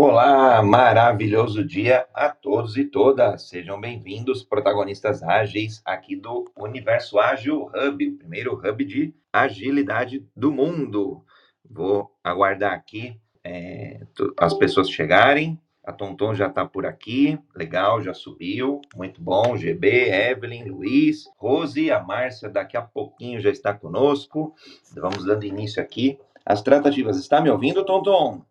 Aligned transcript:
Olá, 0.00 0.62
maravilhoso 0.62 1.64
dia 1.64 2.06
a 2.14 2.28
todos 2.28 2.76
e 2.76 2.84
todas. 2.84 3.48
Sejam 3.48 3.80
bem-vindos, 3.80 4.44
protagonistas 4.44 5.24
ágeis 5.24 5.82
aqui 5.84 6.14
do 6.14 6.44
Universo 6.56 7.18
Ágil 7.18 7.62
Hub, 7.74 8.06
o 8.06 8.16
primeiro 8.16 8.54
hub 8.54 8.84
de 8.84 9.12
agilidade 9.32 10.24
do 10.36 10.52
mundo. 10.52 11.24
Vou 11.68 12.12
aguardar 12.22 12.74
aqui 12.74 13.20
é, 13.42 14.06
as 14.36 14.54
pessoas 14.54 14.88
chegarem. 14.88 15.60
A 15.82 15.92
Tonton 15.92 16.32
já 16.32 16.46
está 16.46 16.64
por 16.64 16.86
aqui, 16.86 17.36
legal, 17.52 18.00
já 18.00 18.14
subiu, 18.14 18.80
muito 18.94 19.20
bom. 19.20 19.56
GB, 19.56 20.12
Evelyn, 20.12 20.66
Luiz, 20.66 21.24
Rose, 21.36 21.90
a 21.90 22.00
Márcia 22.00 22.48
daqui 22.48 22.76
a 22.76 22.82
pouquinho 22.82 23.40
já 23.40 23.50
está 23.50 23.74
conosco. 23.74 24.54
Vamos 24.94 25.24
dando 25.24 25.42
início 25.42 25.82
aqui 25.82 26.20
às 26.46 26.62
tratativas. 26.62 27.18
Está 27.18 27.40
me 27.40 27.50
ouvindo, 27.50 27.84
Tonton? 27.84 28.46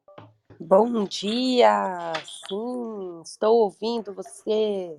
Bom 0.60 1.04
dia! 1.04 2.14
Sim, 2.50 3.22
estou 3.24 3.58
ouvindo 3.58 4.12
você. 4.12 4.98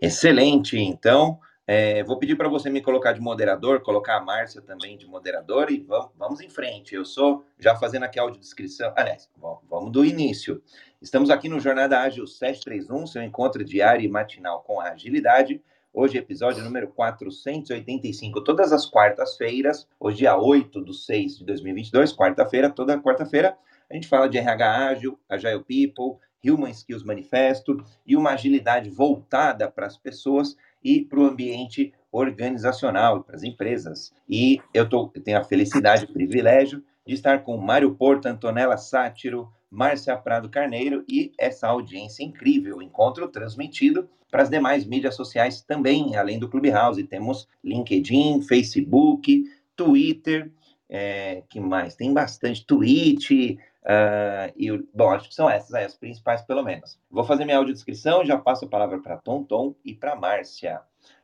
Excelente! 0.00 0.78
Então, 0.78 1.40
é, 1.66 2.04
vou 2.04 2.20
pedir 2.20 2.36
para 2.36 2.48
você 2.48 2.70
me 2.70 2.80
colocar 2.80 3.12
de 3.12 3.20
moderador, 3.20 3.80
colocar 3.80 4.18
a 4.18 4.20
Márcia 4.20 4.62
também 4.62 4.96
de 4.96 5.04
moderador 5.04 5.72
e 5.72 5.80
vamos, 5.80 6.10
vamos 6.16 6.40
em 6.40 6.48
frente. 6.48 6.94
Eu 6.94 7.04
sou, 7.04 7.44
já 7.58 7.74
fazendo 7.74 8.04
aqui 8.04 8.20
a 8.20 8.22
audiodescrição, 8.22 8.92
aliás, 8.94 9.28
vamos 9.68 9.90
do 9.90 10.04
início. 10.04 10.62
Estamos 11.00 11.30
aqui 11.30 11.48
no 11.48 11.58
Jornada 11.58 11.98
Ágil 11.98 12.24
731, 12.24 13.08
seu 13.08 13.24
encontro 13.24 13.64
diário 13.64 14.04
e 14.04 14.08
matinal 14.08 14.62
com 14.62 14.80
agilidade. 14.80 15.60
Hoje, 15.92 16.16
episódio 16.16 16.62
número 16.62 16.86
485, 16.88 18.40
todas 18.44 18.72
as 18.72 18.86
quartas-feiras, 18.86 19.88
hoje, 19.98 20.18
dia 20.18 20.36
8 20.36 20.84
de 20.84 20.94
6 20.94 21.38
de 21.38 21.44
2022, 21.44 22.14
quarta-feira, 22.14 22.70
toda 22.70 22.98
quarta-feira, 22.98 23.58
a 23.90 23.94
gente 23.94 24.08
fala 24.08 24.28
de 24.28 24.38
RH 24.38 24.88
ágil, 24.88 25.18
Agile 25.28 25.64
People, 25.64 26.18
Human 26.44 26.70
Skills 26.70 27.04
Manifesto 27.04 27.84
e 28.06 28.16
uma 28.16 28.30
agilidade 28.30 28.90
voltada 28.90 29.70
para 29.70 29.86
as 29.86 29.96
pessoas 29.96 30.56
e 30.82 31.02
para 31.02 31.20
o 31.20 31.26
ambiente 31.26 31.92
organizacional, 32.10 33.22
para 33.22 33.36
as 33.36 33.42
empresas. 33.42 34.12
E 34.28 34.60
eu, 34.74 34.88
tô, 34.88 35.10
eu 35.14 35.22
tenho 35.22 35.38
a 35.38 35.44
felicidade, 35.44 36.04
o 36.04 36.12
privilégio 36.12 36.82
de 37.06 37.14
estar 37.14 37.42
com 37.42 37.56
Mário 37.56 37.94
Porto, 37.94 38.26
Antonella 38.26 38.76
Sátiro, 38.76 39.50
Márcia 39.70 40.16
Prado 40.16 40.50
Carneiro 40.50 41.04
e 41.08 41.32
essa 41.38 41.66
audiência 41.68 42.22
incrível, 42.22 42.82
encontro 42.82 43.26
transmitido 43.28 44.08
para 44.30 44.42
as 44.42 44.50
demais 44.50 44.84
mídias 44.84 45.14
sociais 45.14 45.62
também, 45.62 46.16
além 46.16 46.38
do 46.38 46.48
Clubhouse. 46.48 47.02
Temos 47.04 47.48
LinkedIn, 47.64 48.42
Facebook, 48.42 49.44
Twitter, 49.74 50.50
é, 50.88 51.42
que 51.48 51.58
mais? 51.58 51.94
Tem 51.94 52.12
bastante, 52.12 52.66
Twitch, 52.66 53.56
Uh, 53.84 54.52
e, 54.56 54.70
bom, 54.94 55.10
acho 55.10 55.28
que 55.28 55.34
são 55.34 55.50
essas 55.50 55.74
aí, 55.74 55.84
as 55.84 55.96
principais, 55.96 56.42
pelo 56.42 56.62
menos. 56.62 56.98
Vou 57.10 57.24
fazer 57.24 57.44
minha 57.44 57.56
audiodescrição, 57.58 58.24
já 58.24 58.38
passo 58.38 58.64
a 58.64 58.68
palavra 58.68 59.00
para 59.00 59.16
Tom 59.16 59.42
Tom 59.42 59.74
e 59.84 59.94
para 59.94 60.16
Márcia. 60.16 60.80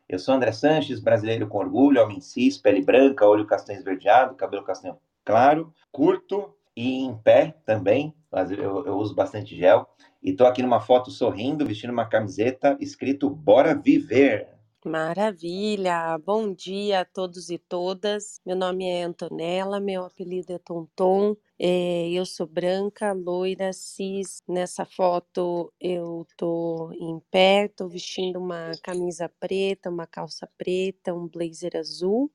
Eu 0.08 0.18
sou 0.18 0.34
André 0.34 0.52
Sanches, 0.52 1.00
brasileiro 1.00 1.46
com 1.46 1.58
orgulho, 1.58 2.02
homem 2.02 2.20
cis, 2.20 2.58
pele 2.58 2.82
branca, 2.82 3.26
olho 3.26 3.46
castanho 3.46 3.78
esverdeado, 3.78 4.34
cabelo 4.34 4.64
castanho 4.64 4.98
claro, 5.24 5.72
curto 5.92 6.54
e 6.74 7.04
em 7.04 7.14
pé 7.16 7.54
também, 7.66 8.14
eu, 8.50 8.86
eu 8.86 8.96
uso 8.96 9.14
bastante 9.14 9.54
gel. 9.56 9.86
E 10.22 10.30
estou 10.30 10.46
aqui 10.46 10.62
numa 10.62 10.80
foto 10.80 11.10
sorrindo, 11.10 11.66
vestindo 11.66 11.92
uma 11.92 12.06
camiseta 12.06 12.76
escrito 12.80 13.28
Bora 13.28 13.74
Viver. 13.74 14.48
Maravilha! 14.84 16.16
Bom 16.24 16.54
dia 16.54 17.00
a 17.00 17.04
todos 17.04 17.50
e 17.50 17.58
todas. 17.58 18.40
Meu 18.46 18.54
nome 18.54 18.88
é 18.88 19.02
Antonella, 19.02 19.80
meu 19.80 20.04
apelido 20.04 20.52
é 20.52 20.58
Tonton. 20.58 21.36
É, 21.58 22.08
eu 22.10 22.24
sou 22.24 22.46
branca, 22.46 23.12
loira, 23.12 23.72
cis. 23.72 24.40
Nessa 24.48 24.84
foto 24.84 25.72
eu 25.80 26.24
tô 26.36 26.92
em 26.92 27.18
pé, 27.28 27.66
tô 27.66 27.88
vestindo 27.88 28.38
uma 28.38 28.70
camisa 28.80 29.28
preta, 29.40 29.90
uma 29.90 30.06
calça 30.06 30.48
preta, 30.56 31.12
um 31.12 31.26
blazer 31.26 31.76
azul 31.76 32.30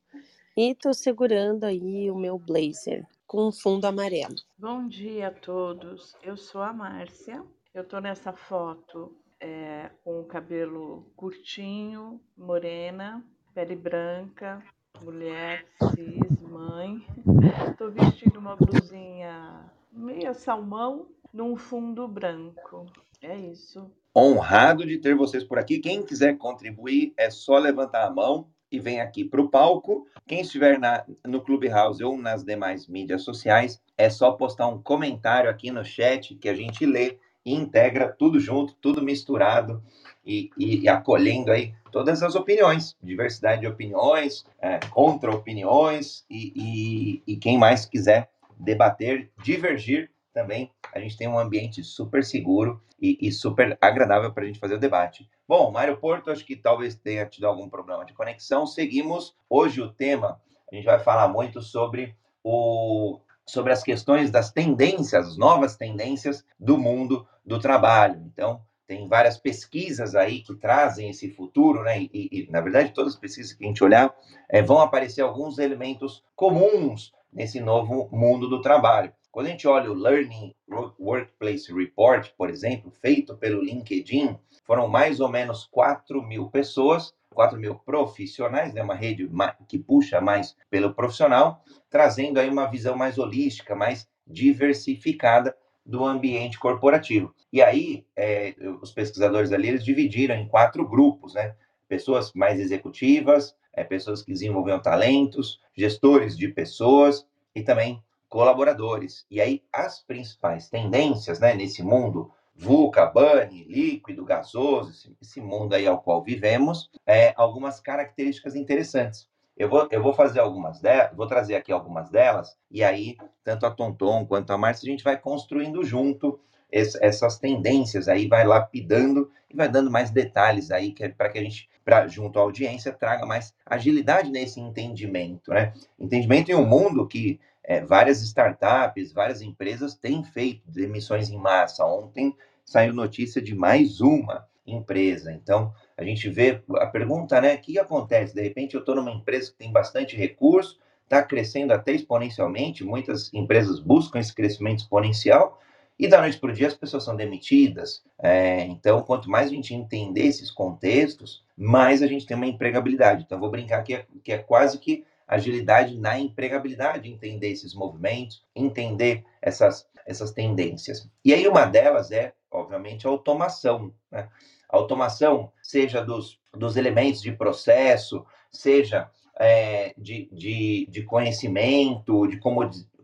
e 0.58 0.76
tô 0.76 0.94
segurando 0.94 1.64
aí 1.64 2.12
o 2.12 2.16
meu 2.16 2.38
blazer 2.38 3.08
com 3.26 3.48
um 3.48 3.52
fundo 3.54 3.86
amarelo. 3.86 4.36
Bom 4.58 4.86
dia 4.88 5.30
a 5.30 5.32
todos. 5.32 6.14
Eu 6.22 6.36
sou 6.36 6.62
a 6.62 6.74
Márcia. 6.74 7.42
Eu 7.74 7.86
tô 7.86 8.00
nessa 8.00 8.34
foto 8.34 9.16
é, 9.44 9.90
com 10.06 10.22
o 10.22 10.24
cabelo 10.24 11.06
curtinho, 11.18 12.22
morena, 12.38 13.22
pele 13.54 13.76
branca, 13.76 14.64
mulher, 15.02 15.66
cis, 15.94 16.42
mãe. 16.42 17.06
Estou 17.70 17.92
vestindo 17.92 18.40
uma 18.40 18.56
blusinha 18.56 19.70
meia 19.92 20.34
salmão 20.34 21.08
num 21.34 21.58
fundo 21.58 22.08
branco. 22.08 22.86
É 23.22 23.38
isso. 23.38 23.92
Honrado 24.16 24.86
de 24.86 24.98
ter 24.98 25.14
vocês 25.14 25.44
por 25.44 25.60
aqui. 25.60 25.80
Quem 25.80 26.04
quiser 26.04 26.38
contribuir, 26.38 27.14
é 27.18 27.30
só 27.30 27.58
levantar 27.58 28.08
a 28.08 28.12
mão 28.12 28.48
e 28.72 28.80
vem 28.80 29.02
aqui 29.02 29.26
para 29.26 29.42
o 29.42 29.50
palco. 29.50 30.08
Quem 30.26 30.40
estiver 30.40 30.80
na, 30.80 31.06
no 31.26 31.42
Clubhouse 31.42 32.02
ou 32.02 32.18
nas 32.18 32.46
demais 32.46 32.88
mídias 32.88 33.24
sociais, 33.24 33.82
é 33.98 34.10
só 34.10 34.32
postar 34.32 34.68
um 34.68 34.82
comentário 34.82 35.50
aqui 35.50 35.70
no 35.70 35.84
chat 35.84 36.34
que 36.36 36.48
a 36.48 36.56
gente 36.56 36.86
lê 36.86 37.20
e 37.46 37.54
integra 37.54 38.08
tudo 38.08 38.40
junto, 38.40 38.74
tudo 38.76 39.02
misturado 39.02 39.84
e, 40.26 40.50
e, 40.58 40.82
e 40.82 40.90
acolhendo 40.90 41.52
aí 41.52 41.74
todas 41.92 42.24
as 42.24 42.36
opiniões, 42.36 42.96
diversidade 43.02 43.62
de 43.62 43.68
opiniões, 43.68 44.46
é, 44.60 44.80
contra-opiniões 44.90 46.26
e, 46.30 46.54
e, 46.56 47.34
e 47.34 47.38
quem 47.38 47.58
mais 47.58 47.86
quiser 47.86 48.30
debater, 48.58 49.30
divergir 49.44 50.10
também, 50.34 50.72
a 50.94 51.00
gente 51.00 51.18
tem 51.18 51.28
um 51.28 51.38
ambiente 51.38 51.84
super 51.84 52.24
seguro 52.24 52.82
e, 53.00 53.18
e 53.22 53.32
super 53.32 53.78
agradável 53.80 54.32
para 54.34 54.44
a 54.44 54.48
gente 54.48 54.60
fazer 54.60 54.76
o 54.76 54.80
debate. 54.80 55.30
Bom, 55.48 55.72
Mário 55.72 55.98
Porto, 55.98 56.32
acho 56.32 56.46
que 56.46 56.56
talvez 56.56 56.96
tenha 56.96 57.26
tido 57.26 57.46
algum 57.46 57.70
problema 57.70 58.04
de 58.06 58.14
conexão. 58.14 58.66
Seguimos. 58.66 59.36
Hoje 59.50 59.82
o 59.82 59.92
tema, 59.92 60.42
a 60.72 60.76
gente 60.76 60.86
vai 60.86 61.00
falar 61.00 61.28
muito 61.28 61.62
sobre 61.62 62.16
o 62.44 63.20
sobre 63.46 63.74
as 63.74 63.84
questões 63.84 64.32
das 64.32 64.52
tendências, 64.52 65.28
as 65.28 65.38
novas 65.38 65.76
tendências 65.76 66.46
do 66.60 66.78
mundo 66.78 67.28
do 67.46 67.60
trabalho. 67.60 68.22
Então, 68.26 68.62
tem 68.88 69.08
várias 69.08 69.38
pesquisas 69.38 70.16
aí 70.16 70.42
que 70.42 70.56
trazem 70.56 71.10
esse 71.10 71.30
futuro, 71.30 71.84
né? 71.84 72.02
E, 72.02 72.10
e 72.14 72.48
na 72.52 72.62
verdade, 72.62 72.94
todas 72.94 73.14
as 73.14 73.20
pesquisas 73.20 73.54
que 73.54 73.64
a 73.64 73.68
gente 73.68 73.84
olhar, 73.84 74.14
é, 74.50 74.62
vão 74.62 74.80
aparecer 74.80 75.22
alguns 75.22 75.58
elementos 75.58 76.24
comuns 76.36 77.12
nesse 77.32 77.60
novo 77.60 78.10
mundo 78.12 78.48
do 78.48 78.62
trabalho. 78.62 79.12
Quando 79.32 79.48
a 79.48 79.50
gente 79.50 79.68
olha 79.68 79.92
o 79.92 79.96
Learning 79.96 80.54
Workplace 81.00 81.74
Report, 81.74 82.30
por 82.38 82.52
exemplo, 82.52 82.92
feito 82.92 83.36
pelo 83.36 83.64
LinkedIn, 83.64 84.38
foram 84.64 84.88
mais 84.88 85.20
ou 85.20 85.28
menos 85.28 85.66
4 85.72 86.22
mil 86.22 86.52
pessoas 86.52 87.16
4 87.34 87.60
mil 87.60 87.76
profissionais, 87.76 88.74
né, 88.74 88.82
uma 88.82 88.96
rede 88.96 89.30
que 89.68 89.78
puxa 89.78 90.22
mais 90.22 90.56
pelo 90.70 90.94
profissional, 90.94 91.64
trazendo 91.90 92.40
aí 92.40 92.50
uma 92.50 92.68
visão 92.68 92.96
mais 92.96 93.18
holística, 93.18 93.76
mais 93.76 94.08
diversificada 94.26 95.56
do 95.86 96.06
ambiente 96.06 96.58
corporativo. 96.58 97.34
E 97.52 97.62
aí, 97.62 98.06
é, 98.16 98.56
os 98.82 98.92
pesquisadores 98.92 99.52
ali, 99.52 99.68
eles 99.68 99.84
dividiram 99.84 100.36
em 100.36 100.48
quatro 100.48 100.88
grupos, 100.88 101.34
né? 101.34 101.56
Pessoas 101.88 102.32
mais 102.34 102.60
executivas, 102.60 103.56
é, 103.74 103.84
pessoas 103.84 104.22
que 104.22 104.32
desenvolveram 104.32 104.82
talentos, 104.82 105.60
gestores 105.76 106.38
de 106.38 106.48
pessoas 106.48 107.28
e 107.54 107.62
também 107.62 108.02
colaboradores. 108.30 109.26
E 109.30 109.42
aí, 109.42 109.62
as 109.72 110.00
principais 110.00 110.70
tendências, 110.70 111.40
né, 111.40 111.54
nesse 111.54 111.84
mundo 111.84 112.32
VUCA, 112.56 113.06
BANI, 113.06 113.64
líquido, 113.64 114.24
gasoso, 114.24 115.16
esse, 115.22 115.42
mundo 115.42 115.74
aí 115.74 115.88
ao 115.88 116.02
qual 116.02 116.24
vivemos, 116.24 116.90
é, 117.06 117.34
algumas 117.36 117.80
características 117.80 118.56
interessantes. 118.56 119.28
Eu 119.58 119.70
vou, 119.70 119.88
eu 119.92 120.02
vou 120.02 120.14
fazer 120.14 120.40
algumas 120.40 120.80
delas, 120.80 121.16
vou 121.16 121.28
trazer 121.28 121.56
aqui 121.56 121.72
algumas 121.72 122.10
delas, 122.10 122.58
e 122.72 122.84
aí, 122.84 123.18
tanto 123.44 123.66
a 123.66 123.72
Tonton 123.72 124.26
quanto 124.26 124.52
a 124.52 124.58
Márcia, 124.58 124.88
a 124.88 124.92
gente 124.92 125.04
vai 125.04 125.18
construindo 125.18 125.84
junto 125.84 126.40
esse, 126.72 126.98
essas 127.04 127.38
tendências 127.38 128.08
aí, 128.08 128.28
vai 128.28 128.46
lapidando 128.46 129.30
e 129.50 129.56
vai 129.56 129.70
dando 129.70 129.92
mais 129.92 130.10
detalhes 130.10 130.72
aí 130.72 130.94
é 131.00 131.10
para 131.10 131.30
que 131.30 131.38
a 131.38 131.44
gente, 131.44 131.70
pra, 131.86 132.08
junto 132.08 132.40
à 132.40 132.42
audiência, 132.42 132.92
traga 132.92 133.26
mais 133.28 133.54
agilidade 133.64 134.32
nesse 134.32 134.60
entendimento, 134.60 135.52
né? 135.52 135.72
Entendimento 136.00 136.50
em 136.50 136.56
um 136.56 136.66
mundo 136.66 137.08
que 137.08 137.40
é, 137.64 137.82
várias 137.82 138.22
startups, 138.22 139.14
várias 139.14 139.42
empresas 139.42 139.96
têm 139.96 140.24
feito 140.24 140.70
demissões 140.70 141.30
em 141.30 141.38
massa. 141.38 141.86
Ontem 141.86 142.36
saiu 142.66 142.94
notícia 142.94 143.42
de 143.42 143.56
mais 143.56 144.02
uma 144.02 144.46
empresa. 144.66 145.32
Então, 145.32 145.74
a 145.98 146.04
gente 146.04 146.30
vê 146.30 146.62
a 146.78 146.86
pergunta, 146.88 147.40
né? 147.40 147.56
O 147.56 147.60
que 147.60 147.80
acontece? 147.80 148.34
De 148.34 148.42
repente, 148.42 148.76
eu 148.76 148.80
estou 148.80 148.96
numa 148.96 149.12
empresa 149.12 149.52
que 149.52 149.58
tem 149.58 149.72
bastante 149.72 150.16
recurso, 150.16 150.80
está 151.04 151.22
crescendo 151.22 151.74
até 151.74 151.92
exponencialmente, 151.92 152.84
muitas 152.84 153.34
empresas 153.34 153.80
buscam 153.80 154.20
esse 154.20 154.34
crescimento 154.34 154.80
exponencial, 154.80 155.60
e 156.00 156.08
da 156.08 156.20
noite 156.20 156.40
para 156.40 156.50
o 156.50 156.54
dia 156.54 156.68
as 156.68 156.74
pessoas 156.74 157.04
são 157.04 157.16
demitidas. 157.16 158.04
É, 158.22 158.62
então, 158.66 159.02
quanto 159.04 159.30
mais 159.30 159.48
a 159.48 159.54
gente 159.54 159.74
entender 159.74 160.26
esses 160.26 160.50
contextos, 160.50 161.44
mais 161.56 162.02
a 162.02 162.08
gente 162.08 162.26
tem 162.26 162.36
uma 162.36 162.48
empregabilidade. 162.48 163.24
Então, 163.24 163.40
vou 163.40 163.52
brincar 163.52 163.84
que 163.84 163.94
é, 163.94 164.06
que 164.24 164.32
é 164.32 164.38
quase 164.38 164.80
que 164.80 165.06
agilidade 165.36 165.98
na 165.98 166.20
empregabilidade, 166.20 167.10
entender 167.10 167.50
esses 167.50 167.74
movimentos, 167.74 168.44
entender 168.56 169.24
essas 169.42 169.88
essas 170.06 170.32
tendências. 170.32 171.10
E 171.24 171.34
aí 171.34 171.48
uma 171.48 171.66
delas 171.66 172.12
é, 172.12 172.34
obviamente, 172.52 173.08
a 173.08 173.10
automação. 173.10 173.94
Né? 174.12 174.28
A 174.70 174.78
automação, 174.78 175.52
seja 175.62 176.04
dos, 176.04 176.40
dos 176.52 176.76
elementos 176.76 177.22
de 177.22 177.32
processo, 177.32 178.26
seja 178.52 179.10
é, 179.40 179.94
de, 179.98 180.30
de, 180.32 180.88
de 180.90 181.04
conhecimento, 181.04 182.28
de 182.28 182.40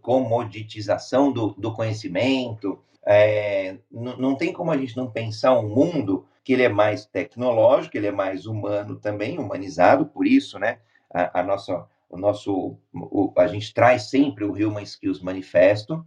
comoditização 0.02 1.32
do, 1.32 1.50
do 1.58 1.74
conhecimento. 1.74 2.80
É, 3.06 3.78
não 3.92 4.36
tem 4.36 4.54
como 4.54 4.72
a 4.72 4.78
gente 4.78 4.96
não 4.96 5.10
pensar 5.10 5.58
um 5.58 5.70
mundo 5.70 6.26
que 6.44 6.54
ele 6.54 6.64
é 6.64 6.70
mais 6.70 7.06
tecnológico, 7.06 7.98
ele 7.98 8.08
é 8.08 8.12
mais 8.12 8.46
humano 8.46 8.96
também, 8.98 9.40
humanizado, 9.40 10.06
por 10.06 10.28
isso, 10.28 10.60
né? 10.60 10.80
A, 11.12 11.40
a 11.40 11.44
nossa, 11.44 11.88
o 12.10 12.18
nosso, 12.18 12.78
o, 12.94 13.32
a 13.38 13.48
gente 13.48 13.74
traz 13.74 14.10
sempre 14.10 14.44
o 14.44 14.54
Human 14.54 14.84
Skills 14.84 15.22
Manifesto. 15.22 16.06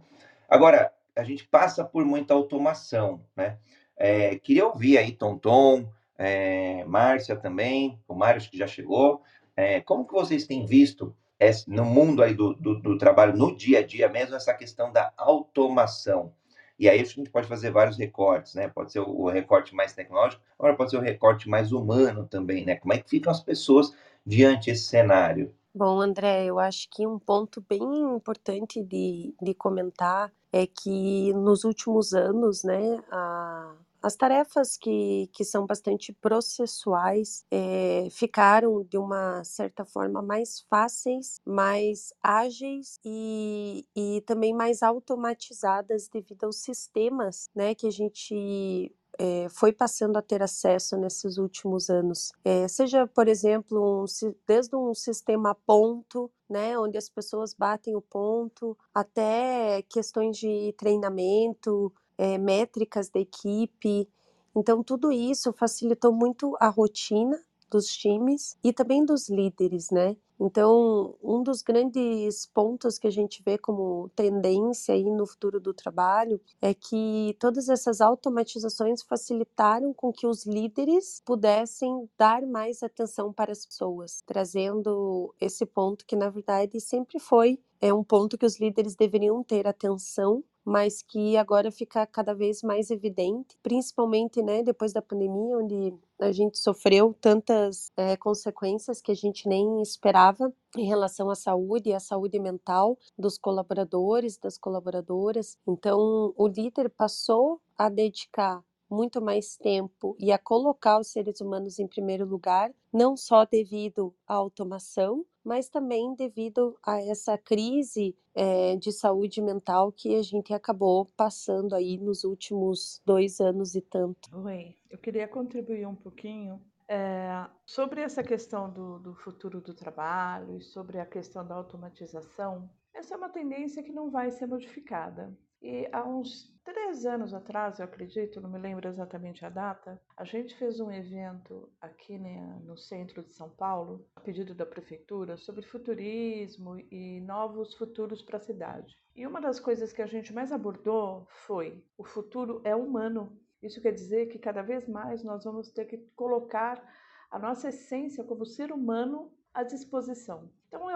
Agora, 0.49 0.91
a 1.15 1.23
gente 1.23 1.47
passa 1.47 1.83
por 1.83 2.05
muita 2.05 2.33
automação, 2.33 3.23
né? 3.35 3.57
É, 3.95 4.37
queria 4.37 4.65
ouvir 4.65 4.97
aí 4.97 5.11
Tonton, 5.11 5.87
é, 6.17 6.83
Márcia 6.85 7.35
também, 7.35 7.99
o 8.07 8.15
Mário 8.15 8.41
que 8.41 8.57
já 8.57 8.67
chegou. 8.67 9.21
É, 9.55 9.81
como 9.81 10.05
que 10.05 10.13
vocês 10.13 10.45
têm 10.45 10.65
visto 10.65 11.15
esse, 11.39 11.69
no 11.69 11.85
mundo 11.85 12.23
aí 12.23 12.33
do, 12.33 12.53
do, 12.53 12.79
do, 12.79 12.97
trabalho, 12.97 13.37
no 13.37 13.55
dia 13.55 13.79
a 13.79 13.83
dia 13.85 14.09
mesmo, 14.09 14.35
essa 14.35 14.53
questão 14.53 14.91
da 14.91 15.13
automação? 15.15 16.33
E 16.77 16.89
aí 16.89 16.99
a 16.99 17.03
gente 17.03 17.29
pode 17.29 17.47
fazer 17.47 17.71
vários 17.71 17.97
recortes, 17.97 18.55
né? 18.55 18.67
Pode 18.67 18.91
ser 18.91 18.99
o, 18.99 19.09
o 19.09 19.29
recorte 19.29 19.75
mais 19.75 19.93
tecnológico, 19.93 20.41
agora 20.57 20.75
pode 20.75 20.89
ser 20.89 20.97
o 20.97 21.01
recorte 21.01 21.47
mais 21.47 21.71
humano 21.71 22.27
também, 22.27 22.65
né? 22.65 22.75
Como 22.75 22.93
é 22.93 22.97
que 22.97 23.09
ficam 23.09 23.31
as 23.31 23.41
pessoas 23.41 23.95
diante 24.25 24.71
desse 24.71 24.85
cenário? 24.85 25.53
Bom, 25.75 25.99
André, 26.01 26.45
eu 26.45 26.59
acho 26.59 26.87
que 26.91 27.07
um 27.07 27.17
ponto 27.17 27.59
bem 27.67 27.81
importante 28.15 28.83
de, 28.83 29.33
de 29.41 29.53
comentar 29.55 30.31
é 30.51 30.67
que 30.67 31.33
nos 31.33 31.63
últimos 31.63 32.13
anos, 32.13 32.63
né, 32.63 33.03
a, 33.11 33.75
as 33.99 34.15
tarefas 34.15 34.77
que, 34.77 35.27
que 35.33 35.43
são 35.43 35.65
bastante 35.65 36.13
processuais 36.13 37.43
é, 37.49 38.07
ficaram, 38.11 38.83
de 38.83 38.99
uma 38.99 39.43
certa 39.43 39.83
forma, 39.83 40.21
mais 40.21 40.61
fáceis, 40.69 41.41
mais 41.43 42.13
ágeis 42.21 42.99
e, 43.03 43.83
e 43.95 44.21
também 44.27 44.53
mais 44.53 44.83
automatizadas 44.83 46.07
devido 46.07 46.43
aos 46.43 46.57
sistemas 46.57 47.49
né, 47.55 47.73
que 47.73 47.87
a 47.87 47.91
gente 47.91 48.93
é, 49.17 49.47
foi 49.49 49.71
passando 49.71 50.17
a 50.17 50.21
ter 50.21 50.41
acesso 50.41 50.97
nesses 50.97 51.37
últimos 51.37 51.89
anos. 51.89 52.31
É, 52.43 52.67
seja, 52.67 53.07
por 53.07 53.27
exemplo, 53.27 54.03
um, 54.03 54.05
desde 54.47 54.75
um 54.75 54.93
sistema 54.93 55.55
ponto, 55.65 56.31
né, 56.49 56.77
onde 56.77 56.97
as 56.97 57.09
pessoas 57.09 57.53
batem 57.53 57.95
o 57.95 58.01
ponto, 58.01 58.77
até 58.93 59.81
questões 59.83 60.37
de 60.37 60.73
treinamento, 60.77 61.91
é, 62.17 62.37
métricas 62.37 63.09
da 63.09 63.19
equipe. 63.19 64.07
Então, 64.55 64.83
tudo 64.83 65.11
isso 65.11 65.53
facilitou 65.53 66.11
muito 66.11 66.55
a 66.59 66.69
rotina 66.69 67.39
dos 67.69 67.87
times 67.87 68.55
e 68.63 68.71
também 68.71 69.03
dos 69.03 69.29
líderes, 69.29 69.89
né? 69.89 70.15
Então, 70.39 71.15
um 71.23 71.43
dos 71.43 71.61
grandes 71.61 72.45
pontos 72.47 72.97
que 72.97 73.07
a 73.07 73.11
gente 73.11 73.41
vê 73.43 73.57
como 73.57 74.09
tendência 74.15 74.93
aí 74.93 75.03
no 75.03 75.25
futuro 75.25 75.59
do 75.59 75.73
trabalho 75.73 76.39
é 76.61 76.73
que 76.73 77.35
todas 77.39 77.69
essas 77.69 78.01
automatizações 78.01 79.01
facilitaram 79.03 79.93
com 79.93 80.11
que 80.11 80.27
os 80.27 80.45
líderes 80.45 81.21
pudessem 81.25 82.09
dar 82.17 82.41
mais 82.45 82.83
atenção 82.83 83.31
para 83.31 83.51
as 83.51 83.65
pessoas, 83.65 84.21
trazendo 84.25 85.33
esse 85.39 85.65
ponto 85.65 86.05
que 86.05 86.15
na 86.15 86.29
verdade 86.29 86.79
sempre 86.81 87.19
foi 87.19 87.59
é 87.79 87.93
um 87.93 88.03
ponto 88.03 88.37
que 88.37 88.45
os 88.45 88.59
líderes 88.59 88.95
deveriam 88.95 89.43
ter 89.43 89.67
atenção 89.67 90.43
mas 90.65 91.01
que 91.01 91.37
agora 91.37 91.71
fica 91.71 92.05
cada 92.05 92.33
vez 92.33 92.61
mais 92.61 92.89
evidente, 92.89 93.57
principalmente 93.61 94.41
né, 94.41 94.63
depois 94.63 94.93
da 94.93 95.01
pandemia, 95.01 95.57
onde 95.57 95.93
a 96.19 96.31
gente 96.31 96.57
sofreu 96.57 97.15
tantas 97.19 97.91
é, 97.97 98.15
consequências 98.15 99.01
que 99.01 99.11
a 99.11 99.15
gente 99.15 99.47
nem 99.47 99.81
esperava 99.81 100.53
em 100.77 100.85
relação 100.85 101.29
à 101.29 101.35
saúde 101.35 101.89
e 101.89 101.93
à 101.93 101.99
saúde 101.99 102.39
mental 102.39 102.97
dos 103.17 103.37
colaboradores, 103.37 104.37
das 104.37 104.57
colaboradoras. 104.57 105.57
Então, 105.67 106.33
o 106.37 106.47
líder 106.47 106.89
passou 106.89 107.61
a 107.77 107.89
dedicar 107.89 108.63
muito 108.93 109.21
mais 109.21 109.57
tempo 109.57 110.15
e 110.19 110.31
a 110.31 110.37
colocar 110.37 110.99
os 110.99 111.07
seres 111.07 111.41
humanos 111.41 111.79
em 111.79 111.87
primeiro 111.87 112.25
lugar, 112.25 112.71
não 112.91 113.17
só 113.17 113.45
devido 113.45 114.13
à 114.27 114.35
automação, 114.35 115.25
mas 115.43 115.67
também 115.67 116.15
devido 116.15 116.77
a 116.85 117.01
essa 117.01 117.37
crise 117.37 118.15
é, 118.33 118.75
de 118.77 118.91
saúde 118.91 119.41
mental 119.41 119.91
que 119.91 120.15
a 120.15 120.21
gente 120.21 120.53
acabou 120.53 121.05
passando 121.17 121.75
aí 121.75 121.97
nos 121.97 122.23
últimos 122.23 123.01
dois 123.05 123.39
anos 123.39 123.75
e 123.75 123.81
tanto. 123.81 124.29
Oi, 124.33 124.75
eu 124.89 124.97
queria 124.97 125.27
contribuir 125.27 125.85
um 125.85 125.95
pouquinho 125.95 126.61
é, 126.87 127.45
sobre 127.65 128.01
essa 128.01 128.23
questão 128.23 128.71
do, 128.71 128.99
do 128.99 129.15
futuro 129.15 129.59
do 129.59 129.73
trabalho 129.73 130.57
e 130.57 130.61
sobre 130.61 130.99
a 130.99 131.05
questão 131.05 131.45
da 131.45 131.55
automatização. 131.55 132.69
Essa 132.93 133.15
é 133.15 133.17
uma 133.17 133.29
tendência 133.29 133.83
que 133.83 133.91
não 133.91 134.11
vai 134.11 134.29
ser 134.31 134.45
modificada. 134.45 135.35
E 135.63 135.87
há 135.93 136.03
uns 136.03 136.53
três 136.65 137.05
anos 137.05 137.33
atrás, 137.33 137.79
eu 137.79 137.85
acredito, 137.85 138.41
não 138.41 138.49
me 138.49 138.59
lembro 138.59 138.85
exatamente 138.85 139.45
a 139.45 139.49
data, 139.49 139.97
a 140.17 140.25
gente 140.25 140.53
fez 140.57 140.81
um 140.81 140.91
evento 140.91 141.71
aqui 141.79 142.19
né, 142.19 142.59
no 142.65 142.77
centro 142.77 143.23
de 143.23 143.31
São 143.31 143.49
Paulo, 143.49 144.05
a 144.13 144.19
pedido 144.19 144.53
da 144.53 144.65
prefeitura, 144.65 145.37
sobre 145.37 145.65
futurismo 145.65 146.77
e 146.91 147.21
novos 147.21 147.73
futuros 147.75 148.21
para 148.21 148.35
a 148.35 148.41
cidade. 148.41 148.93
E 149.15 149.25
uma 149.25 149.39
das 149.39 149.57
coisas 149.57 149.93
que 149.93 150.01
a 150.01 150.05
gente 150.05 150.33
mais 150.33 150.51
abordou 150.51 151.25
foi: 151.29 151.81
o 151.97 152.03
futuro 152.03 152.61
é 152.65 152.75
humano. 152.75 153.39
Isso 153.61 153.81
quer 153.81 153.93
dizer 153.93 154.25
que 154.25 154.39
cada 154.39 154.61
vez 154.61 154.85
mais 154.85 155.23
nós 155.23 155.45
vamos 155.45 155.71
ter 155.71 155.85
que 155.85 155.97
colocar 156.13 156.83
a 157.31 157.39
nossa 157.39 157.69
essência 157.69 158.21
como 158.25 158.45
ser 158.45 158.69
humano 158.69 159.31
à 159.53 159.63
disposição. 159.63 160.51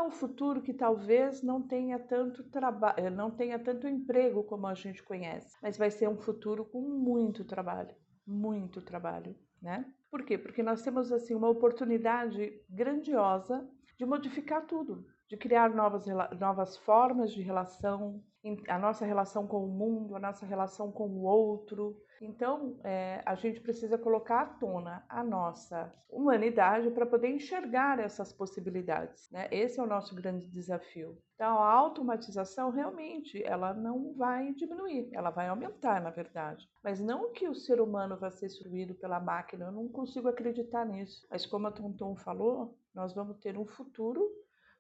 Um 0.07 0.11
futuro 0.11 0.61
que 0.61 0.73
talvez 0.73 1.43
não 1.43 1.61
tenha 1.61 1.99
tanto 1.99 2.41
trabalho, 2.45 2.95
eh, 2.97 3.09
não 3.09 3.29
tenha 3.29 3.59
tanto 3.59 3.89
emprego 3.89 4.41
como 4.41 4.65
a 4.65 4.73
gente 4.73 5.03
conhece, 5.03 5.57
mas 5.61 5.77
vai 5.77 5.91
ser 5.91 6.07
um 6.07 6.15
futuro 6.15 6.63
com 6.63 6.79
muito 6.79 7.43
trabalho, 7.43 7.93
muito 8.25 8.81
trabalho, 8.81 9.35
né? 9.61 9.85
Por 10.09 10.23
quê? 10.23 10.37
Porque 10.37 10.63
nós 10.63 10.81
temos 10.81 11.11
assim 11.11 11.35
uma 11.35 11.49
oportunidade 11.49 12.53
grandiosa 12.69 13.69
de 13.97 14.05
modificar 14.05 14.65
tudo, 14.65 15.05
de 15.27 15.35
criar 15.35 15.75
novas, 15.75 16.05
novas 16.39 16.77
formas 16.77 17.33
de 17.33 17.41
relação, 17.41 18.23
a 18.67 18.79
nossa 18.79 19.05
relação 19.05 19.47
com 19.47 19.63
o 19.63 19.67
mundo, 19.67 20.15
a 20.15 20.19
nossa 20.19 20.45
relação 20.45 20.91
com 20.91 21.07
o 21.07 21.23
outro, 21.23 21.97
então, 22.21 22.79
é, 22.83 23.21
a 23.25 23.35
gente 23.35 23.61
precisa 23.61 23.97
colocar 23.97 24.41
à 24.41 24.45
tona 24.45 25.05
a 25.07 25.23
nossa 25.23 25.93
humanidade 26.09 26.89
para 26.91 27.05
poder 27.05 27.29
enxergar 27.29 27.99
essas 27.99 28.33
possibilidades. 28.33 29.29
Né? 29.31 29.47
Esse 29.51 29.79
é 29.79 29.83
o 29.83 29.87
nosso 29.87 30.15
grande 30.15 30.47
desafio. 30.47 31.17
Então, 31.35 31.59
a 31.59 31.71
automatização 31.71 32.71
realmente 32.71 33.43
ela 33.43 33.73
não 33.73 34.13
vai 34.13 34.53
diminuir, 34.53 35.09
ela 35.13 35.29
vai 35.29 35.47
aumentar, 35.47 36.01
na 36.01 36.09
verdade. 36.09 36.67
Mas 36.83 36.99
não 36.99 37.31
que 37.31 37.47
o 37.47 37.55
ser 37.55 37.79
humano 37.79 38.17
vai 38.17 38.31
ser 38.31 38.47
destruído 38.47 38.95
pela 38.95 39.19
máquina, 39.19 39.65
eu 39.65 39.71
não 39.71 39.87
consigo 39.87 40.27
acreditar 40.27 40.85
nisso. 40.85 41.27
Mas 41.29 41.45
como 41.45 41.67
a 41.67 41.71
Tonton 41.71 42.15
falou, 42.15 42.75
nós 42.95 43.13
vamos 43.13 43.37
ter 43.37 43.57
um 43.57 43.65
futuro 43.65 44.27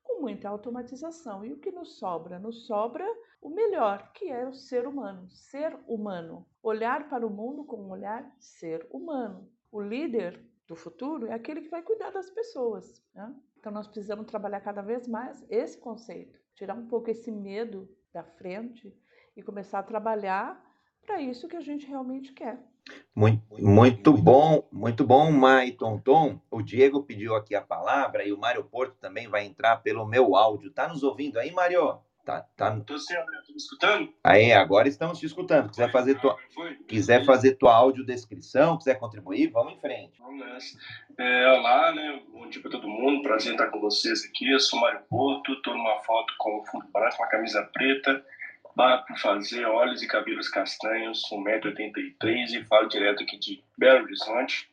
com 0.07 0.21
muita 0.21 0.47
automatização. 0.47 1.43
E 1.43 1.51
o 1.51 1.59
que 1.59 1.71
nos 1.71 1.99
sobra? 1.99 2.39
Nos 2.39 2.65
sobra 2.65 3.05
o 3.41 3.49
melhor, 3.49 4.11
que 4.13 4.29
é 4.29 4.47
o 4.47 4.53
ser 4.53 4.87
humano, 4.87 5.29
ser 5.29 5.77
humano. 5.85 6.47
Olhar 6.63 7.09
para 7.09 7.27
o 7.27 7.29
mundo 7.29 7.65
com 7.65 7.77
um 7.77 7.91
olhar 7.91 8.33
ser 8.39 8.87
humano. 8.89 9.51
O 9.69 9.81
líder 9.81 10.41
do 10.65 10.75
futuro 10.75 11.27
é 11.27 11.33
aquele 11.33 11.61
que 11.61 11.69
vai 11.69 11.83
cuidar 11.83 12.11
das 12.11 12.29
pessoas. 12.29 13.03
Né? 13.13 13.35
Então 13.59 13.71
nós 13.71 13.87
precisamos 13.87 14.25
trabalhar 14.25 14.61
cada 14.61 14.81
vez 14.81 15.07
mais 15.07 15.45
esse 15.49 15.77
conceito, 15.77 16.39
tirar 16.55 16.75
um 16.75 16.87
pouco 16.87 17.09
esse 17.09 17.31
medo 17.31 17.87
da 18.13 18.23
frente 18.23 18.95
e 19.35 19.43
começar 19.43 19.79
a 19.79 19.83
trabalhar 19.83 20.65
para 21.05 21.21
isso 21.21 21.47
que 21.47 21.55
a 21.55 21.61
gente 21.61 21.85
realmente 21.85 22.33
quer. 22.33 22.61
Muito, 23.15 23.41
muito 23.57 24.13
bom, 24.13 24.67
muito 24.71 25.03
bom, 25.03 25.31
Mai 25.31 25.71
Tonton. 25.71 26.39
O 26.51 26.61
Diego 26.61 27.01
pediu 27.01 27.35
aqui 27.35 27.55
a 27.55 27.61
palavra 27.61 28.23
e 28.23 28.31
o 28.31 28.37
Mário 28.37 28.63
Porto 28.63 28.95
também 29.01 29.27
vai 29.27 29.43
entrar 29.43 29.77
pelo 29.77 30.05
meu 30.05 30.35
áudio. 30.35 30.71
Tá 30.71 30.87
nos 30.87 31.01
ouvindo 31.01 31.39
aí, 31.39 31.51
Mário? 31.51 31.99
Tá, 32.23 32.45
tá... 32.55 32.79
Tô 32.81 32.99
sim, 32.99 33.15
André. 33.15 33.37
Tô 33.47 33.53
me 33.53 33.57
escutando? 33.57 34.13
Aí, 34.23 34.51
agora 34.51 34.87
estamos 34.87 35.17
te 35.17 35.25
escutando. 35.25 35.69
Quiser 35.69 35.89
fazer 35.91 36.19
tua, 36.19 36.37
quiser 36.87 37.25
fazer 37.25 37.55
tua 37.55 37.73
audiodescrição, 37.73 38.77
quiser 38.77 38.99
contribuir, 38.99 39.47
vamos 39.47 39.73
em 39.73 39.79
frente. 39.79 40.19
Vamos 40.19 40.45
nessa. 40.45 40.77
É, 41.17 41.51
olá, 41.53 41.91
né? 41.95 42.21
Bom 42.31 42.47
dia 42.49 42.61
para 42.61 42.69
todo 42.69 42.87
mundo. 42.87 43.23
Prazer 43.23 43.53
estar 43.53 43.67
com 43.69 43.79
vocês 43.79 44.25
aqui. 44.25 44.51
Eu 44.51 44.59
sou 44.59 44.79
Mário 44.79 45.01
Porto, 45.09 45.53
estou 45.53 45.73
numa 45.73 45.99
foto 46.01 46.33
com 46.37 46.59
o 46.59 46.65
fundo 46.65 46.85
branco, 46.91 47.15
uma 47.17 47.29
camisa 47.29 47.67
preta 47.73 48.23
barra 48.77 48.99
por 48.99 49.17
fazer, 49.17 49.65
olhos 49.65 50.03
e 50.03 50.07
cabelos 50.07 50.47
castanhos, 50.49 51.23
1,83m 51.31 52.61
e 52.61 52.65
falo 52.65 52.87
direto 52.87 53.23
aqui 53.23 53.35
de 53.39 53.63
Belo 53.75 54.03
Horizonte. 54.03 54.69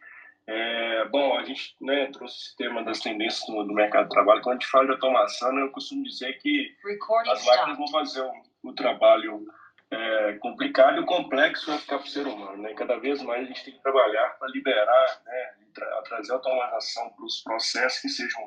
É, 0.46 1.06
bom, 1.06 1.38
a 1.38 1.42
gente 1.42 1.74
né, 1.80 2.06
trouxe 2.12 2.36
esse 2.36 2.56
tema 2.58 2.84
das 2.84 3.00
tendências 3.00 3.46
do, 3.46 3.64
do, 3.64 3.72
mercado 3.72 4.04
de 4.04 4.10
trabalho. 4.10 4.42
Quando 4.42 4.58
a 4.58 4.60
gente 4.60 4.70
fala 4.70 4.84
de 4.84 4.92
automação, 4.92 5.58
eu 5.58 5.70
costumo 5.70 6.04
dizer 6.04 6.34
que 6.34 6.76
Recording 6.84 7.30
as 7.30 7.46
máquinas 7.46 7.78
vão 7.78 7.88
fazer 7.88 8.20
o, 8.20 8.32
o 8.64 8.74
trabalho 8.74 9.46
é, 9.90 10.34
complicado 10.34 11.00
e 11.00 11.06
complexo 11.06 11.70
vai 11.70 11.78
ficar 11.78 11.96
para 11.96 12.06
o 12.06 12.10
ser 12.10 12.26
humano. 12.26 12.62
Né? 12.62 12.74
Cada 12.74 12.98
vez 12.98 13.22
mais 13.22 13.44
a 13.44 13.46
gente 13.46 13.64
tem 13.64 13.72
que 13.72 13.82
trabalhar 13.82 14.36
para 14.38 14.48
liberar, 14.48 15.22
né, 15.24 15.54
tra 15.72 16.02
trazer 16.02 16.32
automatização 16.34 17.08
para 17.08 17.24
os 17.24 17.40
processos 17.40 18.00
que 18.00 18.10
sejam 18.10 18.46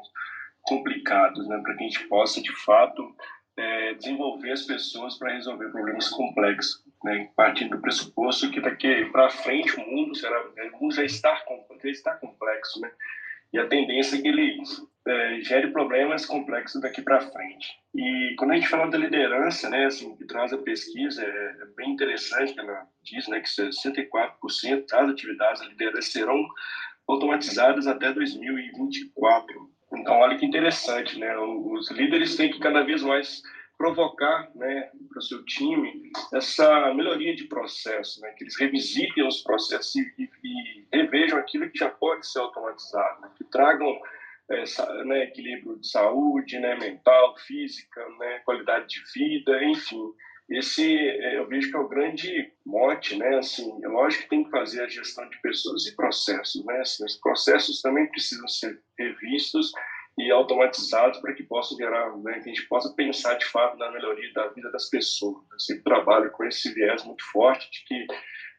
complicados, 0.62 1.48
né, 1.48 1.60
para 1.64 1.74
que 1.74 1.84
a 1.84 1.88
gente 1.88 2.08
possa, 2.08 2.40
de 2.44 2.54
fato, 2.64 3.16
é, 3.58 3.94
desenvolver 3.96 4.52
as 4.52 4.62
pessoas 4.62 5.18
para 5.18 5.34
resolver 5.34 5.70
problemas 5.70 6.10
complexos, 6.10 6.84
né, 7.04 7.30
partindo 7.36 7.76
do 7.76 7.82
pressuposto 7.82 8.52
que 8.52 8.62
daqui 8.62 9.06
para 9.06 9.30
frente 9.30 9.76
o 9.76 9.86
mundo 9.90 10.16
será, 10.16 10.40
o 10.48 10.82
mundo 10.82 10.94
já 10.94 11.04
está, 11.04 11.36
já 11.84 11.90
está 11.90 12.16
complexo, 12.16 12.80
né, 12.80 12.92
e 13.52 13.58
a 13.58 13.68
tendência 13.68 14.18
é 14.18 14.22
que 14.22 14.28
ele 14.28 14.62
é, 15.08 15.40
gere 15.42 15.72
problemas 15.72 16.26
complexos 16.26 16.82
daqui 16.82 17.02
para 17.02 17.22
frente. 17.22 17.68
E 17.96 18.36
quando 18.38 18.52
a 18.52 18.56
gente 18.56 18.68
fala 18.68 18.92
da 18.92 18.98
liderança, 18.98 19.70
né, 19.70 19.86
assim, 19.86 20.16
que 20.18 20.26
traz 20.26 20.52
a 20.52 20.58
pesquisa, 20.58 21.24
é, 21.24 21.56
é 21.62 21.66
bem 21.76 21.92
interessante 21.92 22.54
que 22.54 22.60
ela 22.60 22.86
diz, 23.02 23.28
né, 23.28 23.40
que 23.40 23.48
64% 23.48 24.86
das 24.88 25.10
atividades 25.10 25.62
da 25.62 25.68
liderança 25.70 26.12
serão 26.12 26.46
automatizadas 27.08 27.88
até 27.88 28.12
2024. 28.12 29.67
Então, 29.94 30.16
olha 30.20 30.38
que 30.38 30.46
interessante, 30.46 31.18
né? 31.18 31.38
Os 31.38 31.90
líderes 31.92 32.36
têm 32.36 32.52
que 32.52 32.60
cada 32.60 32.84
vez 32.84 33.02
mais 33.04 33.42
provocar, 33.78 34.50
né, 34.56 34.90
para 35.10 35.20
o 35.20 35.22
seu 35.22 35.46
time 35.46 36.12
essa 36.34 36.94
melhoria 36.96 37.36
de 37.36 37.44
processo, 37.44 38.20
né, 38.22 38.32
que 38.32 38.44
eles 38.44 38.58
revisitem 38.60 39.26
os 39.28 39.42
processos 39.44 39.96
e, 39.96 40.30
e, 40.44 40.88
revejam 40.92 41.38
aquilo 41.38 41.70
que 41.70 41.78
já 41.78 41.90
pode 41.90 42.26
ser 42.28 42.40
automatizado, 42.40 43.22
né, 43.22 43.30
que 43.38 43.44
tragam 43.44 43.88
é, 44.50 44.64
né, 45.06 45.26
equilíbrio 45.26 45.78
de 45.78 45.88
saúde, 45.88 46.58
né, 46.60 46.76
mental, 46.76 47.38
física, 47.38 48.04
né, 48.18 48.40
qualidade 48.40 48.88
de 48.88 49.04
vida, 49.14 49.64
enfim. 49.66 50.12
Esse 50.50 50.98
é, 50.98 51.38
eu 51.38 51.48
vejo 51.48 51.70
que 51.70 51.76
é 51.76 51.80
o 51.80 51.90
grande 51.90 52.54
mote, 52.66 53.18
né? 53.18 53.38
Assim, 53.38 53.70
é 53.84 53.88
lógico 53.88 54.24
que 54.24 54.30
tem 54.30 54.44
que 54.44 54.50
fazer 54.50 54.82
a 54.82 54.88
gestão 54.88 55.28
de 55.30 55.42
pessoas 55.42 55.86
e 55.86 55.96
processos, 55.96 56.64
né? 56.66 56.80
Assim, 56.80 57.04
os 57.04 57.18
processos 57.18 57.82
também 57.82 58.08
precisam 58.08 58.48
ser 58.48 58.82
revistos 58.98 59.72
e 60.18 60.32
automatizados 60.32 61.20
para 61.20 61.34
que 61.34 61.44
possam 61.44 61.78
gerar, 61.78 62.18
né, 62.18 62.40
que 62.40 62.50
a 62.50 62.54
gente 62.54 62.68
possa 62.68 62.92
pensar 62.96 63.36
de 63.36 63.46
fato 63.46 63.78
na 63.78 63.92
melhoria 63.92 64.34
da 64.34 64.48
vida 64.48 64.72
das 64.72 64.90
pessoas. 64.90 65.46
Eu 65.52 65.60
sempre 65.60 65.84
trabalho 65.84 66.32
com 66.32 66.44
esse 66.44 66.74
viés 66.74 67.04
muito 67.04 67.24
forte 67.26 67.70
de 67.70 67.86
que 67.86 68.08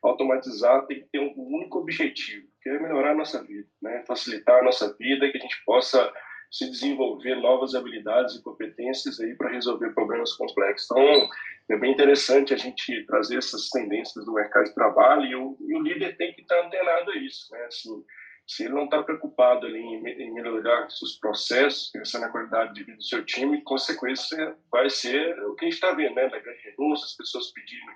automatizar 0.01 0.87
tem 0.87 1.01
que 1.01 1.09
ter 1.11 1.19
um 1.19 1.35
único 1.37 1.79
objetivo, 1.79 2.47
que 2.63 2.69
é 2.69 2.79
melhorar 2.79 3.11
a 3.11 3.17
nossa 3.17 3.43
vida, 3.43 3.69
né, 3.83 4.05
facilitar 4.07 4.61
a 4.61 4.65
nossa 4.65 4.95
vida, 4.97 5.29
que 5.31 5.39
a 5.39 5.41
gente 5.41 5.65
possa 5.65 6.13
se 6.51 6.71
desenvolver 6.71 7.35
novas 7.37 7.75
habilidades 7.75 8.35
e 8.35 8.43
competências 8.43 9.21
aí 9.21 9.35
para 9.35 9.51
resolver 9.51 9.93
problemas 9.93 10.33
complexos. 10.33 10.89
Então, 10.91 11.29
é 11.71 11.77
bem 11.77 11.93
interessante 11.93 12.55
a 12.55 12.57
gente 12.57 13.05
trazer 13.05 13.37
essas 13.37 13.69
tendências 13.69 14.25
do 14.25 14.33
mercado 14.33 14.65
de 14.65 14.75
trabalho 14.75 15.27
e 15.27 15.35
o, 15.35 15.57
e 15.61 15.75
o 15.75 15.83
líder 15.83 16.17
tem 16.17 16.33
que 16.33 16.41
estar 16.41 16.65
antenado 16.65 17.11
a 17.11 17.17
isso, 17.17 17.53
né? 17.53 17.65
Assim, 17.67 18.03
se 18.47 18.65
ele 18.65 18.73
não 18.73 18.85
está 18.85 19.03
preocupado 19.03 19.67
ali 19.67 19.79
em, 19.79 20.09
em, 20.09 20.33
melhorar 20.33 20.89
seus 20.89 21.19
processos, 21.19 21.91
pensando 21.93 22.23
na 22.23 22.31
qualidade 22.31 22.73
de 22.73 22.83
vida 22.83 22.97
do 22.97 23.05
seu 23.05 23.23
time, 23.23 23.61
consequência 23.61 24.57
vai 24.73 24.89
ser 24.89 25.39
o 25.45 25.55
que 25.55 25.67
a 25.67 25.69
gente 25.69 25.75
está 25.75 25.93
vendo, 25.93 26.15
né? 26.15 26.31
Da 26.31 26.39
grande 26.39 26.63
renúncia, 26.63 27.05
as 27.05 27.15
pessoas 27.15 27.53
pedindo 27.53 27.93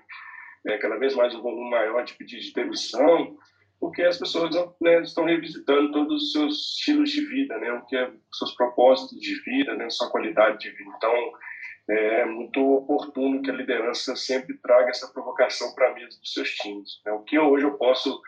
é, 0.67 0.77
cada 0.77 0.95
vez 0.97 1.15
mais 1.15 1.33
um 1.33 1.41
volume 1.41 1.71
maior 1.71 2.03
de 2.03 2.13
pedidos 2.13 2.45
de 2.45 2.53
demissão, 2.53 3.35
porque 3.79 4.01
as 4.01 4.17
pessoas 4.17 4.55
né, 4.81 5.01
estão 5.01 5.25
revisitando 5.25 5.91
todos 5.91 6.23
os 6.23 6.31
seus 6.31 6.77
estilos 6.77 7.09
de 7.09 7.25
vida, 7.25 7.57
né? 7.57 7.71
O 7.73 7.85
que 7.85 7.95
é 7.95 8.11
seus 8.31 8.55
propósitos 8.55 9.19
de 9.19 9.35
vida, 9.41 9.75
né? 9.75 9.89
Sua 9.89 10.09
qualidade 10.09 10.59
de 10.59 10.69
vida. 10.69 10.91
Então, 10.95 11.13
é 11.89 12.25
muito 12.25 12.59
oportuno 12.61 13.41
que 13.41 13.51
a 13.51 13.53
liderança 13.53 14.15
sempre 14.15 14.57
traga 14.57 14.89
essa 14.89 15.11
provocação 15.11 15.73
para 15.75 15.89
a 15.89 15.93
mesa 15.93 16.17
dos 16.19 16.33
seus 16.33 16.49
times. 16.55 17.01
Né? 17.05 17.11
O 17.11 17.23
que 17.23 17.37
hoje 17.37 17.65
eu 17.65 17.77
posso 17.77 18.21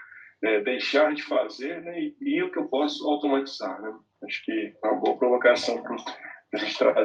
é, 0.44 0.60
deixar 0.62 1.14
de 1.14 1.24
fazer 1.24 1.82
né, 1.82 2.00
e, 2.00 2.16
e, 2.20 2.44
o 2.44 2.52
que 2.52 2.60
eu 2.60 2.68
posso 2.68 3.08
automatizar. 3.10 3.82
Né? 3.82 3.94
Acho 4.24 4.44
que 4.44 4.74
é 4.84 4.88
uma 4.88 5.00
boa 5.00 5.18
provocação 5.18 5.82
para 5.82 5.96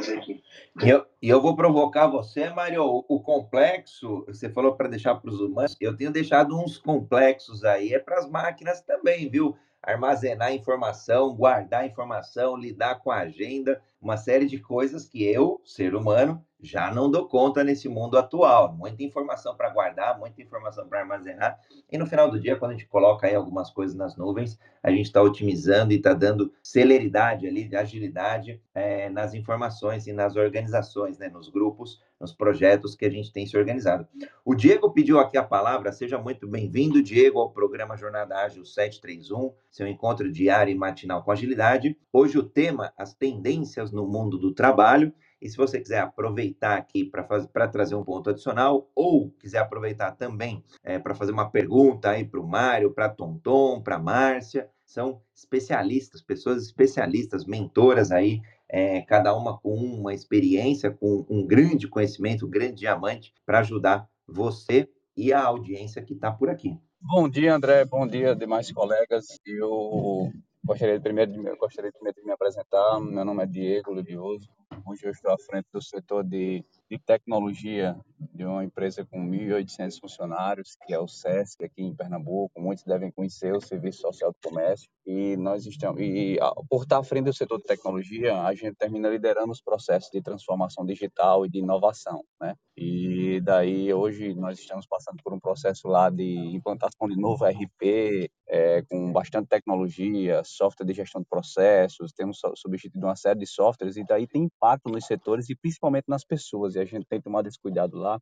aqui. 0.08 0.42
E 0.82 0.88
eu, 0.88 1.06
eu 1.20 1.40
vou 1.40 1.56
provocar 1.56 2.06
você, 2.06 2.50
Mário, 2.50 2.82
o, 2.82 3.04
o 3.08 3.20
complexo, 3.20 4.24
você 4.26 4.48
falou 4.48 4.74
para 4.74 4.88
deixar 4.88 5.14
para 5.14 5.30
os 5.30 5.40
humanos, 5.40 5.76
eu 5.80 5.96
tenho 5.96 6.10
deixado 6.10 6.58
uns 6.58 6.78
complexos 6.78 7.64
aí, 7.64 7.92
é 7.92 7.98
para 7.98 8.18
as 8.18 8.28
máquinas 8.30 8.80
também, 8.82 9.28
viu? 9.28 9.56
Armazenar 9.82 10.52
informação, 10.52 11.34
guardar 11.34 11.86
informação, 11.86 12.56
lidar 12.56 12.96
com 12.96 13.10
a 13.10 13.20
agenda, 13.20 13.80
uma 14.00 14.16
série 14.16 14.46
de 14.46 14.58
coisas 14.58 15.06
que 15.06 15.24
eu, 15.24 15.60
ser 15.64 15.94
humano, 15.94 16.44
já 16.62 16.92
não 16.92 17.10
dou 17.10 17.26
conta 17.26 17.64
nesse 17.64 17.88
mundo 17.88 18.18
atual. 18.18 18.72
Muita 18.72 19.02
informação 19.02 19.56
para 19.56 19.70
guardar, 19.70 20.18
muita 20.18 20.42
informação 20.42 20.86
para 20.86 21.00
armazenar. 21.00 21.58
E 21.90 21.96
no 21.96 22.06
final 22.06 22.30
do 22.30 22.38
dia, 22.38 22.56
quando 22.56 22.72
a 22.72 22.74
gente 22.74 22.86
coloca 22.86 23.26
aí 23.26 23.34
algumas 23.34 23.70
coisas 23.70 23.96
nas 23.96 24.16
nuvens, 24.16 24.58
a 24.82 24.90
gente 24.90 25.06
está 25.06 25.22
otimizando 25.22 25.92
e 25.92 25.96
está 25.96 26.12
dando 26.12 26.52
celeridade 26.62 27.46
ali, 27.46 27.74
agilidade 27.74 28.60
é, 28.74 29.08
nas 29.08 29.34
informações 29.34 30.06
e 30.06 30.12
nas 30.12 30.36
organizações, 30.36 31.18
né, 31.18 31.28
nos 31.28 31.48
grupos, 31.48 32.00
nos 32.20 32.34
projetos 32.34 32.94
que 32.94 33.06
a 33.06 33.10
gente 33.10 33.32
tem 33.32 33.46
se 33.46 33.56
organizado. 33.56 34.06
O 34.44 34.54
Diego 34.54 34.92
pediu 34.92 35.18
aqui 35.18 35.38
a 35.38 35.42
palavra, 35.42 35.90
seja 35.90 36.18
muito 36.18 36.46
bem-vindo, 36.46 37.02
Diego, 37.02 37.38
ao 37.38 37.50
programa 37.50 37.96
Jornada 37.96 38.36
Ágil 38.36 38.64
731, 38.64 39.54
seu 39.70 39.86
encontro 39.86 40.30
diário 40.30 40.70
e 40.70 40.76
matinal 40.76 41.22
com 41.22 41.32
agilidade. 41.32 41.96
Hoje 42.12 42.38
o 42.38 42.42
tema, 42.42 42.92
as 42.96 43.14
tendências 43.14 43.90
no 43.90 44.06
mundo 44.06 44.36
do 44.38 44.52
trabalho. 44.52 45.12
E 45.40 45.48
se 45.48 45.56
você 45.56 45.80
quiser 45.80 46.00
aproveitar 46.00 46.76
aqui 46.76 47.02
para 47.02 47.66
trazer 47.66 47.94
um 47.94 48.04
ponto 48.04 48.28
adicional, 48.28 48.90
ou 48.94 49.30
quiser 49.30 49.60
aproveitar 49.60 50.12
também 50.12 50.62
é, 50.84 50.98
para 50.98 51.14
fazer 51.14 51.32
uma 51.32 51.50
pergunta 51.50 52.10
aí 52.10 52.26
para 52.26 52.40
o 52.40 52.46
Mário, 52.46 52.92
para 52.92 53.08
Tonton, 53.08 53.80
para 53.80 53.98
Márcia, 53.98 54.68
são 54.84 55.22
especialistas, 55.34 56.20
pessoas 56.20 56.64
especialistas, 56.64 57.46
mentoras 57.46 58.10
aí, 58.10 58.42
é, 58.72 59.02
cada 59.02 59.34
uma 59.36 59.58
com 59.58 59.74
uma 59.74 60.14
experiência, 60.14 60.90
com 60.90 61.26
um 61.28 61.44
grande 61.46 61.88
conhecimento, 61.88 62.46
um 62.46 62.50
grande 62.50 62.76
diamante, 62.76 63.34
para 63.44 63.58
ajudar 63.58 64.08
você 64.26 64.88
e 65.16 65.32
a 65.32 65.42
audiência 65.42 66.02
que 66.02 66.14
está 66.14 66.30
por 66.30 66.48
aqui. 66.48 66.78
Bom 67.00 67.28
dia, 67.28 67.54
André. 67.54 67.84
Bom 67.84 68.06
dia, 68.06 68.36
demais 68.36 68.70
colegas. 68.70 69.26
Eu 69.44 70.30
gostaria 70.64 70.96
de 70.96 71.02
primeiro 71.02 71.32
de, 71.32 71.56
gostaria 71.56 71.90
primeiro 71.90 72.20
de 72.20 72.24
me 72.24 72.32
apresentar. 72.32 73.00
Meu 73.00 73.24
nome 73.24 73.42
é 73.42 73.46
Diego 73.46 73.92
Ludioso. 73.92 74.48
Hoje 74.86 75.04
eu 75.04 75.10
estou 75.10 75.32
à 75.32 75.38
frente 75.38 75.66
do 75.72 75.82
setor 75.82 76.24
de, 76.24 76.64
de 76.90 76.98
tecnologia 76.98 77.98
de 78.34 78.44
uma 78.44 78.64
empresa 78.64 79.04
com 79.04 79.18
1.800 79.28 80.00
funcionários, 80.00 80.76
que 80.86 80.92
é 80.92 80.98
o 80.98 81.08
SESC, 81.08 81.64
aqui 81.64 81.82
em 81.82 81.94
Pernambuco. 81.94 82.60
Muitos 82.60 82.84
devem 82.84 83.10
conhecer 83.10 83.54
o 83.54 83.60
Serviço 83.60 84.02
Social 84.02 84.32
do 84.32 84.48
Comércio. 84.48 84.88
E 85.06 85.36
nós 85.36 85.66
estamos, 85.66 86.00
e 86.00 86.38
por 86.68 86.82
estar 86.82 86.98
à 86.98 87.02
frente 87.02 87.24
do 87.24 87.32
setor 87.32 87.58
de 87.58 87.64
tecnologia, 87.64 88.42
a 88.42 88.54
gente 88.54 88.76
termina 88.76 89.08
liderando 89.08 89.50
os 89.50 89.60
processos 89.60 90.10
de 90.10 90.22
transformação 90.22 90.84
digital 90.84 91.44
e 91.44 91.48
de 91.48 91.58
inovação, 91.58 92.22
né? 92.40 92.54
E 92.76 93.40
daí 93.42 93.92
hoje 93.92 94.34
nós 94.34 94.58
estamos 94.58 94.86
passando 94.86 95.22
por 95.22 95.32
um 95.32 95.40
processo 95.40 95.88
lá 95.88 96.08
de 96.08 96.34
implantação 96.54 97.08
de 97.08 97.16
novo 97.16 97.44
RP, 97.44 98.30
é, 98.48 98.82
com 98.82 99.12
bastante 99.12 99.48
tecnologia, 99.48 100.42
software 100.44 100.86
de 100.86 100.92
gestão 100.92 101.20
de 101.20 101.28
processos, 101.28 102.12
temos 102.12 102.40
substituído 102.56 103.06
uma 103.06 103.16
série 103.16 103.38
de 103.38 103.46
softwares 103.46 103.96
e 103.96 104.04
daí 104.04 104.26
tem 104.26 104.44
impacto 104.44 104.69
nos 104.86 105.06
setores 105.06 105.48
e 105.48 105.54
principalmente 105.54 106.08
nas 106.08 106.24
pessoas. 106.24 106.74
E 106.74 106.78
a 106.78 106.84
gente 106.84 107.06
tem 107.06 107.20
tomado 107.20 107.46
esse 107.46 107.58
cuidado 107.58 107.96
lá 107.96 108.20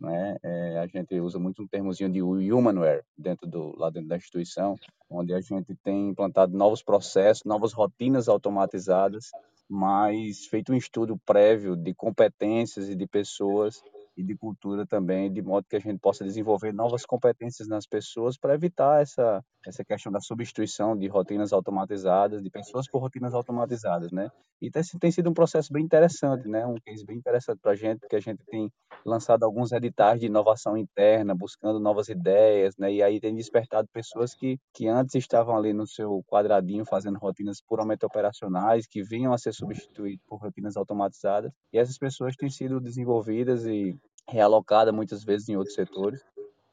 né? 0.00 0.36
É, 0.42 0.78
a 0.78 0.86
gente 0.86 1.20
usa 1.20 1.38
muito 1.38 1.62
um 1.62 1.66
termozinho 1.66 2.10
de 2.10 2.22
humanware 2.22 3.04
dentro 3.16 3.46
do 3.46 3.76
lá 3.76 3.90
dentro 3.90 4.08
da 4.08 4.16
instituição, 4.16 4.76
onde 5.08 5.34
a 5.34 5.40
gente 5.40 5.74
tem 5.84 6.08
implantado 6.08 6.56
novos 6.56 6.82
processos, 6.82 7.44
novas 7.44 7.72
rotinas 7.72 8.28
automatizadas, 8.28 9.30
mas 9.68 10.46
feito 10.46 10.72
um 10.72 10.76
estudo 10.76 11.18
prévio 11.26 11.76
de 11.76 11.94
competências 11.94 12.88
e 12.88 12.94
de 12.96 13.06
pessoas 13.06 13.82
e 14.20 14.24
de 14.24 14.36
cultura 14.36 14.86
também, 14.86 15.32
de 15.32 15.42
modo 15.42 15.66
que 15.68 15.76
a 15.76 15.80
gente 15.80 15.98
possa 15.98 16.24
desenvolver 16.24 16.72
novas 16.72 17.04
competências 17.04 17.66
nas 17.68 17.86
pessoas 17.86 18.36
para 18.36 18.54
evitar 18.54 19.02
essa 19.02 19.42
essa 19.66 19.84
questão 19.84 20.10
da 20.10 20.20
substituição 20.20 20.96
de 20.96 21.06
rotinas 21.06 21.52
automatizadas, 21.52 22.42
de 22.42 22.50
pessoas 22.50 22.88
por 22.88 23.00
rotinas 23.00 23.34
automatizadas, 23.34 24.10
né? 24.10 24.30
E 24.60 24.70
tem, 24.70 24.82
tem 25.00 25.10
sido 25.10 25.30
um 25.30 25.34
processo 25.34 25.72
bem 25.72 25.84
interessante, 25.84 26.48
né? 26.48 26.66
Um 26.66 26.76
case 26.76 27.04
bem 27.04 27.16
interessante 27.16 27.58
para 27.60 27.72
a 27.72 27.74
gente, 27.74 28.00
porque 28.00 28.16
a 28.16 28.20
gente 28.20 28.42
tem 28.46 28.70
lançado 29.04 29.44
alguns 29.44 29.72
editais 29.72 30.20
de 30.20 30.26
inovação 30.26 30.76
interna, 30.76 31.34
buscando 31.34 31.78
novas 31.80 32.08
ideias, 32.08 32.74
né? 32.78 32.92
E 32.92 33.02
aí 33.02 33.20
tem 33.20 33.34
despertado 33.34 33.88
pessoas 33.92 34.34
que, 34.34 34.58
que 34.74 34.86
antes 34.86 35.14
estavam 35.14 35.56
ali 35.56 35.72
no 35.72 35.86
seu 35.86 36.22
quadradinho 36.26 36.84
fazendo 36.84 37.18
rotinas 37.18 37.60
puramente 37.60 38.04
operacionais, 38.04 38.86
que 38.86 39.02
vinham 39.02 39.32
a 39.32 39.38
ser 39.38 39.52
substituídas 39.52 40.20
por 40.26 40.40
rotinas 40.40 40.76
automatizadas, 40.76 41.52
e 41.72 41.78
essas 41.78 41.98
pessoas 41.98 42.36
têm 42.36 42.50
sido 42.50 42.80
desenvolvidas 42.80 43.66
e 43.66 43.98
realocada 44.30 44.92
muitas 44.92 45.24
vezes 45.24 45.48
em 45.48 45.56
outros 45.56 45.74
setores. 45.74 46.24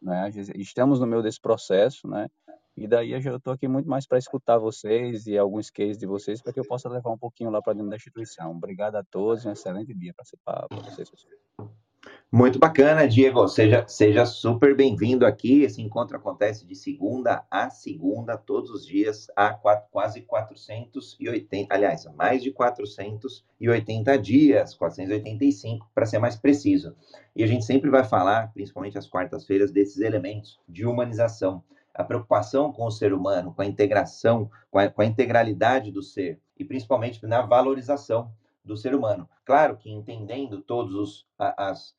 Né? 0.02 0.30
Estamos 0.56 1.00
no 1.00 1.08
meio 1.08 1.24
desse 1.24 1.42
processo, 1.42 2.08
né? 2.08 2.30
E 2.76 2.88
daí 2.88 3.12
eu 3.12 3.38
estou 3.38 3.54
aqui 3.54 3.68
muito 3.68 3.90
mais 3.90 4.06
para 4.06 4.20
escutar 4.20 4.60
vocês 4.60 5.26
e 5.26 5.36
alguns 5.36 5.72
cases 5.72 5.98
de 5.98 6.06
vocês 6.06 6.44
para 6.44 6.54
que 6.54 6.60
eu 6.60 6.68
possa 6.68 6.88
levar 6.88 7.10
um 7.10 7.18
pouquinho 7.18 7.50
lá 7.50 7.60
para 7.60 7.74
dentro 7.74 7.90
da 7.90 7.96
instituição. 7.96 8.52
Obrigado 8.52 8.96
a 8.96 9.04
todos, 9.04 9.44
um 9.46 9.52
excelente 9.52 9.96
dia 9.96 10.14
para 10.14 10.68
vocês. 10.70 11.10
Muito 12.30 12.60
bacana, 12.60 13.08
Diego. 13.08 13.48
Seja, 13.48 13.88
seja 13.88 14.26
super 14.26 14.76
bem-vindo 14.76 15.26
aqui. 15.26 15.62
Esse 15.62 15.82
encontro 15.82 16.18
acontece 16.18 16.68
de 16.68 16.76
segunda 16.76 17.46
a 17.50 17.70
segunda, 17.70 18.38
todos 18.38 18.70
os 18.70 18.86
dias, 18.86 19.28
há 19.34 19.54
quatro, 19.54 19.88
quase 19.90 20.22
480, 20.24 21.74
aliás, 21.74 22.04
mais 22.18 22.44
de 22.44 22.52
480 22.52 24.18
dias, 24.18 24.74
485, 24.76 25.90
para 25.96 26.06
ser 26.06 26.20
mais 26.20 26.36
preciso. 26.36 26.98
E 27.34 27.46
a 27.46 27.48
gente 27.48 27.64
sempre 27.64 27.90
vai 27.90 28.04
falar, 28.04 28.52
principalmente 28.52 28.98
às 28.98 29.08
quartas-feiras, 29.08 29.72
desses 29.72 30.02
elementos 30.02 30.60
de 30.68 30.86
humanização. 30.86 31.64
A 31.94 32.04
preocupação 32.04 32.74
com 32.74 32.86
o 32.86 32.92
ser 32.92 33.14
humano, 33.14 33.54
com 33.54 33.62
a 33.62 33.66
integração, 33.66 34.52
com 34.70 34.80
a, 34.80 34.90
com 34.90 35.02
a 35.02 35.06
integralidade 35.06 35.94
do 35.94 36.04
ser, 36.04 36.42
e 36.60 36.66
principalmente 36.66 37.26
na 37.26 37.42
valorização 37.42 38.30
do 38.68 38.78
ser 38.78 38.94
humano. 38.94 39.28
Claro 39.46 39.78
que 39.78 39.90
entendendo 39.90 40.62
todos 40.62 40.94
os, 40.94 41.26
as, 41.40 41.96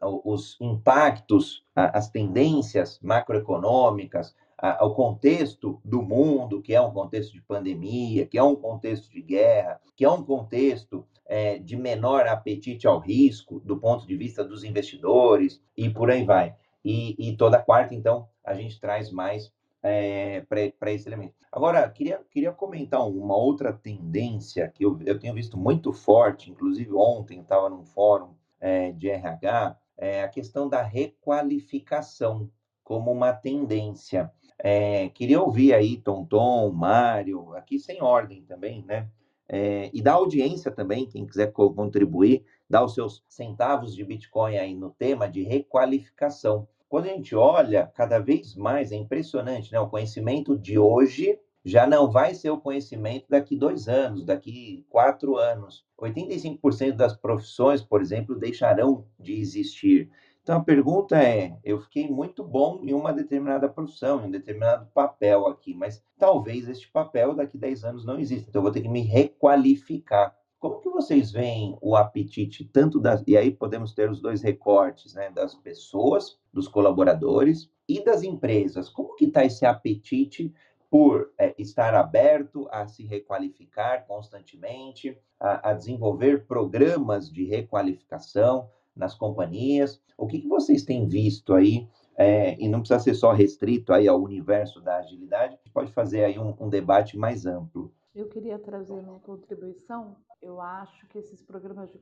os 0.00 0.56
impactos, 0.60 1.64
as 1.74 2.10
tendências 2.10 2.98
macroeconômicas, 3.00 4.34
o 4.80 4.90
contexto 4.90 5.80
do 5.84 6.02
mundo, 6.02 6.60
que 6.60 6.74
é 6.74 6.80
um 6.80 6.92
contexto 6.92 7.32
de 7.32 7.40
pandemia, 7.40 8.26
que 8.26 8.36
é 8.36 8.42
um 8.42 8.56
contexto 8.56 9.08
de 9.10 9.22
guerra, 9.22 9.80
que 9.96 10.04
é 10.04 10.10
um 10.10 10.24
contexto 10.24 11.06
é, 11.26 11.58
de 11.58 11.76
menor 11.76 12.26
apetite 12.26 12.86
ao 12.86 12.98
risco 12.98 13.60
do 13.60 13.78
ponto 13.78 14.06
de 14.06 14.16
vista 14.16 14.42
dos 14.42 14.64
investidores 14.64 15.62
e 15.76 15.88
por 15.88 16.10
aí 16.10 16.24
vai. 16.24 16.56
E, 16.84 17.14
e 17.18 17.36
toda 17.36 17.62
quarta, 17.62 17.94
então, 17.94 18.28
a 18.44 18.54
gente 18.54 18.80
traz 18.80 19.12
mais 19.12 19.52
é, 19.82 20.40
para 20.78 20.92
esse 20.92 21.08
elemento. 21.08 21.34
Agora, 21.52 21.88
queria, 21.88 22.20
queria 22.30 22.52
comentar 22.52 23.06
uma 23.06 23.36
outra 23.36 23.72
tendência 23.72 24.68
que 24.68 24.84
eu, 24.84 24.98
eu 25.04 25.18
tenho 25.18 25.34
visto 25.34 25.56
muito 25.56 25.92
forte, 25.92 26.50
inclusive 26.50 26.92
ontem 26.92 27.40
estava 27.40 27.68
num 27.68 27.84
fórum 27.84 28.34
é, 28.60 28.92
de 28.92 29.08
RH, 29.08 29.76
é 29.96 30.22
a 30.22 30.28
questão 30.28 30.68
da 30.68 30.82
requalificação 30.82 32.50
como 32.84 33.10
uma 33.12 33.32
tendência. 33.32 34.32
É, 34.58 35.08
queria 35.10 35.40
ouvir 35.40 35.74
aí 35.74 35.96
Tonton, 35.98 36.70
Mário, 36.72 37.54
aqui 37.54 37.78
sem 37.78 38.02
ordem 38.02 38.42
também, 38.44 38.84
né? 38.84 39.08
É, 39.48 39.90
e 39.94 40.02
da 40.02 40.12
audiência 40.12 40.70
também, 40.70 41.06
quem 41.06 41.26
quiser 41.26 41.52
contribuir, 41.52 42.44
dar 42.68 42.84
os 42.84 42.94
seus 42.94 43.24
centavos 43.28 43.94
de 43.94 44.04
Bitcoin 44.04 44.58
aí 44.58 44.74
no 44.74 44.90
tema 44.90 45.28
de 45.28 45.42
requalificação. 45.42 46.68
Quando 46.88 47.04
a 47.04 47.08
gente 47.08 47.34
olha, 47.34 47.90
cada 47.94 48.18
vez 48.18 48.54
mais 48.54 48.92
é 48.92 48.96
impressionante, 48.96 49.70
né? 49.72 49.78
O 49.78 49.90
conhecimento 49.90 50.58
de 50.58 50.78
hoje 50.78 51.38
já 51.64 51.86
não 51.86 52.10
vai 52.10 52.34
ser 52.34 52.50
o 52.50 52.60
conhecimento 52.60 53.26
daqui 53.28 53.56
dois 53.56 53.88
anos, 53.88 54.24
daqui 54.24 54.86
quatro 54.88 55.36
anos. 55.36 55.84
85% 56.00 56.92
das 56.92 57.14
profissões, 57.14 57.82
por 57.82 58.00
exemplo, 58.00 58.38
deixarão 58.38 59.04
de 59.18 59.34
existir. 59.34 60.10
Então 60.42 60.56
a 60.56 60.64
pergunta 60.64 61.22
é: 61.22 61.58
eu 61.62 61.78
fiquei 61.78 62.08
muito 62.08 62.42
bom 62.42 62.80
em 62.82 62.94
uma 62.94 63.12
determinada 63.12 63.68
profissão, 63.68 64.22
em 64.22 64.28
um 64.28 64.30
determinado 64.30 64.86
papel 64.94 65.46
aqui, 65.46 65.74
mas 65.74 66.02
talvez 66.18 66.66
este 66.68 66.90
papel 66.90 67.34
daqui 67.34 67.58
10 67.58 67.84
anos 67.84 68.06
não 68.06 68.18
exista. 68.18 68.48
Então 68.48 68.60
eu 68.60 68.64
vou 68.64 68.72
ter 68.72 68.80
que 68.80 68.88
me 68.88 69.02
requalificar. 69.02 70.34
Como 70.58 70.80
que 70.80 70.90
vocês 70.90 71.30
veem 71.30 71.78
o 71.80 71.94
apetite 71.94 72.64
tanto 72.64 72.98
das 72.98 73.22
e 73.26 73.36
aí 73.36 73.50
podemos 73.52 73.94
ter 73.94 74.10
os 74.10 74.20
dois 74.20 74.42
recortes, 74.42 75.14
né, 75.14 75.30
das 75.30 75.54
pessoas, 75.54 76.36
dos 76.52 76.66
colaboradores 76.66 77.70
e 77.88 78.02
das 78.02 78.24
empresas. 78.24 78.88
Como 78.88 79.14
que 79.14 79.26
está 79.26 79.44
esse 79.44 79.64
apetite 79.64 80.52
por 80.90 81.32
é, 81.38 81.54
estar 81.58 81.94
aberto 81.94 82.66
a 82.72 82.88
se 82.88 83.04
requalificar 83.04 84.06
constantemente, 84.06 85.16
a, 85.38 85.70
a, 85.70 85.74
desenvolver 85.74 86.46
programas 86.46 87.30
de 87.30 87.44
requalificação 87.44 88.68
nas 88.96 89.14
companhias? 89.14 90.02
O 90.16 90.26
que, 90.26 90.40
que 90.40 90.48
vocês 90.48 90.84
têm 90.84 91.06
visto 91.06 91.54
aí? 91.54 91.88
É, 92.16 92.60
e 92.60 92.68
não 92.68 92.80
precisa 92.80 92.98
ser 92.98 93.14
só 93.14 93.30
restrito 93.30 93.92
aí 93.92 94.08
ao 94.08 94.20
universo 94.20 94.80
da 94.80 94.96
agilidade, 94.96 95.56
pode 95.72 95.92
fazer 95.92 96.24
aí 96.24 96.36
um, 96.36 96.52
um 96.58 96.68
debate 96.68 97.16
mais 97.16 97.46
amplo. 97.46 97.92
Eu 98.12 98.28
queria 98.28 98.58
trazer 98.58 98.94
uma 98.94 99.20
contribuição. 99.20 100.16
Eu 100.40 100.60
acho 100.60 101.06
que 101.08 101.18
esses 101.18 101.42
programas 101.42 101.90
de, 101.90 101.98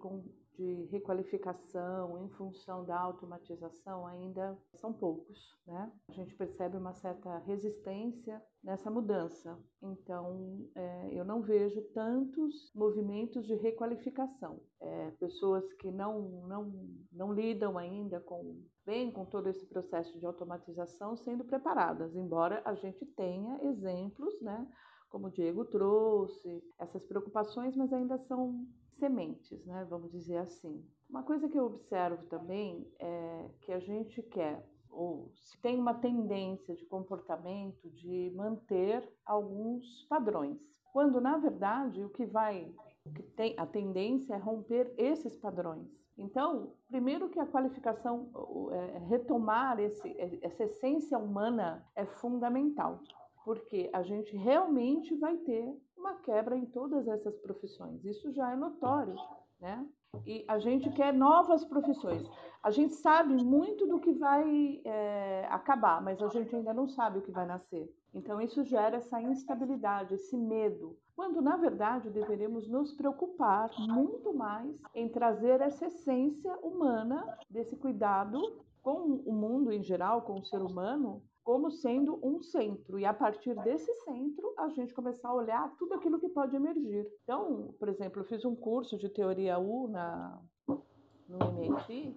de 0.56 0.84
requalificação 0.90 2.18
em 2.18 2.28
função 2.30 2.84
da 2.84 2.98
automatização 2.98 4.06
ainda 4.06 4.58
são 4.74 4.92
poucos, 4.92 5.38
né? 5.66 5.90
A 6.08 6.12
gente 6.12 6.34
percebe 6.34 6.76
uma 6.76 6.92
certa 6.92 7.38
resistência 7.38 8.42
nessa 8.62 8.90
mudança. 8.90 9.58
Então, 9.82 10.68
é, 10.74 11.08
eu 11.12 11.24
não 11.24 11.40
vejo 11.40 11.80
tantos 11.94 12.70
movimentos 12.74 13.46
de 13.46 13.54
requalificação. 13.54 14.60
É, 14.80 15.10
pessoas 15.12 15.72
que 15.74 15.90
não, 15.90 16.20
não, 16.46 16.72
não 17.12 17.32
lidam 17.32 17.78
ainda 17.78 18.20
com 18.20 18.62
bem 18.84 19.10
com 19.10 19.24
todo 19.24 19.48
esse 19.48 19.66
processo 19.66 20.18
de 20.18 20.26
automatização 20.26 21.16
sendo 21.16 21.44
preparadas, 21.44 22.14
embora 22.14 22.62
a 22.64 22.74
gente 22.74 23.04
tenha 23.04 23.64
exemplos, 23.64 24.40
né? 24.40 24.66
Como 25.08 25.28
o 25.28 25.30
Diego 25.30 25.64
trouxe, 25.64 26.62
essas 26.78 27.04
preocupações, 27.04 27.76
mas 27.76 27.92
ainda 27.92 28.18
são 28.18 28.66
sementes, 28.98 29.64
né? 29.64 29.86
Vamos 29.88 30.10
dizer 30.10 30.38
assim. 30.38 30.84
Uma 31.08 31.22
coisa 31.22 31.48
que 31.48 31.58
eu 31.58 31.66
observo 31.66 32.24
também 32.26 32.90
é 32.98 33.50
que 33.60 33.72
a 33.72 33.78
gente 33.78 34.22
quer 34.22 34.66
ou 34.96 35.30
se 35.34 35.60
tem 35.60 35.78
uma 35.78 35.92
tendência 35.92 36.74
de 36.74 36.86
comportamento 36.86 37.90
de 37.90 38.32
manter 38.34 39.06
alguns 39.26 40.06
padrões, 40.08 40.58
quando 40.90 41.20
na 41.20 41.36
verdade 41.36 42.02
o 42.02 42.08
que 42.08 42.24
vai, 42.24 42.74
o 43.04 43.12
que 43.12 43.22
tem 43.22 43.54
a 43.58 43.66
tendência 43.66 44.34
é 44.34 44.38
romper 44.38 44.94
esses 44.96 45.36
padrões. 45.36 45.86
Então, 46.16 46.72
primeiro 46.88 47.28
que 47.28 47.38
a 47.38 47.46
qualificação, 47.46 48.30
é, 48.72 48.98
retomar 49.00 49.78
esse, 49.78 50.16
essa 50.42 50.64
essência 50.64 51.18
humana 51.18 51.86
é 51.94 52.06
fundamental, 52.06 53.02
porque 53.46 53.88
a 53.92 54.02
gente 54.02 54.36
realmente 54.36 55.14
vai 55.14 55.36
ter 55.36 55.72
uma 55.96 56.16
quebra 56.16 56.56
em 56.56 56.66
todas 56.66 57.06
essas 57.06 57.38
profissões. 57.38 58.04
Isso 58.04 58.32
já 58.32 58.50
é 58.50 58.56
notório, 58.56 59.14
né? 59.60 59.86
E 60.26 60.44
a 60.48 60.58
gente 60.58 60.90
quer 60.90 61.14
novas 61.14 61.64
profissões. 61.64 62.28
A 62.60 62.72
gente 62.72 62.96
sabe 62.96 63.36
muito 63.36 63.86
do 63.86 64.00
que 64.00 64.12
vai 64.14 64.80
é, 64.84 65.46
acabar, 65.48 66.02
mas 66.02 66.20
a 66.20 66.26
gente 66.26 66.56
ainda 66.56 66.74
não 66.74 66.88
sabe 66.88 67.20
o 67.20 67.22
que 67.22 67.30
vai 67.30 67.46
nascer. 67.46 67.88
Então, 68.12 68.40
isso 68.40 68.64
gera 68.64 68.96
essa 68.96 69.22
instabilidade, 69.22 70.14
esse 70.14 70.36
medo. 70.36 70.98
Quando, 71.14 71.40
na 71.40 71.56
verdade, 71.56 72.10
deveríamos 72.10 72.68
nos 72.68 72.92
preocupar 72.94 73.70
muito 73.78 74.34
mais 74.34 74.74
em 74.92 75.08
trazer 75.08 75.60
essa 75.60 75.86
essência 75.86 76.52
humana 76.64 77.38
desse 77.48 77.76
cuidado 77.76 78.40
com 78.82 79.22
o 79.24 79.32
mundo 79.32 79.70
em 79.70 79.84
geral, 79.84 80.22
com 80.22 80.40
o 80.40 80.44
ser 80.44 80.60
humano, 80.60 81.22
como 81.46 81.70
sendo 81.70 82.18
um 82.24 82.42
centro. 82.42 82.98
E 82.98 83.06
a 83.06 83.14
partir 83.14 83.54
desse 83.62 83.94
centro, 84.00 84.52
a 84.58 84.68
gente 84.70 84.92
começar 84.92 85.28
a 85.28 85.34
olhar 85.34 85.72
tudo 85.78 85.94
aquilo 85.94 86.18
que 86.18 86.28
pode 86.28 86.56
emergir. 86.56 87.06
Então, 87.22 87.72
por 87.78 87.88
exemplo, 87.88 88.20
eu 88.20 88.24
fiz 88.24 88.44
um 88.44 88.56
curso 88.56 88.98
de 88.98 89.08
teoria 89.08 89.56
U 89.56 89.86
na, 89.86 90.42
no 90.66 91.38
MIT 91.52 92.16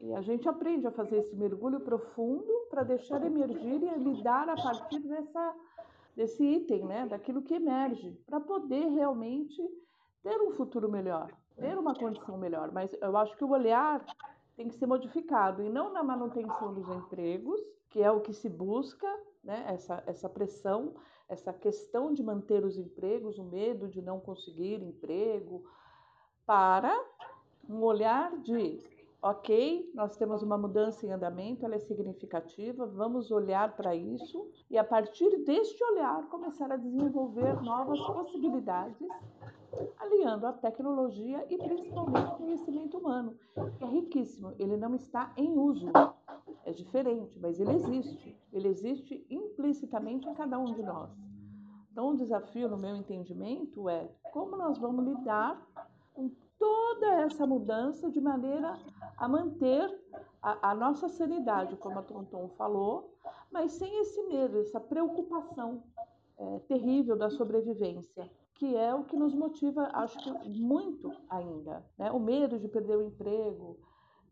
e 0.00 0.12
a 0.12 0.20
gente 0.20 0.48
aprende 0.48 0.84
a 0.84 0.90
fazer 0.90 1.18
esse 1.18 1.36
mergulho 1.36 1.78
profundo 1.78 2.52
para 2.68 2.82
deixar 2.82 3.24
emergir 3.24 3.84
e 3.84 3.98
lidar 4.00 4.48
a 4.48 4.56
partir 4.56 4.98
dessa, 4.98 5.54
desse 6.16 6.44
item, 6.44 6.86
né, 6.86 7.06
daquilo 7.06 7.42
que 7.42 7.54
emerge, 7.54 8.20
para 8.26 8.40
poder 8.40 8.88
realmente 8.88 9.62
ter 10.24 10.42
um 10.42 10.50
futuro 10.50 10.90
melhor, 10.90 11.30
ter 11.54 11.78
uma 11.78 11.94
condição 11.94 12.36
melhor. 12.36 12.72
Mas 12.72 12.92
eu 13.00 13.16
acho 13.16 13.36
que 13.36 13.44
o 13.44 13.50
olhar 13.50 14.04
tem 14.56 14.66
que 14.66 14.74
ser 14.74 14.86
modificado 14.86 15.62
e 15.62 15.68
não 15.68 15.92
na 15.92 16.02
manutenção 16.02 16.74
dos 16.74 16.88
empregos, 16.88 17.60
que 17.96 18.02
é 18.02 18.10
o 18.10 18.20
que 18.20 18.34
se 18.34 18.50
busca, 18.50 19.08
né? 19.42 19.64
essa, 19.68 20.02
essa 20.06 20.28
pressão, 20.28 20.92
essa 21.26 21.50
questão 21.50 22.12
de 22.12 22.22
manter 22.22 22.62
os 22.62 22.76
empregos, 22.76 23.38
o 23.38 23.44
medo 23.44 23.88
de 23.88 24.02
não 24.02 24.20
conseguir 24.20 24.82
emprego, 24.82 25.64
para 26.44 26.94
um 27.66 27.82
olhar 27.82 28.36
de, 28.42 28.84
ok, 29.22 29.90
nós 29.94 30.14
temos 30.14 30.42
uma 30.42 30.58
mudança 30.58 31.06
em 31.06 31.10
andamento, 31.10 31.64
ela 31.64 31.74
é 31.74 31.78
significativa, 31.78 32.84
vamos 32.84 33.30
olhar 33.30 33.74
para 33.74 33.96
isso 33.96 34.46
e, 34.70 34.76
a 34.76 34.84
partir 34.84 35.34
deste 35.46 35.82
olhar, 35.82 36.28
começar 36.28 36.70
a 36.70 36.76
desenvolver 36.76 37.62
novas 37.62 37.98
possibilidades 37.98 39.08
aliando 39.98 40.46
a 40.46 40.52
tecnologia 40.52 41.46
e 41.48 41.56
principalmente 41.56 42.28
o 42.28 42.36
conhecimento 42.36 42.98
humano, 42.98 43.38
que 43.78 43.84
é 43.84 43.86
riquíssimo. 43.86 44.52
Ele 44.58 44.76
não 44.76 44.94
está 44.94 45.32
em 45.34 45.58
uso. 45.58 45.90
É 46.66 46.72
diferente, 46.72 47.38
mas 47.38 47.60
ele 47.60 47.72
existe. 47.72 48.36
Ele 48.52 48.68
existe 48.68 49.24
implicitamente 49.30 50.28
em 50.28 50.34
cada 50.34 50.58
um 50.58 50.74
de 50.74 50.82
nós. 50.82 51.10
Então, 51.92 52.10
o 52.10 52.16
desafio, 52.16 52.68
no 52.68 52.76
meu 52.76 52.96
entendimento, 52.96 53.88
é 53.88 54.10
como 54.32 54.56
nós 54.56 54.76
vamos 54.76 55.04
lidar 55.04 55.64
com 56.12 56.30
toda 56.58 57.06
essa 57.22 57.46
mudança 57.46 58.10
de 58.10 58.20
maneira 58.20 58.76
a 59.16 59.28
manter 59.28 59.88
a, 60.42 60.70
a 60.70 60.74
nossa 60.74 61.08
sanidade, 61.08 61.76
como 61.76 62.00
a 62.00 62.02
Tonton 62.02 62.48
falou, 62.58 63.16
mas 63.50 63.72
sem 63.72 64.00
esse 64.00 64.22
medo, 64.24 64.58
essa 64.58 64.80
preocupação 64.80 65.84
é, 66.36 66.58
terrível 66.66 67.16
da 67.16 67.30
sobrevivência 67.30 68.28
que 68.56 68.74
é 68.74 68.94
o 68.94 69.04
que 69.04 69.16
nos 69.16 69.34
motiva, 69.34 69.88
acho 69.92 70.18
que 70.18 70.48
muito 70.48 71.12
ainda. 71.28 71.84
Né? 71.98 72.10
O 72.10 72.18
medo 72.18 72.58
de 72.58 72.68
perder 72.68 72.96
o 72.96 73.02
emprego, 73.02 73.78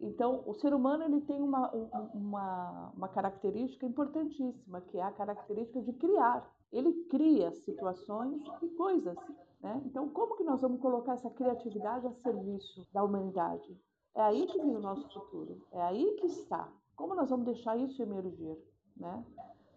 Então, 0.00 0.42
o 0.46 0.54
ser 0.54 0.74
humano 0.74 1.04
ele 1.04 1.20
tem 1.22 1.40
uma, 1.40 1.70
uma, 2.12 2.92
uma 2.96 3.08
característica 3.08 3.86
importantíssima, 3.86 4.80
que 4.80 4.98
é 4.98 5.02
a 5.02 5.12
característica 5.12 5.80
de 5.80 5.92
criar. 5.92 6.50
Ele 6.72 6.92
cria 7.04 7.52
situações 7.52 8.42
e 8.62 8.68
coisas. 8.70 9.16
Né? 9.60 9.82
Então, 9.86 10.08
como 10.08 10.36
que 10.36 10.44
nós 10.44 10.60
vamos 10.60 10.80
colocar 10.80 11.14
essa 11.14 11.30
criatividade 11.30 12.06
a 12.06 12.12
serviço 12.12 12.86
da 12.92 13.02
humanidade? 13.02 13.80
É 14.14 14.22
aí 14.22 14.46
que 14.46 14.60
vem 14.60 14.76
o 14.76 14.80
nosso 14.80 15.08
futuro, 15.12 15.66
é 15.72 15.82
aí 15.82 16.16
que 16.20 16.26
está. 16.26 16.68
Como 16.94 17.14
nós 17.14 17.30
vamos 17.30 17.46
deixar 17.46 17.76
isso 17.76 18.00
emergir? 18.00 18.56
Né? 18.96 19.24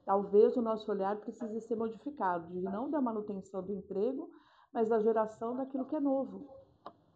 Talvez 0.05 0.55
o 0.55 0.61
nosso 0.61 0.91
olhar 0.91 1.15
precise 1.17 1.59
ser 1.61 1.75
modificado, 1.75 2.47
de 2.51 2.61
não 2.61 2.89
da 2.89 3.01
manutenção 3.01 3.63
do 3.63 3.73
emprego, 3.73 4.29
mas 4.71 4.89
da 4.89 4.99
geração 4.99 5.55
daquilo 5.55 5.85
que 5.85 5.95
é 5.95 5.99
novo. 5.99 6.47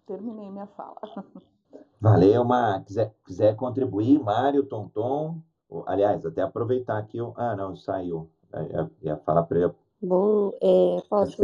Terminei 0.05 0.49
minha 0.49 0.67
fala. 0.67 0.99
Valeu, 1.99 2.43
Mar. 2.43 2.83
Quiser, 2.83 3.13
quiser 3.25 3.55
contribuir, 3.55 4.19
Mário, 4.19 4.65
Tonton. 4.65 5.37
Aliás, 5.85 6.25
até 6.25 6.41
aproveitar 6.41 6.97
aqui. 6.97 7.19
Ah, 7.35 7.55
não, 7.55 7.75
saiu. 7.75 8.29
Ia, 8.53 8.91
ia 9.01 9.17
falar 9.17 9.43
para 9.43 9.59
ele. 9.59 9.73
Bom, 10.01 10.51
é, 10.61 11.01
posso. 11.09 11.37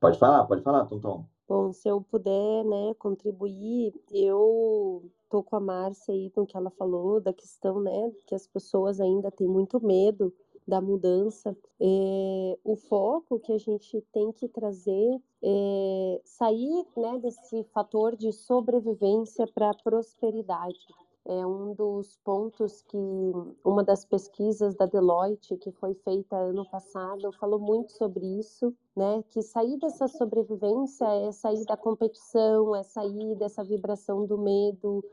Pode 0.00 0.18
falar, 0.18 0.44
pode 0.44 0.62
falar, 0.62 0.84
Tonton. 0.86 1.24
Bom, 1.48 1.72
se 1.72 1.88
eu 1.88 2.02
puder, 2.02 2.64
né, 2.64 2.92
contribuir, 2.98 3.94
eu 4.12 5.02
tô 5.30 5.42
com 5.42 5.56
a 5.56 5.60
Márcia 5.60 6.12
aí 6.12 6.30
no 6.36 6.46
que 6.46 6.56
ela 6.56 6.70
falou 6.70 7.20
da 7.22 7.32
questão, 7.32 7.80
né, 7.80 8.12
que 8.26 8.34
as 8.34 8.46
pessoas 8.46 9.00
ainda 9.00 9.30
têm 9.30 9.48
muito 9.48 9.82
medo 9.82 10.30
da 10.68 10.80
mudança. 10.80 11.56
É, 11.80 12.58
o 12.62 12.76
foco 12.76 13.40
que 13.40 13.52
a 13.52 13.58
gente 13.58 14.00
tem 14.12 14.30
que 14.32 14.48
trazer 14.48 15.20
é 15.42 16.20
sair, 16.24 16.86
né, 16.96 17.18
desse 17.18 17.64
fator 17.72 18.14
de 18.14 18.30
sobrevivência 18.32 19.46
para 19.46 19.72
prosperidade 19.74 20.86
é 21.28 21.46
um 21.46 21.74
dos 21.74 22.16
pontos 22.24 22.80
que 22.88 22.96
uma 23.62 23.84
das 23.84 24.02
pesquisas 24.02 24.74
da 24.74 24.86
Deloitte 24.86 25.58
que 25.58 25.70
foi 25.72 25.92
feita 25.94 26.34
ano 26.34 26.64
passado 26.70 27.30
falou 27.32 27.58
muito 27.58 27.92
sobre 27.92 28.24
isso, 28.24 28.74
né? 28.96 29.22
Que 29.28 29.42
sair 29.42 29.78
dessa 29.78 30.08
sobrevivência 30.08 31.04
é 31.04 31.30
sair 31.30 31.66
da 31.66 31.76
competição, 31.76 32.74
é 32.74 32.82
sair 32.82 33.36
dessa 33.36 33.62
vibração 33.62 34.24
do 34.24 34.38
medo, 34.38 35.04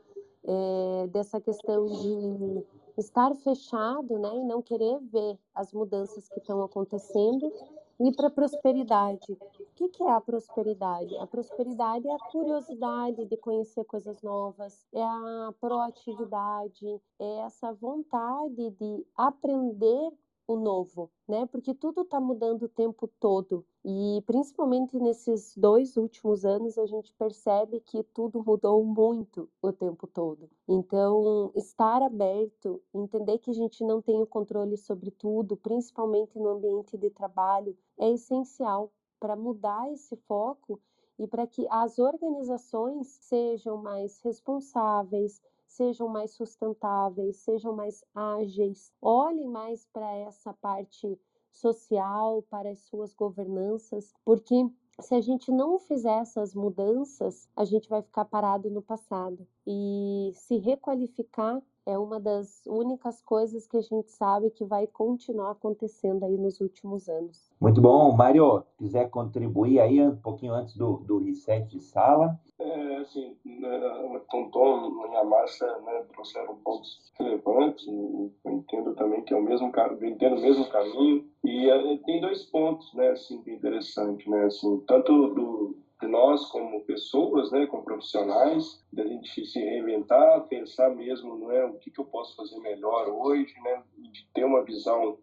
é, 0.46 1.06
dessa 1.08 1.40
questão 1.40 1.86
de 1.86 2.64
estar 2.96 3.34
fechado, 3.36 4.18
né? 4.18 4.36
E 4.36 4.44
não 4.44 4.62
querer 4.62 4.98
ver 5.00 5.38
as 5.54 5.72
mudanças 5.72 6.28
que 6.28 6.38
estão 6.38 6.62
acontecendo 6.62 7.52
e 7.98 8.12
para 8.12 8.28
a 8.28 8.30
prosperidade. 8.30 9.32
O 9.32 9.74
que, 9.74 9.88
que 9.88 10.02
é 10.02 10.10
a 10.10 10.20
prosperidade? 10.20 11.16
A 11.18 11.26
prosperidade 11.26 12.06
é 12.06 12.14
a 12.14 12.18
curiosidade 12.30 13.24
de 13.24 13.36
conhecer 13.36 13.84
coisas 13.84 14.20
novas, 14.22 14.86
é 14.92 15.02
a 15.02 15.52
proatividade, 15.60 17.00
é 17.18 17.38
essa 17.40 17.72
vontade 17.72 18.70
de 18.70 19.06
aprender 19.16 20.12
o 20.46 20.56
novo, 20.56 21.10
né? 21.26 21.46
Porque 21.46 21.74
tudo 21.74 22.02
está 22.02 22.20
mudando 22.20 22.64
o 22.64 22.68
tempo 22.68 23.08
todo. 23.20 23.66
E 23.84 24.22
principalmente 24.26 24.98
nesses 24.98 25.56
dois 25.56 25.96
últimos 25.96 26.44
anos, 26.44 26.78
a 26.78 26.86
gente 26.86 27.12
percebe 27.14 27.80
que 27.80 28.02
tudo 28.02 28.42
mudou 28.44 28.84
muito 28.84 29.48
o 29.60 29.72
tempo 29.72 30.06
todo. 30.06 30.48
Então, 30.68 31.50
estar 31.54 32.02
aberto, 32.02 32.82
entender 32.94 33.38
que 33.38 33.50
a 33.50 33.54
gente 33.54 33.84
não 33.84 34.00
tem 34.00 34.20
o 34.22 34.26
controle 34.26 34.76
sobre 34.76 35.10
tudo, 35.10 35.56
principalmente 35.56 36.38
no 36.38 36.48
ambiente 36.48 36.96
de 36.96 37.10
trabalho, 37.10 37.76
é 37.98 38.10
essencial 38.10 38.92
para 39.18 39.34
mudar 39.34 39.90
esse 39.92 40.16
foco 40.16 40.80
e 41.18 41.26
para 41.26 41.46
que 41.46 41.66
as 41.70 41.98
organizações 41.98 43.08
sejam 43.08 43.78
mais 43.78 44.20
responsáveis, 44.20 45.40
sejam 45.66 46.08
mais 46.08 46.32
sustentáveis, 46.32 47.38
sejam 47.38 47.74
mais 47.74 48.04
ágeis, 48.14 48.92
olhem 49.00 49.48
mais 49.48 49.86
para 49.92 50.10
essa 50.16 50.52
parte 50.54 51.18
social, 51.50 52.42
para 52.50 52.70
as 52.70 52.80
suas 52.80 53.14
governanças, 53.14 54.12
porque 54.24 54.54
se 55.00 55.14
a 55.14 55.20
gente 55.20 55.50
não 55.50 55.78
fizer 55.78 56.20
essas 56.20 56.54
mudanças, 56.54 57.48
a 57.54 57.64
gente 57.64 57.88
vai 57.88 58.02
ficar 58.02 58.24
parado 58.24 58.70
no 58.70 58.80
passado. 58.80 59.46
E 59.66 60.32
se 60.34 60.56
requalificar 60.56 61.62
é 61.86 61.96
uma 61.96 62.18
das 62.18 62.62
únicas 62.66 63.22
coisas 63.22 63.66
que 63.66 63.76
a 63.76 63.80
gente 63.80 64.10
sabe 64.10 64.50
que 64.50 64.64
vai 64.64 64.86
continuar 64.88 65.52
acontecendo 65.52 66.24
aí 66.24 66.36
nos 66.36 66.60
últimos 66.60 67.08
anos. 67.08 67.48
Muito 67.60 67.80
bom. 67.80 68.12
Mário, 68.12 68.64
quiser 68.76 69.08
contribuir 69.08 69.78
aí 69.78 70.02
um 70.02 70.16
pouquinho 70.16 70.52
antes 70.52 70.76
do, 70.76 70.98
do 70.98 71.18
reset 71.18 71.66
de 71.68 71.80
sala? 71.80 72.38
É, 72.58 72.96
assim, 72.96 73.36
né, 73.44 74.20
Tonton 74.30 75.06
e 75.12 75.16
a 75.16 75.24
Márcia 75.24 75.66
né, 75.78 76.04
trouxeram 76.12 76.56
pontos 76.56 77.12
relevantes, 77.18 77.86
eu 77.86 78.32
entendo 78.46 78.94
também 78.94 79.22
que 79.22 79.34
é 79.34 79.36
o 79.36 79.42
mesmo, 79.42 79.70
entendo 80.02 80.36
o 80.36 80.40
mesmo 80.40 80.68
caminho, 80.68 81.24
e 81.44 81.70
é, 81.70 81.96
tem 81.98 82.20
dois 82.20 82.44
pontos, 82.44 82.92
né, 82.94 83.10
assim, 83.10 83.42
que 83.42 83.50
é 83.50 83.54
interessante, 83.54 84.28
né, 84.28 84.46
assim, 84.46 84.82
tanto 84.86 85.34
do, 85.34 85.76
nós 86.02 86.46
como 86.46 86.84
pessoas, 86.84 87.50
né, 87.50 87.66
como 87.66 87.84
profissionais, 87.84 88.84
da 88.92 89.06
gente 89.06 89.46
se 89.46 89.58
reinventar, 89.58 90.46
pensar 90.48 90.90
mesmo, 90.94 91.38
não 91.38 91.50
é, 91.50 91.64
o 91.64 91.74
que, 91.78 91.90
que 91.90 92.00
eu 92.00 92.04
posso 92.04 92.36
fazer 92.36 92.58
melhor 92.58 93.08
hoje, 93.08 93.54
né, 93.62 93.82
de 93.96 94.26
ter 94.34 94.44
uma 94.44 94.62
visão 94.62 95.18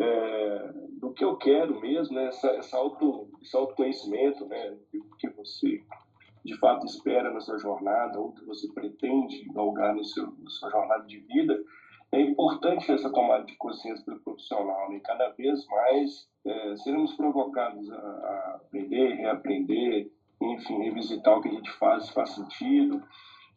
é, 0.00 0.72
do 0.98 1.12
que 1.12 1.24
eu 1.24 1.36
quero 1.36 1.80
mesmo, 1.80 2.16
né, 2.16 2.26
essa, 2.26 2.48
essa 2.50 2.76
auto, 2.76 3.28
esse 3.40 3.56
autoconhecimento, 3.56 4.44
né, 4.46 4.76
do 4.92 5.16
que 5.16 5.28
você 5.30 5.82
de 6.44 6.56
fato 6.58 6.86
espera 6.86 7.32
na 7.32 7.40
sua 7.40 7.58
jornada 7.58 8.18
ou 8.18 8.32
que 8.32 8.44
você 8.44 8.72
pretende 8.72 9.44
galgar 9.52 9.94
no 9.94 10.04
seu, 10.04 10.24
na 10.38 10.50
sua 10.50 10.70
jornada 10.70 11.04
de 11.04 11.18
vida, 11.18 11.62
é 12.12 12.20
importante 12.20 12.90
essa 12.90 13.10
tomada 13.10 13.44
de 13.44 13.54
consciência 13.56 14.04
pelo 14.04 14.20
profissional. 14.20 14.90
Né? 14.90 15.00
Cada 15.04 15.28
vez 15.30 15.66
mais 15.66 16.28
é, 16.44 16.76
seremos 16.76 17.14
provocados 17.14 17.90
a, 17.90 17.96
a, 17.96 18.54
aprender, 18.56 19.14
reaprender, 19.14 20.10
enfim, 20.40 20.82
revisitar 20.84 21.38
o 21.38 21.42
que 21.42 21.48
a 21.48 21.52
gente 21.52 21.70
faz, 21.72 22.06
se 22.06 22.12
faz 22.12 22.30
sentido. 22.30 23.02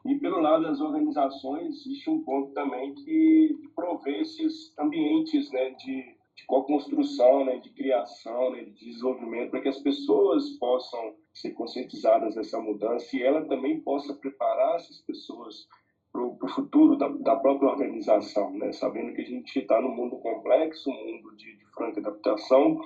E 0.06 0.16
pelo 0.16 0.40
lado 0.40 0.64
das 0.64 0.82
organizações, 0.82 1.86
existe 1.86 2.10
um 2.10 2.24
ponto 2.24 2.52
também 2.54 2.94
que 2.96 3.56
prover 3.76 4.22
esses 4.22 4.78
ambientes 4.78 5.52
né, 5.52 5.70
de, 5.72 6.16
de 6.36 6.46
co-construção, 6.48 7.46
né, 7.46 7.58
de 7.58 7.70
criação, 7.70 8.52
né, 8.52 8.64
de 8.64 8.72
desenvolvimento, 8.72 9.52
para 9.52 9.62
que 9.62 9.70
as 9.70 9.80
pessoas 9.80 10.50
possam 10.58 11.16
ser 11.34 11.52
conscientizadas 11.52 12.36
dessa 12.36 12.60
mudança 12.60 13.16
e 13.16 13.22
ela 13.22 13.46
também 13.46 13.80
possa 13.80 14.14
preparar 14.16 14.76
essas 14.76 15.00
pessoas 15.02 15.68
para 16.12 16.24
o 16.24 16.48
futuro 16.50 16.98
da, 16.98 17.08
da, 17.08 17.36
própria 17.38 17.70
organização, 17.70 18.52
né? 18.54 18.72
sabendo 18.74 19.14
que 19.14 19.22
a 19.22 19.26
gente 19.26 19.60
está 19.60 19.80
num 19.80 19.96
mundo 19.96 20.18
complexo, 20.18 20.90
um 20.90 21.16
mundo 21.16 21.36
de, 21.36 21.56
de 21.56 21.66
franca 21.74 22.00
adaptação, 22.00 22.82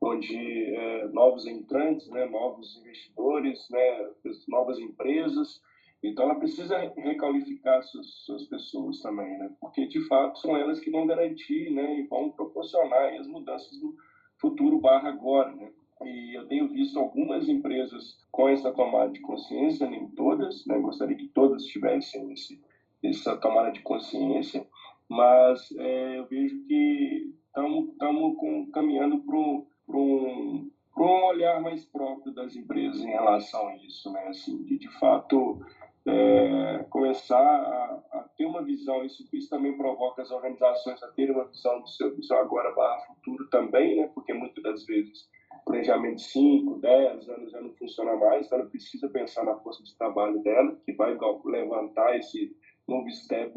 onde 0.00 0.74
é, 0.74 1.08
novos 1.08 1.46
entrantes, 1.46 2.08
né, 2.10 2.26
novos 2.26 2.76
investidores, 2.76 3.66
né, 3.70 4.10
novas 4.48 4.78
empresas, 4.78 5.62
então 6.02 6.24
ela 6.24 6.34
precisa 6.34 6.76
requalificar 6.96 7.82
suas, 7.82 8.06
suas 8.24 8.44
pessoas 8.44 9.00
também, 9.00 9.38
né, 9.38 9.50
porque 9.60 9.86
de 9.86 10.00
fato 10.06 10.38
são 10.40 10.56
elas 10.56 10.80
que 10.80 10.90
vão 10.90 11.06
garantir 11.06 11.70
né, 11.70 12.00
e 12.00 12.06
vão 12.06 12.30
proporcionar 12.30 13.14
as 13.14 13.26
mudanças 13.26 13.78
do 13.80 13.94
futuro 14.38 14.78
barra 14.80 15.08
agora. 15.08 15.54
Né. 15.54 15.72
E 16.02 16.36
eu 16.36 16.46
tenho 16.48 16.68
visto 16.68 16.98
algumas 16.98 17.48
empresas 17.48 18.18
com 18.30 18.48
essa 18.48 18.72
tomada 18.72 19.12
de 19.12 19.20
consciência, 19.20 19.88
nem 19.88 20.08
todas, 20.08 20.66
né? 20.66 20.78
gostaria 20.78 21.16
que 21.16 21.28
todas 21.28 21.64
tivessem 21.64 22.32
esse, 22.32 22.60
essa 23.02 23.36
tomada 23.36 23.70
de 23.70 23.80
consciência, 23.80 24.66
mas 25.08 25.70
é, 25.78 26.18
eu 26.18 26.26
vejo 26.26 26.64
que 26.66 27.32
estamos 27.46 28.36
caminhando 28.72 29.18
para 29.20 29.36
um, 29.36 30.70
um 30.96 31.24
olhar 31.26 31.60
mais 31.60 31.84
próprio 31.84 32.32
das 32.32 32.56
empresas 32.56 33.00
em 33.00 33.10
relação 33.10 33.68
a 33.68 33.76
isso, 33.76 34.10
né? 34.12 34.28
Assim, 34.28 34.62
de, 34.64 34.78
de 34.78 34.88
fato 34.98 35.64
é, 36.06 36.84
começar 36.90 37.38
a, 37.38 38.02
a, 38.12 38.28
ter 38.36 38.46
uma 38.46 38.62
visão, 38.62 39.04
isso, 39.04 39.26
isso 39.32 39.48
também 39.48 39.76
provoca 39.76 40.22
as 40.22 40.30
organizações 40.30 41.02
a 41.02 41.08
terem 41.08 41.34
uma 41.34 41.46
visão 41.46 41.80
do 41.80 41.88
seu, 41.88 42.14
do 42.14 42.22
seu 42.22 42.36
agora 42.38 42.74
barra 42.74 43.06
futuro 43.06 43.48
também, 43.48 43.96
né? 43.96 44.10
Porque 44.14 44.32
muitas 44.32 44.62
das 44.62 44.84
vezes 44.84 45.28
planejamento 45.64 46.16
de 46.16 46.22
5, 46.24 46.78
10 46.80 47.28
anos 47.28 47.50
já 47.50 47.60
não 47.60 47.72
funciona 47.74 48.16
mais, 48.16 48.46
então 48.46 48.58
ela 48.58 48.68
precisa 48.68 49.08
pensar 49.08 49.44
na 49.44 49.56
força 49.56 49.82
de 49.82 49.96
trabalho 49.96 50.42
dela, 50.42 50.76
que 50.84 50.92
vai 50.92 51.16
levantar 51.44 52.16
esse 52.16 52.54
novo 52.86 53.10
step 53.10 53.52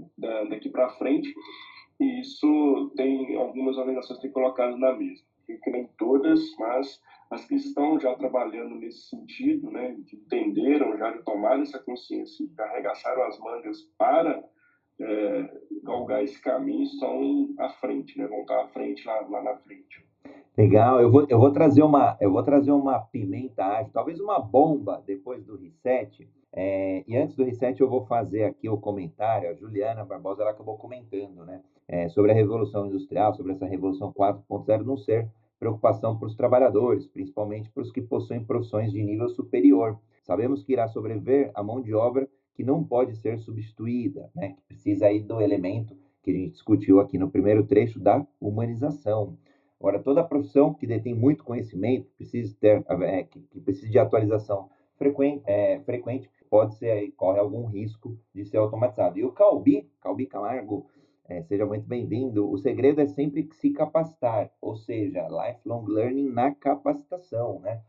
daqui 0.49 0.69
para 0.69 0.89
frente, 0.91 1.33
e 1.99 2.21
isso 2.21 2.91
tem 2.95 3.35
algumas 3.35 3.77
organizações 3.77 4.19
têm 4.19 4.31
colocado 4.31 4.77
na 4.77 4.93
mesa. 4.93 5.23
Que 5.45 5.71
nem 5.71 5.87
todas, 5.97 6.41
mas 6.59 7.01
as 7.31 7.45
que 7.45 7.55
estão 7.55 7.99
já 7.99 8.13
trabalhando 8.15 8.75
nesse 8.75 9.09
sentido, 9.09 9.71
né, 9.71 9.95
de 9.99 10.15
entenderam, 10.15 10.97
já 10.97 11.17
tomaram 11.23 11.61
essa 11.61 11.79
consciência, 11.79 12.45
já 12.55 12.65
arregaçaram 12.65 13.23
as 13.23 13.39
mangas 13.39 13.81
para 13.97 14.43
é, 14.99 15.61
galgar 15.83 16.23
esse 16.23 16.41
caminho, 16.41 16.83
estão 16.83 17.53
à 17.59 17.69
frente, 17.69 18.17
né, 18.17 18.27
vão 18.27 18.41
estar 18.41 18.61
à 18.61 18.67
frente 18.69 19.05
lá, 19.05 19.19
lá 19.27 19.43
na 19.43 19.57
frente. 19.57 20.06
Legal, 20.57 20.99
eu 20.99 21.11
vou, 21.11 21.27
eu 21.29 21.37
vou 21.37 21.51
trazer 21.51 21.83
uma, 21.83 22.17
eu 22.19 22.31
vou 22.31 22.41
trazer 22.41 22.71
uma 22.71 22.99
pimenta 22.99 23.63
ágil, 23.63 23.93
talvez 23.93 24.19
uma 24.19 24.39
bomba 24.39 25.03
depois 25.05 25.45
do 25.45 25.55
reset. 25.55 26.27
É, 26.51 27.03
e 27.07 27.15
antes 27.15 27.35
do 27.35 27.43
reset 27.43 27.79
eu 27.79 27.87
vou 27.87 28.07
fazer 28.07 28.45
aqui 28.45 28.67
o 28.67 28.75
comentário. 28.75 29.51
A 29.51 29.53
Juliana 29.53 30.03
Barbosa 30.03 30.41
ela 30.41 30.49
acabou 30.49 30.75
comentando, 30.75 31.45
né, 31.45 31.61
é, 31.87 32.09
sobre 32.09 32.31
a 32.31 32.33
revolução 32.33 32.87
industrial, 32.87 33.35
sobre 33.35 33.51
essa 33.51 33.67
revolução 33.67 34.11
4.0 34.11 34.83
não 34.83 34.97
ser 34.97 35.29
preocupação 35.59 36.17
para 36.17 36.27
os 36.27 36.35
trabalhadores, 36.35 37.05
principalmente 37.05 37.69
para 37.69 37.83
os 37.83 37.91
que 37.91 38.01
possuem 38.01 38.43
profissões 38.43 38.91
de 38.91 39.03
nível 39.03 39.29
superior. 39.29 39.99
Sabemos 40.23 40.63
que 40.63 40.73
irá 40.73 40.87
sobreviver 40.87 41.51
a 41.53 41.61
mão 41.61 41.81
de 41.81 41.93
obra 41.93 42.27
que 42.55 42.63
não 42.63 42.83
pode 42.83 43.15
ser 43.17 43.37
substituída, 43.37 44.31
né, 44.35 44.53
que 44.53 44.61
precisa 44.63 45.05
aí 45.05 45.19
do 45.19 45.39
elemento 45.39 45.95
que 46.23 46.31
a 46.31 46.33
gente 46.33 46.53
discutiu 46.53 46.99
aqui 46.99 47.19
no 47.19 47.29
primeiro 47.29 47.63
trecho 47.63 47.99
da 47.99 48.25
humanização. 48.41 49.37
Agora, 49.79 49.99
toda 49.99 50.23
profissão 50.23 50.73
que 50.73 50.87
detém 50.87 51.13
muito 51.13 51.43
conhecimento, 51.43 52.09
precisa, 52.17 52.55
ter, 52.59 52.83
é, 53.03 53.23
que, 53.23 53.39
que 53.41 53.59
precisa 53.59 53.91
de 53.91 53.99
atualização 53.99 54.69
frequente, 54.97 55.43
é, 55.45 55.79
frequente 55.81 56.29
pode 56.49 56.75
ser, 56.75 57.11
corre 57.11 57.39
algum 57.39 57.65
risco 57.65 58.17
de 58.33 58.45
ser 58.45 58.57
automatizado. 58.57 59.19
E 59.19 59.23
o 59.23 59.31
Calbi, 59.31 59.89
Calbi 60.01 60.25
Camargo, 60.25 60.87
é, 61.29 61.43
seja 61.43 61.65
muito 61.65 61.85
bem-vindo. 61.87 62.49
O 62.49 62.57
segredo 62.57 63.01
é 63.01 63.07
sempre 63.07 63.47
se 63.53 63.71
capacitar, 63.71 64.51
ou 64.61 64.75
seja, 64.75 65.27
lifelong 65.27 65.85
learning 65.85 66.29
na 66.29 66.53
capacitação, 66.55 67.59
né? 67.59 67.81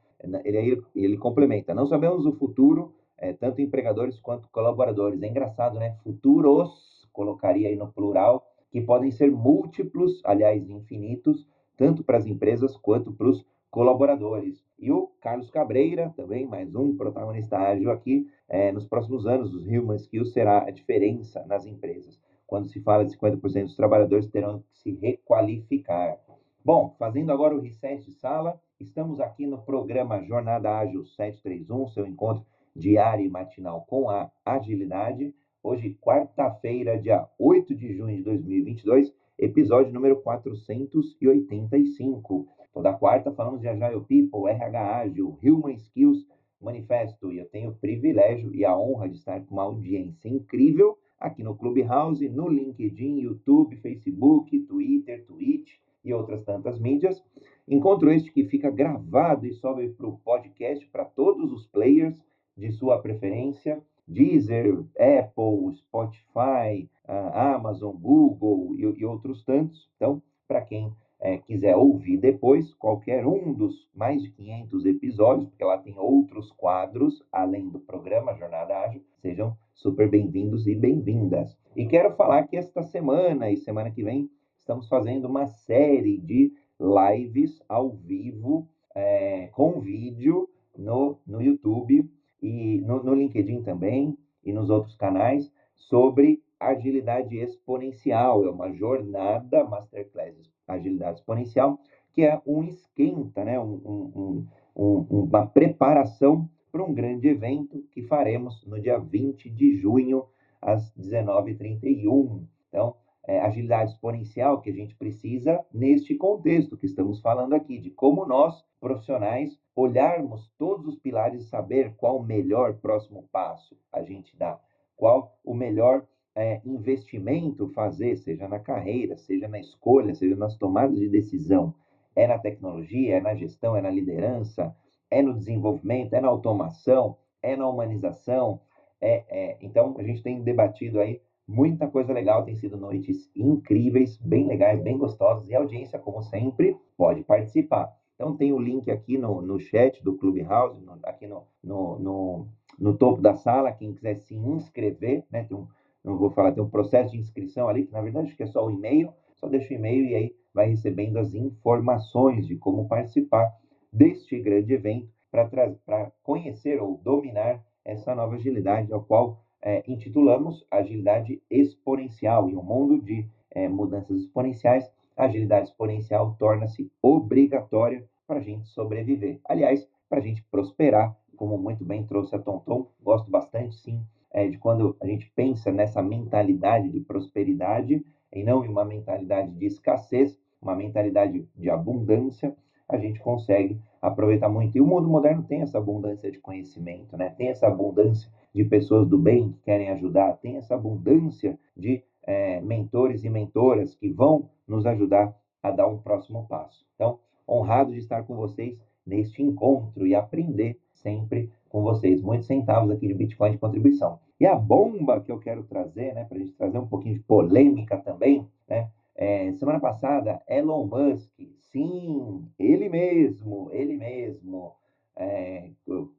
Ele, 0.44 0.82
ele 0.96 1.16
complementa. 1.16 1.72
Não 1.72 1.86
sabemos 1.86 2.26
o 2.26 2.32
futuro, 2.32 2.92
é, 3.16 3.32
tanto 3.32 3.60
empregadores 3.60 4.18
quanto 4.18 4.48
colaboradores. 4.50 5.22
É 5.22 5.28
engraçado, 5.28 5.78
né? 5.78 5.96
Futuros, 6.02 7.08
colocaria 7.12 7.68
aí 7.68 7.76
no 7.76 7.92
plural, 7.92 8.44
que 8.70 8.80
podem 8.80 9.10
ser 9.12 9.30
múltiplos, 9.30 10.20
aliás, 10.24 10.68
infinitos, 10.68 11.46
tanto 11.78 12.02
para 12.02 12.18
as 12.18 12.26
empresas 12.26 12.76
quanto 12.76 13.12
para 13.12 13.28
os 13.28 13.46
colaboradores. 13.70 14.62
E 14.78 14.90
o 14.90 15.06
Carlos 15.20 15.48
Cabreira, 15.48 16.12
também 16.16 16.44
mais 16.44 16.74
um 16.74 16.96
protagonista 16.96 17.56
ágil 17.56 17.90
aqui, 17.90 18.28
é, 18.48 18.72
nos 18.72 18.84
próximos 18.84 19.26
anos, 19.26 19.54
os 19.54 19.64
Human 19.64 19.96
Skills 19.96 20.32
será 20.32 20.66
a 20.66 20.70
diferença 20.70 21.44
nas 21.46 21.64
empresas. 21.64 22.18
Quando 22.46 22.68
se 22.68 22.80
fala 22.80 23.04
de 23.04 23.16
50% 23.16 23.62
dos 23.64 23.76
trabalhadores 23.76 24.26
terão 24.26 24.60
que 24.60 24.78
se 24.78 24.90
requalificar. 24.92 26.18
Bom, 26.64 26.96
fazendo 26.98 27.30
agora 27.30 27.54
o 27.54 27.60
reset 27.60 28.04
de 28.04 28.12
sala, 28.12 28.60
estamos 28.80 29.20
aqui 29.20 29.46
no 29.46 29.58
programa 29.58 30.24
Jornada 30.24 30.76
Ágil 30.78 31.04
731, 31.04 31.88
seu 31.88 32.06
encontro 32.06 32.44
diário 32.74 33.24
e 33.24 33.28
matinal 33.28 33.84
com 33.88 34.10
a 34.10 34.30
agilidade. 34.44 35.34
Hoje, 35.62 35.96
quarta-feira, 36.00 36.98
dia 36.98 37.26
8 37.38 37.74
de 37.74 37.94
junho 37.96 38.16
de 38.16 38.22
2022, 38.22 39.12
episódio 39.38 39.92
número 39.92 40.20
485. 40.20 42.48
Toda 42.74 42.92
quarta 42.92 43.32
falamos 43.32 43.60
de 43.60 43.68
Agile 43.68 44.00
People, 44.00 44.50
RH 44.50 44.98
Ágil, 44.98 45.38
Human 45.42 45.74
Skills 45.74 46.26
Manifesto 46.60 47.32
e 47.32 47.38
eu 47.38 47.48
tenho 47.48 47.70
o 47.70 47.76
privilégio 47.76 48.52
e 48.52 48.64
a 48.64 48.76
honra 48.76 49.08
de 49.08 49.14
estar 49.16 49.40
com 49.46 49.54
uma 49.54 49.62
audiência 49.62 50.28
incrível 50.28 50.98
aqui 51.20 51.44
no 51.44 51.56
Clubhouse, 51.56 52.28
no 52.28 52.48
LinkedIn, 52.48 53.20
YouTube, 53.20 53.76
Facebook, 53.76 54.58
Twitter, 54.60 55.24
Twitch 55.24 55.74
e 56.04 56.12
outras 56.12 56.42
tantas 56.42 56.80
mídias. 56.80 57.22
Encontro 57.68 58.10
este 58.10 58.32
que 58.32 58.42
fica 58.44 58.70
gravado 58.70 59.46
e 59.46 59.52
sobe 59.52 59.88
para 59.90 60.08
o 60.08 60.18
podcast 60.18 60.84
para 60.88 61.04
todos 61.04 61.52
os 61.52 61.64
players 61.66 62.20
de 62.56 62.72
sua 62.72 63.00
preferência 63.00 63.80
Deezer, 64.08 64.84
Apple, 64.98 65.74
Spotify, 65.74 66.88
Amazon, 67.08 67.94
Google 67.96 68.74
e, 68.76 68.82
e 68.82 69.04
outros 69.04 69.42
tantos. 69.44 69.88
Então, 69.96 70.22
para 70.46 70.60
quem 70.60 70.92
é, 71.20 71.38
quiser 71.38 71.76
ouvir 71.76 72.18
depois, 72.18 72.72
qualquer 72.74 73.26
um 73.26 73.52
dos 73.52 73.88
mais 73.94 74.22
de 74.22 74.30
500 74.30 74.86
episódios, 74.86 75.48
porque 75.48 75.64
lá 75.64 75.78
tem 75.78 75.98
outros 75.98 76.52
quadros, 76.52 77.24
além 77.32 77.68
do 77.68 77.80
programa 77.80 78.34
Jornada 78.34 78.78
Ágil, 78.78 79.02
sejam 79.20 79.56
super 79.74 80.08
bem-vindos 80.08 80.66
e 80.66 80.74
bem-vindas. 80.74 81.56
E 81.74 81.86
quero 81.86 82.14
falar 82.14 82.44
que 82.44 82.56
esta 82.56 82.82
semana 82.82 83.50
e 83.50 83.56
semana 83.56 83.90
que 83.90 84.02
vem 84.02 84.30
estamos 84.58 84.88
fazendo 84.88 85.26
uma 85.26 85.46
série 85.46 86.18
de 86.18 86.52
lives 86.78 87.62
ao 87.68 87.90
vivo, 87.90 88.68
é, 88.94 89.48
com 89.48 89.80
vídeo, 89.80 90.48
no, 90.76 91.18
no 91.26 91.42
YouTube 91.42 92.08
e 92.40 92.80
no, 92.82 93.02
no 93.02 93.14
LinkedIn 93.14 93.62
também 93.62 94.16
e 94.44 94.52
nos 94.52 94.70
outros 94.70 94.94
canais 94.94 95.52
sobre 95.74 96.40
agilidade 96.60 97.36
exponencial. 97.36 98.44
É 98.44 98.50
uma 98.50 98.72
jornada 98.72 99.64
Masterclass 99.64 100.34
Agilidade 100.66 101.20
Exponencial, 101.20 101.78
que 102.12 102.22
é 102.22 102.40
um 102.46 102.62
esquenta, 102.64 103.44
né? 103.44 103.58
um, 103.58 103.80
um, 103.84 104.46
um, 104.76 105.06
uma 105.10 105.46
preparação 105.46 106.48
para 106.70 106.84
um 106.84 106.92
grande 106.92 107.28
evento 107.28 107.82
que 107.90 108.02
faremos 108.02 108.64
no 108.66 108.80
dia 108.80 108.98
20 108.98 109.48
de 109.50 109.76
junho, 109.76 110.26
às 110.60 110.92
19h31. 110.94 112.44
Então, 112.68 112.94
é, 113.26 113.40
agilidade 113.40 113.92
exponencial 113.92 114.60
que 114.60 114.70
a 114.70 114.72
gente 114.72 114.96
precisa 114.96 115.64
neste 115.72 116.14
contexto 116.14 116.76
que 116.76 116.86
estamos 116.86 117.20
falando 117.20 117.54
aqui, 117.54 117.78
de 117.78 117.90
como 117.90 118.24
nós, 118.24 118.64
profissionais, 118.80 119.58
olharmos 119.76 120.50
todos 120.58 120.86
os 120.86 120.98
pilares 120.98 121.42
e 121.42 121.48
saber 121.48 121.94
qual 121.96 122.18
o 122.18 122.22
melhor 122.22 122.74
próximo 122.74 123.28
passo 123.30 123.76
a 123.92 124.02
gente 124.02 124.36
dá, 124.36 124.58
qual 124.96 125.38
o 125.44 125.54
melhor 125.54 126.06
é, 126.38 126.60
investimento 126.64 127.68
fazer, 127.70 128.16
seja 128.16 128.46
na 128.46 128.60
carreira, 128.60 129.16
seja 129.16 129.48
na 129.48 129.58
escolha, 129.58 130.14
seja 130.14 130.36
nas 130.36 130.56
tomadas 130.56 130.96
de 130.96 131.08
decisão. 131.08 131.74
É 132.14 132.28
na 132.28 132.38
tecnologia, 132.38 133.16
é 133.16 133.20
na 133.20 133.34
gestão, 133.34 133.76
é 133.76 133.80
na 133.80 133.90
liderança, 133.90 134.74
é 135.10 135.20
no 135.20 135.34
desenvolvimento, 135.34 136.14
é 136.14 136.20
na 136.20 136.28
automação, 136.28 137.16
é 137.42 137.56
na 137.56 137.68
humanização. 137.68 138.60
É, 139.00 139.24
é, 139.28 139.58
então, 139.60 139.96
a 139.98 140.02
gente 140.04 140.22
tem 140.22 140.40
debatido 140.40 141.00
aí 141.00 141.20
muita 141.46 141.88
coisa 141.88 142.12
legal, 142.12 142.44
tem 142.44 142.54
sido 142.54 142.76
noites 142.76 143.28
incríveis, 143.34 144.16
bem 144.18 144.46
legais, 144.46 144.80
bem 144.80 144.96
gostosas, 144.96 145.48
e 145.48 145.56
a 145.56 145.58
audiência, 145.58 145.98
como 145.98 146.22
sempre, 146.22 146.76
pode 146.96 147.22
participar. 147.24 147.92
Então 148.14 148.36
tem 148.36 148.52
o 148.52 148.58
link 148.58 148.90
aqui 148.90 149.16
no, 149.16 149.40
no 149.40 149.58
chat 149.58 150.02
do 150.04 150.16
Clubhouse, 150.16 150.80
no, 150.80 150.98
aqui 151.04 151.26
no, 151.26 151.44
no, 151.62 151.98
no, 151.98 152.48
no, 152.78 152.96
topo 152.96 153.20
da 153.20 153.34
sala, 153.34 153.72
quem 153.72 153.92
quiser 153.92 154.16
se 154.16 154.34
inscrever, 154.34 155.24
né? 155.30 155.44
Tem 155.44 155.56
um, 155.56 155.68
não 156.04 156.16
vou 156.16 156.30
falar, 156.30 156.52
tem 156.52 156.62
um 156.62 156.70
processo 156.70 157.12
de 157.12 157.18
inscrição 157.18 157.68
ali, 157.68 157.86
que 157.86 157.92
na 157.92 158.00
verdade 158.00 158.34
que 158.34 158.42
é 158.42 158.46
só 158.46 158.66
o 158.66 158.70
e-mail, 158.70 159.12
só 159.34 159.48
deixa 159.48 159.72
o 159.72 159.76
e-mail 159.76 160.04
e 160.04 160.14
aí 160.14 160.36
vai 160.52 160.68
recebendo 160.68 161.18
as 161.18 161.34
informações 161.34 162.46
de 162.46 162.56
como 162.56 162.88
participar 162.88 163.54
deste 163.92 164.38
grande 164.40 164.72
evento 164.72 165.08
para 165.30 166.10
conhecer 166.22 166.80
ou 166.80 166.98
dominar 166.98 167.62
essa 167.84 168.14
nova 168.14 168.34
agilidade, 168.34 168.92
ao 168.92 169.02
qual 169.02 169.42
é, 169.62 169.82
intitulamos 169.86 170.64
Agilidade 170.70 171.42
Exponencial. 171.50 172.48
Em 172.48 172.56
um 172.56 172.62
mundo 172.62 173.00
de 173.00 173.26
é, 173.50 173.68
mudanças 173.68 174.20
exponenciais, 174.20 174.90
a 175.16 175.24
agilidade 175.24 175.68
exponencial 175.68 176.36
torna-se 176.38 176.90
obrigatória 177.02 178.04
para 178.26 178.38
a 178.38 178.42
gente 178.42 178.68
sobreviver. 178.68 179.40
Aliás, 179.44 179.88
para 180.08 180.18
a 180.18 180.22
gente 180.22 180.42
prosperar, 180.50 181.16
como 181.36 181.58
muito 181.58 181.84
bem 181.84 182.06
trouxe 182.06 182.34
a 182.36 182.38
Tonton, 182.38 182.88
gosto 183.02 183.30
bastante, 183.30 183.74
sim, 183.76 184.02
é, 184.32 184.48
de 184.48 184.58
quando 184.58 184.96
a 185.00 185.06
gente 185.06 185.30
pensa 185.34 185.70
nessa 185.70 186.02
mentalidade 186.02 186.88
de 186.88 187.00
prosperidade 187.00 188.04
e 188.32 188.42
não 188.42 188.64
em 188.64 188.68
uma 188.68 188.84
mentalidade 188.84 189.50
de 189.52 189.66
escassez, 189.66 190.38
uma 190.60 190.74
mentalidade 190.74 191.48
de 191.56 191.70
abundância, 191.70 192.54
a 192.88 192.96
gente 192.96 193.20
consegue 193.20 193.80
aproveitar 194.00 194.48
muito. 194.48 194.76
E 194.76 194.80
o 194.80 194.86
mundo 194.86 195.08
moderno 195.08 195.42
tem 195.42 195.62
essa 195.62 195.78
abundância 195.78 196.30
de 196.30 196.38
conhecimento, 196.38 197.16
né? 197.16 197.30
tem 197.30 197.48
essa 197.48 197.66
abundância 197.66 198.30
de 198.54 198.64
pessoas 198.64 199.06
do 199.06 199.18
bem 199.18 199.52
que 199.52 199.60
querem 199.60 199.90
ajudar, 199.90 200.38
tem 200.38 200.56
essa 200.56 200.74
abundância 200.74 201.58
de 201.76 202.02
é, 202.24 202.60
mentores 202.60 203.24
e 203.24 203.30
mentoras 203.30 203.94
que 203.94 204.10
vão 204.10 204.48
nos 204.66 204.86
ajudar 204.86 205.34
a 205.62 205.70
dar 205.70 205.86
um 205.86 205.98
próximo 205.98 206.46
passo. 206.48 206.86
Então, 206.94 207.18
honrado 207.48 207.92
de 207.92 207.98
estar 207.98 208.22
com 208.22 208.36
vocês 208.36 208.78
neste 209.08 209.42
encontro 209.42 210.06
e 210.06 210.14
aprender 210.14 210.78
sempre 210.92 211.50
com 211.68 211.82
vocês. 211.82 212.20
Muitos 212.20 212.46
centavos 212.46 212.90
aqui 212.90 213.08
de 213.08 213.14
Bitcoin 213.14 213.52
de 213.52 213.58
contribuição. 213.58 214.20
E 214.38 214.46
a 214.46 214.54
bomba 214.54 215.20
que 215.20 215.32
eu 215.32 215.38
quero 215.38 215.64
trazer, 215.64 216.14
né, 216.14 216.24
para 216.24 216.36
a 216.36 216.40
gente 216.40 216.52
trazer 216.52 216.78
um 216.78 216.86
pouquinho 216.86 217.14
de 217.14 217.20
polêmica 217.20 217.96
também, 217.96 218.46
né? 218.68 218.88
É, 219.16 219.52
semana 219.54 219.80
passada, 219.80 220.40
Elon 220.48 220.86
Musk, 220.86 221.32
sim, 221.72 222.46
ele 222.56 222.88
mesmo, 222.88 223.68
ele 223.72 223.96
mesmo, 223.96 224.74
é, 225.16 225.70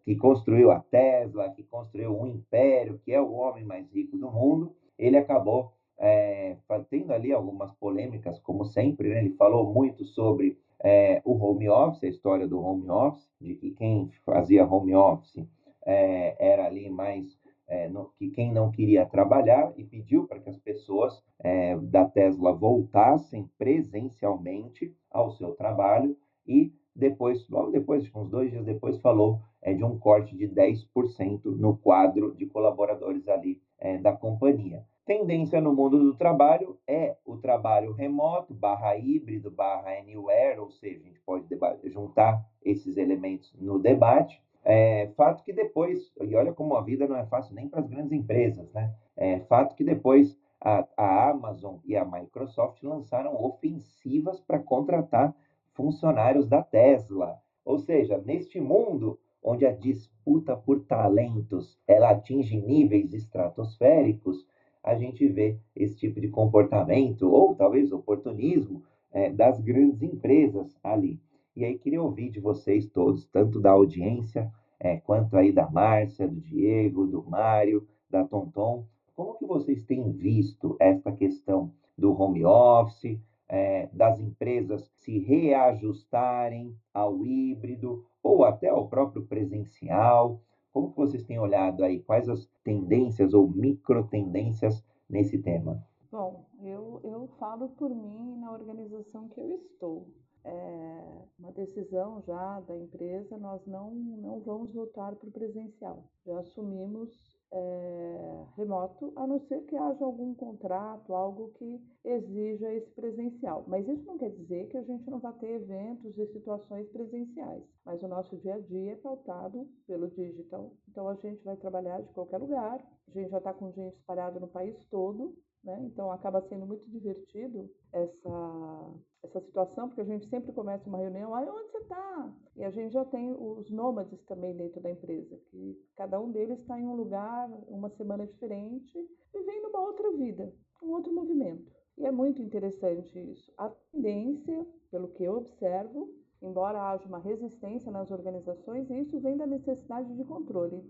que 0.03 0.17
construiu 0.17 0.69
a 0.69 0.81
Tesla, 0.81 1.49
que 1.49 1.63
construiu 1.63 2.19
um 2.19 2.27
império, 2.27 2.99
que 3.05 3.13
é 3.13 3.21
o 3.21 3.31
homem 3.31 3.63
mais 3.63 3.89
rico 3.93 4.17
do 4.17 4.29
mundo, 4.29 4.75
ele 4.97 5.15
acabou 5.15 5.71
é, 5.97 6.57
tendo 6.89 7.13
ali 7.13 7.31
algumas 7.31 7.71
polêmicas, 7.73 8.37
como 8.39 8.65
sempre, 8.65 9.09
né? 9.09 9.19
ele 9.19 9.35
falou 9.35 9.73
muito 9.73 10.03
sobre 10.03 10.57
é, 10.83 11.21
o 11.25 11.33
home 11.33 11.69
office, 11.69 12.03
a 12.03 12.07
história 12.07 12.47
do 12.47 12.59
home 12.59 12.89
office, 12.89 13.29
de 13.39 13.55
que 13.55 13.71
quem 13.71 14.09
fazia 14.25 14.65
home 14.65 14.95
office 14.95 15.45
é, 15.85 16.35
era 16.39 16.65
ali 16.65 16.89
mais 16.89 17.37
é, 17.67 17.87
no, 17.87 18.11
que 18.17 18.29
quem 18.29 18.51
não 18.51 18.71
queria 18.71 19.05
trabalhar 19.05 19.71
e 19.77 19.83
pediu 19.83 20.27
para 20.27 20.39
que 20.39 20.49
as 20.49 20.57
pessoas 20.57 21.23
é, 21.39 21.77
da 21.77 22.05
Tesla 22.05 22.51
voltassem 22.51 23.49
presencialmente 23.57 24.93
ao 25.11 25.31
seu 25.31 25.51
trabalho 25.51 26.17
e 26.47 26.73
depois, 26.95 27.47
logo 27.47 27.71
depois, 27.71 28.09
uns 28.13 28.29
dois 28.29 28.51
dias 28.51 28.65
depois, 28.65 28.99
falou 28.99 29.39
é, 29.61 29.73
de 29.73 29.83
um 29.83 29.97
corte 29.97 30.35
de 30.35 30.47
10% 30.49 31.45
no 31.45 31.77
quadro 31.77 32.35
de 32.35 32.45
colaboradores 32.45 33.27
ali 33.27 33.61
é, 33.77 33.97
da 33.97 34.11
companhia. 34.11 34.83
Tendência 35.05 35.61
no 35.61 35.73
mundo 35.73 35.97
do 35.97 36.15
trabalho 36.15 36.77
é 36.85 37.15
trabalho 37.39 37.93
remoto, 37.93 38.53
barra 38.53 38.95
híbrido, 38.95 39.49
barra 39.49 39.97
anywhere, 39.97 40.59
ou 40.59 40.69
seja, 40.69 40.99
a 40.99 41.03
gente 41.03 41.19
pode 41.21 41.47
juntar 41.85 42.45
esses 42.63 42.97
elementos 42.97 43.53
no 43.59 43.79
debate. 43.79 44.41
É, 44.63 45.07
fato 45.15 45.43
que 45.43 45.53
depois, 45.53 46.11
e 46.21 46.35
olha 46.35 46.53
como 46.53 46.75
a 46.75 46.81
vida 46.81 47.07
não 47.07 47.15
é 47.15 47.25
fácil 47.25 47.55
nem 47.55 47.67
para 47.67 47.79
as 47.79 47.87
grandes 47.87 48.11
empresas, 48.11 48.71
né? 48.73 48.93
É, 49.15 49.39
fato 49.41 49.75
que 49.75 49.83
depois 49.83 50.37
a, 50.61 50.85
a 50.97 51.29
Amazon 51.29 51.77
e 51.85 51.95
a 51.95 52.05
Microsoft 52.05 52.83
lançaram 52.83 53.41
ofensivas 53.43 54.39
para 54.41 54.59
contratar 54.59 55.33
funcionários 55.73 56.47
da 56.47 56.61
Tesla. 56.61 57.41
Ou 57.63 57.79
seja, 57.79 58.17
neste 58.17 58.59
mundo 58.59 59.17
onde 59.41 59.65
a 59.65 59.71
disputa 59.71 60.55
por 60.55 60.81
talentos 60.81 61.79
ela 61.87 62.11
atinge 62.11 62.59
níveis 62.59 63.13
estratosféricos, 63.13 64.45
a 64.89 64.95
gente 64.95 65.27
vê 65.27 65.57
esse 65.75 65.95
tipo 65.95 66.19
de 66.19 66.29
comportamento, 66.29 67.29
ou 67.31 67.55
talvez 67.55 67.91
oportunismo, 67.91 68.83
é, 69.11 69.29
das 69.31 69.59
grandes 69.59 70.01
empresas 70.01 70.75
ali. 70.83 71.19
E 71.55 71.63
aí 71.63 71.77
queria 71.77 72.01
ouvir 72.01 72.29
de 72.29 72.39
vocês 72.39 72.87
todos, 72.87 73.25
tanto 73.27 73.59
da 73.59 73.71
audiência, 73.71 74.51
é, 74.79 74.97
quanto 74.97 75.35
aí 75.37 75.51
da 75.51 75.69
Márcia, 75.69 76.27
do 76.27 76.39
Diego, 76.39 77.05
do 77.05 77.23
Mário, 77.29 77.87
da 78.09 78.23
Tonton, 78.23 78.85
como 79.15 79.37
que 79.37 79.45
vocês 79.45 79.83
têm 79.83 80.11
visto 80.11 80.75
essa 80.79 81.11
questão 81.11 81.71
do 81.97 82.19
home 82.19 82.45
office, 82.45 83.19
é, 83.47 83.89
das 83.91 84.19
empresas 84.19 84.89
se 84.99 85.19
reajustarem 85.19 86.73
ao 86.93 87.25
híbrido 87.25 88.05
ou 88.23 88.45
até 88.45 88.69
ao 88.69 88.87
próprio 88.87 89.25
presencial? 89.25 90.39
Como 90.71 90.93
vocês 90.95 91.23
têm 91.23 91.39
olhado 91.39 91.83
aí? 91.83 92.01
Quais 92.01 92.29
as 92.29 92.47
tendências 92.63 93.33
ou 93.33 93.47
micro 93.49 94.07
tendências 94.07 94.83
nesse 95.09 95.37
tema? 95.41 95.83
Bom, 96.11 96.45
eu, 96.61 96.99
eu 97.03 97.27
falo 97.39 97.69
por 97.69 97.89
mim 97.89 98.37
na 98.39 98.51
organização 98.51 99.29
que 99.29 99.39
eu 99.39 99.55
estou. 99.55 100.07
É 100.43 101.25
uma 101.37 101.51
decisão 101.51 102.21
já 102.21 102.61
da 102.61 102.75
empresa, 102.75 103.37
nós 103.37 103.65
não, 103.65 103.93
não 103.93 104.39
vamos 104.39 104.73
voltar 104.73 105.15
para 105.15 105.27
o 105.27 105.31
presencial. 105.31 106.03
Já 106.25 106.39
assumimos 106.39 107.38
é, 107.51 108.45
remoto, 108.55 109.11
a 109.15 109.25
não 109.25 109.39
ser 109.47 109.61
que 109.65 109.75
haja 109.75 110.03
algum 110.05 110.33
contrato, 110.35 111.13
algo 111.13 111.51
que 111.53 111.81
exija 112.03 112.73
esse 112.73 112.91
presencial. 112.91 113.63
Mas 113.67 113.87
isso 113.87 114.05
não 114.05 114.17
quer 114.17 114.29
dizer 114.31 114.67
que 114.67 114.77
a 114.77 114.83
gente 114.83 115.09
não 115.09 115.19
vai 115.19 115.33
ter 115.33 115.55
eventos 115.55 116.17
e 116.17 116.27
situações 116.27 116.87
presenciais. 116.89 117.63
Mas 117.85 118.01
o 118.03 118.07
nosso 118.07 118.37
dia 118.37 118.55
a 118.55 118.59
dia 118.59 118.93
é 118.93 118.95
pautado 118.97 119.67
pelo 119.87 120.09
digital. 120.09 120.71
Então 120.89 121.07
a 121.07 121.15
gente 121.15 121.43
vai 121.43 121.57
trabalhar 121.57 122.01
de 122.01 122.13
qualquer 122.13 122.37
lugar. 122.37 122.79
A 123.07 123.11
gente 123.11 123.29
já 123.29 123.37
está 123.37 123.53
com 123.53 123.71
gente 123.71 123.95
espalhada 123.95 124.39
no 124.39 124.47
país 124.47 124.75
todo. 124.89 125.35
Né? 125.63 125.77
Então 125.83 126.11
acaba 126.11 126.41
sendo 126.41 126.65
muito 126.65 126.89
divertido 126.89 127.69
essa, 127.91 128.93
essa 129.23 129.41
situação, 129.41 129.89
porque 129.89 130.01
a 130.01 130.05
gente 130.05 130.27
sempre 130.29 130.53
começa 130.53 130.87
uma 130.87 130.97
reunião, 130.97 131.35
aí 131.35 131.49
onde 131.49 131.69
você 131.71 131.79
está? 131.79 132.33
E 132.55 132.63
a 132.63 132.69
gente 132.69 132.93
já 132.93 133.03
tem 133.03 133.31
os 133.31 133.69
nômades 133.69 134.23
também 134.23 134.55
dentro 134.55 134.81
da 134.81 134.89
empresa, 134.89 135.37
que 135.49 135.77
cada 135.97 136.19
um 136.19 136.31
deles 136.31 136.59
está 136.59 136.79
em 136.79 136.87
um 136.87 136.95
lugar, 136.95 137.49
uma 137.67 137.89
semana 137.89 138.25
diferente, 138.25 138.97
vivendo 139.33 139.69
uma 139.69 139.81
outra 139.81 140.11
vida, 140.13 140.53
um 140.81 140.91
outro 140.91 141.13
movimento. 141.13 141.69
E 141.97 142.05
é 142.05 142.11
muito 142.11 142.41
interessante 142.41 143.19
isso. 143.19 143.51
A 143.57 143.69
tendência, 143.91 144.65
pelo 144.89 145.09
que 145.09 145.25
eu 145.25 145.33
observo, 145.35 146.09
embora 146.41 146.89
haja 146.89 147.05
uma 147.05 147.19
resistência 147.19 147.91
nas 147.91 148.09
organizações, 148.09 148.89
isso 148.89 149.19
vem 149.19 149.35
da 149.35 149.45
necessidade 149.45 150.15
de 150.15 150.23
controle. 150.23 150.81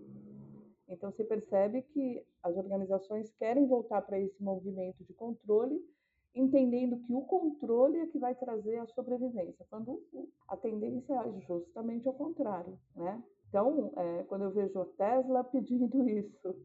Então, 0.90 1.12
se 1.12 1.24
percebe 1.24 1.84
que 1.84 2.26
as 2.42 2.58
organizações 2.58 3.32
querem 3.38 3.68
voltar 3.68 4.02
para 4.02 4.20
esse 4.20 4.42
movimento 4.42 5.04
de 5.04 5.14
controle, 5.14 5.80
entendendo 6.34 7.00
que 7.00 7.14
o 7.14 7.22
controle 7.22 8.00
é 8.00 8.08
que 8.08 8.18
vai 8.18 8.34
trazer 8.36 8.78
a 8.78 8.88
sobrevivência, 8.88 9.66
quando 9.70 10.02
a 10.48 10.58
tendência 10.58 11.14
é 11.14 11.42
justamente 11.42 12.08
ao 12.08 12.14
contrário, 12.14 12.78
né? 12.96 13.24
Então, 13.48 13.92
é, 13.96 14.24
quando 14.24 14.44
eu 14.44 14.52
vejo 14.52 14.80
a 14.80 14.86
Tesla 14.86 15.44
pedindo 15.44 16.06
isso, 16.10 16.56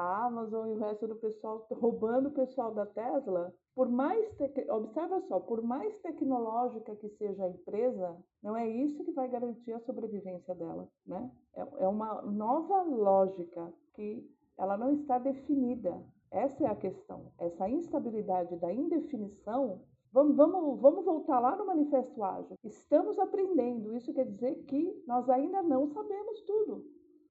a 0.00 0.26
Amazon 0.26 0.68
e 0.68 0.72
o 0.72 0.78
resto 0.78 1.06
do 1.06 1.16
pessoal 1.16 1.66
roubando 1.70 2.28
o 2.28 2.32
pessoal 2.32 2.72
da 2.72 2.86
Tesla, 2.86 3.54
por 3.74 3.88
mais 3.88 4.26
observa 4.70 5.20
só, 5.22 5.38
por 5.40 5.62
mais 5.62 5.96
tecnológica 5.98 6.96
que 6.96 7.08
seja 7.10 7.44
a 7.44 7.48
empresa, 7.50 8.16
não 8.42 8.56
é 8.56 8.68
isso 8.68 9.04
que 9.04 9.12
vai 9.12 9.28
garantir 9.28 9.72
a 9.72 9.80
sobrevivência 9.80 10.54
dela, 10.54 10.88
né? 11.06 11.30
É, 11.54 11.84
é 11.84 11.88
uma 11.88 12.22
nova 12.22 12.82
lógica 12.82 13.72
que 13.94 14.28
ela 14.58 14.76
não 14.76 14.92
está 14.92 15.18
definida. 15.18 16.02
Essa 16.30 16.64
é 16.64 16.66
a 16.68 16.76
questão. 16.76 17.32
Essa 17.38 17.68
instabilidade 17.68 18.56
da 18.56 18.72
indefinição 18.72 19.80
Vamos, 20.12 20.36
vamos, 20.36 20.80
vamos 20.80 21.04
voltar 21.04 21.38
lá 21.38 21.54
no 21.54 21.66
Manifesto 21.66 22.20
Ágil. 22.24 22.56
Estamos 22.64 23.16
aprendendo. 23.16 23.94
Isso 23.94 24.12
quer 24.12 24.26
dizer 24.26 24.56
que 24.64 25.04
nós 25.06 25.28
ainda 25.30 25.62
não 25.62 25.86
sabemos 25.86 26.42
tudo. 26.42 26.84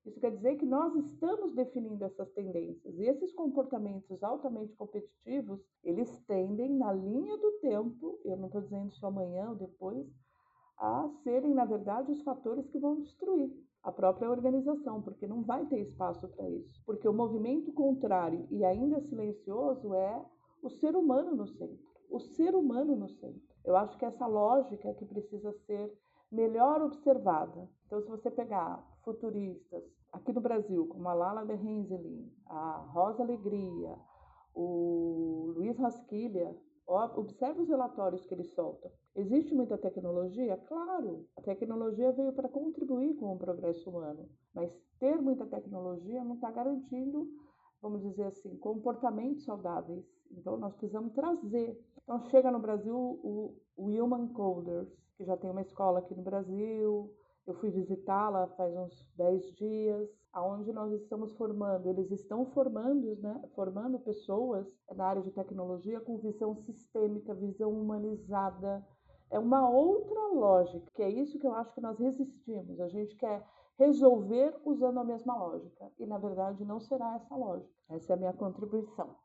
Isso 0.06 0.20
quer 0.20 0.32
dizer 0.32 0.56
que 0.58 0.66
nós 0.66 0.96
estamos 0.96 1.54
definindo 1.54 2.04
essas 2.06 2.32
tendências 2.32 2.98
e 2.98 3.04
esses 3.04 3.34
comportamentos 3.34 4.24
altamente 4.24 4.74
competitivos, 4.76 5.60
eles 5.84 6.20
tendem 6.26 6.74
na 6.74 6.94
linha 6.94 7.38
do 7.38 7.52
tempo, 7.60 8.20
eu 8.24 8.38
não 8.38 8.48
estou 8.48 8.62
dizendo 8.62 8.92
só 8.94 9.08
amanhã 9.08 9.50
ou 9.50 9.56
depois, 9.56 10.08
a 10.78 11.10
serem, 11.24 11.54
na 11.54 11.66
verdade, 11.66 12.12
os 12.12 12.22
fatores 12.22 12.70
que 12.70 12.80
vão 12.80 12.96
destruir 13.02 13.52
a 13.84 13.92
própria 13.92 14.30
organização, 14.30 15.02
porque 15.02 15.28
não 15.28 15.44
vai 15.44 15.66
ter 15.66 15.80
espaço 15.82 16.28
para 16.30 16.50
isso. 16.50 16.82
Porque 16.86 17.08
o 17.08 17.14
movimento 17.14 17.72
contrário 17.74 18.48
e 18.50 18.64
ainda 18.64 19.02
silencioso 19.02 19.94
é 19.94 20.26
o 20.62 20.70
ser 20.70 20.96
humano 20.96 21.36
no 21.36 21.48
centro. 21.48 21.90
O 22.10 22.20
ser 22.20 22.56
humano 22.56 22.96
no 22.96 23.10
centro. 23.10 23.42
Eu 23.64 23.76
acho 23.76 23.98
que 23.98 24.06
essa 24.06 24.26
lógica 24.26 24.94
que 24.94 25.06
precisa 25.06 25.52
ser 25.66 25.94
melhor 26.32 26.82
observada. 26.82 27.70
Então, 27.86 28.02
se 28.02 28.10
você 28.10 28.30
pegar 28.32 28.86
futuristas 29.10 29.84
aqui 30.12 30.32
no 30.32 30.40
Brasil, 30.42 30.88
como 30.88 31.08
a 31.10 31.14
Lala 31.14 31.44
de 31.46 31.54
Henselin, 31.54 32.32
a 32.46 32.78
Rosa 32.94 33.24
Alegria, 33.24 33.98
o 34.54 35.52
Luiz 35.56 35.78
Rasquilha, 35.78 36.56
observe 37.16 37.62
os 37.62 37.70
relatórios 37.70 38.26
que 38.26 38.34
ele 38.34 38.44
solta. 38.44 38.92
Existe 39.16 39.54
muita 39.56 39.78
tecnologia? 39.78 40.58
Claro, 40.58 41.26
a 41.38 41.42
tecnologia 41.42 42.12
veio 42.12 42.34
para 42.34 42.50
contribuir 42.50 43.16
com 43.16 43.34
o 43.34 43.38
progresso 43.38 43.90
humano, 43.90 44.30
mas 44.54 44.72
ter 45.00 45.20
muita 45.20 45.46
tecnologia 45.46 46.24
não 46.24 46.36
está 46.36 46.52
garantindo, 46.52 47.28
vamos 47.82 48.02
dizer 48.02 48.26
assim, 48.26 48.58
comportamentos 48.58 49.44
saudáveis. 49.44 50.06
Então, 50.32 50.58
nós 50.58 50.76
precisamos 50.76 51.14
trazer. 51.14 51.80
Então, 52.04 52.20
chega 52.30 52.52
no 52.52 52.60
Brasil 52.60 52.96
o, 52.96 53.56
o 53.76 53.86
Human 53.86 54.28
Coders, 54.34 54.90
que 55.18 55.26
já 55.26 55.36
tem 55.36 55.50
uma 55.50 55.62
escola 55.62 56.00
aqui 56.00 56.14
no 56.14 56.22
Brasil. 56.22 57.12
Eu 57.50 57.56
fui 57.56 57.72
visitá-la 57.72 58.46
faz 58.50 58.72
uns 58.78 59.04
10 59.16 59.56
dias, 59.56 60.08
aonde 60.32 60.72
nós 60.72 60.94
estamos 60.94 61.32
formando. 61.32 61.90
Eles 61.90 62.12
estão 62.12 62.46
formando, 62.46 63.16
né, 63.16 63.42
formando 63.56 63.98
pessoas 63.98 64.68
na 64.96 65.08
área 65.08 65.24
de 65.24 65.32
tecnologia 65.32 66.00
com 66.00 66.20
visão 66.20 66.56
sistêmica, 66.58 67.34
visão 67.34 67.72
humanizada. 67.72 68.86
É 69.32 69.40
uma 69.40 69.68
outra 69.68 70.28
lógica, 70.28 70.92
que 70.94 71.02
é 71.02 71.10
isso 71.10 71.40
que 71.40 71.48
eu 71.48 71.56
acho 71.56 71.74
que 71.74 71.82
nós 71.82 71.98
resistimos. 71.98 72.80
A 72.80 72.88
gente 72.88 73.16
quer 73.16 73.44
resolver 73.80 74.56
usando 74.64 75.00
a 75.00 75.04
mesma 75.04 75.36
lógica. 75.36 75.92
E, 75.98 76.06
na 76.06 76.20
verdade, 76.20 76.64
não 76.64 76.80
será 76.80 77.16
essa 77.16 77.36
lógica. 77.36 77.74
Essa 77.90 78.14
é 78.14 78.16
a 78.16 78.20
minha 78.20 78.34
contribuição. 78.34 79.16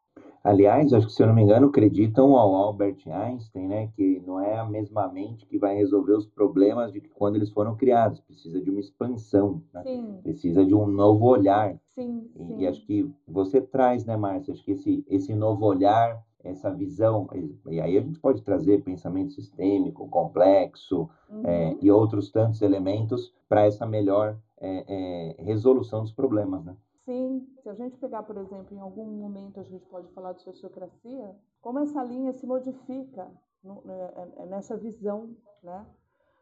Aliás, 0.42 0.92
acho 0.92 1.07
que 1.07 1.12
se 1.12 1.22
eu 1.22 1.27
não 1.27 1.35
me 1.35 1.42
engano, 1.42 1.68
acreditam 1.68 2.37
ao 2.37 2.55
Albert 2.55 2.98
Einstein, 3.07 3.66
né, 3.66 3.88
que 3.96 4.22
não 4.27 4.38
é 4.38 4.59
a 4.59 4.64
mesma 4.66 5.09
mente 5.09 5.46
que 5.46 5.59
vai 5.59 5.74
resolver 5.74 6.12
os 6.12 6.27
problemas 6.27 6.92
de 6.92 7.00
quando 7.00 7.37
eles 7.37 7.50
foram 7.50 7.74
criados. 7.77 8.20
Precisa 8.20 8.61
de 8.61 8.70
uma 8.70 8.81
expansão, 8.81 9.62
né? 9.72 9.83
precisa 10.22 10.64
de 10.64 10.74
um 10.74 10.87
novo 10.87 11.24
olhar. 11.27 11.79
Sim, 11.94 12.29
e, 12.37 12.44
sim. 12.44 12.59
e 12.59 12.66
acho 12.66 12.85
que 12.87 13.11
você 13.27 13.61
traz, 13.61 14.04
né, 14.04 14.17
Márcia? 14.17 14.52
Acho 14.52 14.62
que 14.62 14.73
esse, 14.73 15.04
esse 15.08 15.35
novo 15.35 15.65
olhar, 15.65 16.23
essa 16.42 16.71
visão, 16.71 17.27
e 17.71 17.81
aí 17.81 17.96
a 17.96 18.02
gente 18.02 18.21
pode 18.21 18.42
trazer 18.42 18.83
pensamento 18.83 19.33
sistêmico, 19.33 20.06
complexo 20.08 21.08
Uhum. 21.31 21.42
é, 21.44 21.77
e 21.81 21.90
outros 21.90 22.31
tantos 22.31 22.62
elementos 22.62 23.33
para 23.48 23.65
essa 23.65 23.85
melhor 23.87 24.38
é, 24.60 25.35
é, 25.38 25.42
resolução 25.42 26.02
dos 26.02 26.12
problemas, 26.12 26.65
né? 26.65 26.77
Sim, 27.05 27.46
se 27.63 27.69
a 27.69 27.75
gente 27.75 27.98
pegar, 27.98 28.23
por 28.23 28.37
exemplo, 28.38 28.75
em 28.75 28.81
algum 28.81 29.05
momento 29.05 29.61
a 29.61 29.63
gente 29.63 29.85
pode 29.87 30.09
falar 30.15 30.33
de 30.33 30.42
sociocracia, 30.42 31.37
como 31.61 31.79
essa 31.81 32.02
linha 32.02 32.33
se 32.33 32.46
modifica 32.46 33.31
né, 33.63 34.13
é, 34.38 34.46
nessa 34.46 34.77
visão, 34.77 35.37
né? 35.63 35.87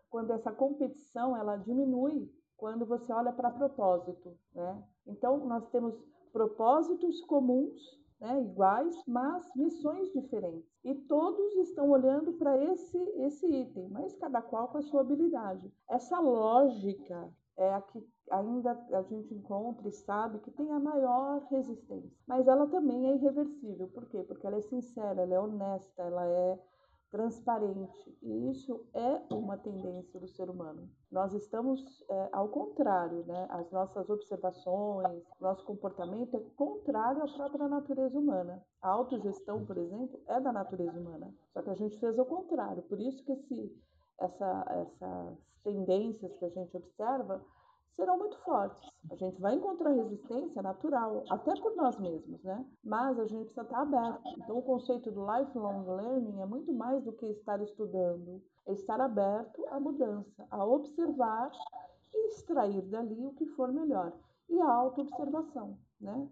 Quando 0.09 0.33
essa 0.33 0.53
competição 0.53 1.37
ela 1.37 1.57
diminui, 1.57 2.31
quando 2.57 2.87
você 2.87 3.13
olha 3.13 3.33
para 3.33 3.51
propósito, 3.51 4.37
né? 4.55 4.85
Então 5.07 5.39
nós 5.47 5.69
temos 5.71 5.95
propósitos 6.33 7.21
comuns, 7.23 7.81
né, 8.21 8.41
iguais, 8.41 8.95
mas 9.07 9.45
missões 9.57 10.13
diferentes. 10.13 10.71
E 10.85 10.95
todos 10.95 11.57
estão 11.57 11.91
olhando 11.91 12.35
para 12.35 12.57
esse, 12.57 12.99
esse 13.25 13.47
item, 13.47 13.89
mas 13.89 14.15
cada 14.17 14.41
qual 14.41 14.69
com 14.69 14.79
a 14.79 14.83
sua 14.83 15.01
habilidade. 15.01 15.73
Essa 15.91 16.21
lógica 16.21 17.33
é 17.57 17.75
a 17.75 17.81
que 17.81 18.01
ainda 18.33 18.72
a 18.93 19.03
gente 19.03 19.35
encontra 19.35 19.87
e 19.87 19.93
sabe 19.93 20.39
que 20.41 20.51
tem 20.51 20.70
a 20.72 20.80
maior 20.80 21.43
resistência. 21.51 22.11
Mas 22.26 22.49
ela 22.49 22.66
também 22.66 23.11
é 23.11 23.14
irreversível. 23.14 23.89
Por 23.89 24.07
quê? 24.09 24.22
Porque 24.22 24.47
ela 24.47 24.57
é 24.57 24.62
sincera, 24.62 25.22
ela 25.22 25.35
é 25.35 25.39
honesta, 25.39 26.03
ela 26.03 26.26
é 26.26 26.59
transparente. 27.11 28.18
E 28.22 28.51
isso 28.51 28.87
é 28.95 29.20
uma 29.30 29.59
tendência 29.59 30.18
do 30.18 30.26
ser 30.26 30.49
humano. 30.49 30.89
Nós 31.11 31.35
estamos 31.35 32.03
é, 32.09 32.28
ao 32.33 32.49
contrário, 32.49 33.22
né? 33.26 33.47
As 33.51 33.70
nossas 33.70 34.09
observações, 34.09 35.22
nosso 35.39 35.62
comportamento 35.66 36.35
é 36.35 36.41
contrário 36.57 37.22
à 37.22 37.28
própria 37.28 37.68
natureza 37.68 38.18
humana. 38.18 38.64
A 38.80 38.89
autogestão, 38.89 39.64
por 39.66 39.76
exemplo, 39.76 40.18
é 40.26 40.41
da 40.41 40.53
natureza 40.53 40.99
humana. 40.99 41.33
Só 41.53 41.61
que 41.61 41.68
a 41.68 41.74
gente 41.74 41.99
fez 42.01 42.18
o 42.18 42.24
contrário. 42.24 42.83
Por 42.85 42.99
isso 42.99 43.22
que 43.24 43.33
esse, 43.33 43.76
essa, 44.18 44.64
essas 44.70 45.39
tendências 45.62 46.35
que 46.39 46.47
a 46.47 46.51
gente 46.51 46.74
observa 46.74 47.45
serão 47.97 48.18
muito 48.18 48.38
fortes. 48.38 48.82
A 49.11 49.16
gente 49.16 49.40
vai 49.40 49.55
encontrar 49.55 49.90
resistência 49.90 50.62
natural, 50.62 51.24
até 51.30 51.55
por 51.61 51.74
nós 51.76 51.99
mesmos, 51.99 52.43
né? 52.43 52.64
Mas 52.84 53.18
a 53.18 53.26
gente 53.26 53.45
precisa 53.45 53.62
estar 53.62 53.82
aberto. 53.82 54.22
Então, 54.38 54.59
o 54.59 54.62
conceito 54.62 55.11
do 55.11 55.26
lifelong 55.26 55.84
learning 55.86 56.40
é 56.40 56.47
muito 56.47 56.72
mais 56.72 57.03
do 57.05 57.12
que 57.12 57.26
estar 57.26 57.61
estudando, 57.62 58.43
é 58.66 58.72
estar 58.72 59.01
aberto 59.01 59.66
à 59.68 59.78
mudança, 59.78 60.47
a 60.51 60.64
observar 60.64 61.51
e 62.14 62.26
extrair 62.28 62.82
dali 62.82 63.26
o 63.26 63.34
que 63.34 63.47
for 63.47 63.72
melhor. 63.72 64.12
E 64.49 64.61
a 64.61 64.72
autoobservação, 64.72 65.78
né? 66.01 66.28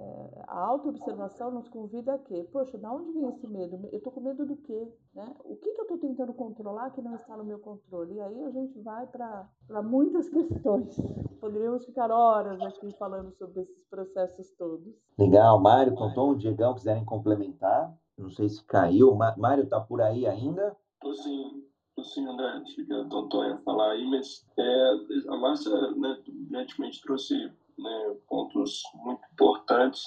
É, 0.00 0.44
a 0.46 0.60
autoobservação 0.60 1.50
nos 1.50 1.68
convida 1.68 2.14
a 2.14 2.18
quê? 2.18 2.48
Poxa, 2.52 2.78
da 2.78 2.92
onde 2.92 3.10
vem 3.10 3.28
esse 3.30 3.46
medo? 3.48 3.88
Eu 3.90 3.98
estou 3.98 4.12
com 4.12 4.20
medo 4.20 4.46
do 4.46 4.56
quê? 4.56 4.88
Né? 5.12 5.34
O 5.44 5.56
que, 5.56 5.72
que 5.72 5.80
eu 5.80 5.82
estou 5.82 5.98
tentando 5.98 6.32
controlar 6.34 6.90
que 6.90 7.02
não 7.02 7.16
está 7.16 7.36
no 7.36 7.44
meu 7.44 7.58
controle? 7.58 8.14
E 8.14 8.20
aí 8.20 8.44
a 8.44 8.50
gente 8.50 8.78
vai 8.80 9.06
para 9.08 9.48
muitas 9.82 10.28
questões. 10.30 10.96
Poderíamos 11.40 11.84
ficar 11.84 12.12
horas 12.12 12.60
aqui 12.62 12.94
falando 12.96 13.32
sobre 13.32 13.62
esses 13.62 13.84
processos 13.90 14.48
todos. 14.56 14.94
Legal. 15.18 15.60
Mário, 15.60 15.96
Tonton, 15.96 16.36
Diegão, 16.36 16.74
quiserem 16.74 17.04
complementar? 17.04 17.92
Não 18.16 18.30
sei 18.30 18.48
se 18.48 18.64
caiu. 18.64 19.16
Mário, 19.16 19.64
está 19.64 19.80
por 19.80 20.00
aí 20.00 20.26
ainda? 20.26 20.76
Estou 20.94 21.14
sim. 21.14 21.64
Sim, 22.04 22.28
André. 22.28 22.62
Fica 22.76 23.00
a 23.00 23.08
Tonton 23.08 23.44
ia 23.44 23.58
falar 23.58 23.90
aí, 23.90 24.08
mas 24.08 24.46
é, 24.56 24.90
a 25.28 25.36
Márcia, 25.36 25.72
né, 25.96 26.22
evidentemente, 26.28 27.02
trouxe 27.02 27.34
né, 27.78 28.16
pontos 28.28 28.82
muito 28.94 29.20
importantes 29.32 30.02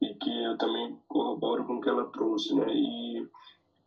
e 0.00 0.14
que 0.14 0.44
eu 0.44 0.56
também 0.58 0.98
corroboro 1.08 1.64
com 1.64 1.76
o 1.76 1.80
que 1.80 1.88
ela 1.88 2.10
trouxe, 2.10 2.54
né? 2.54 2.66
E 2.68 3.28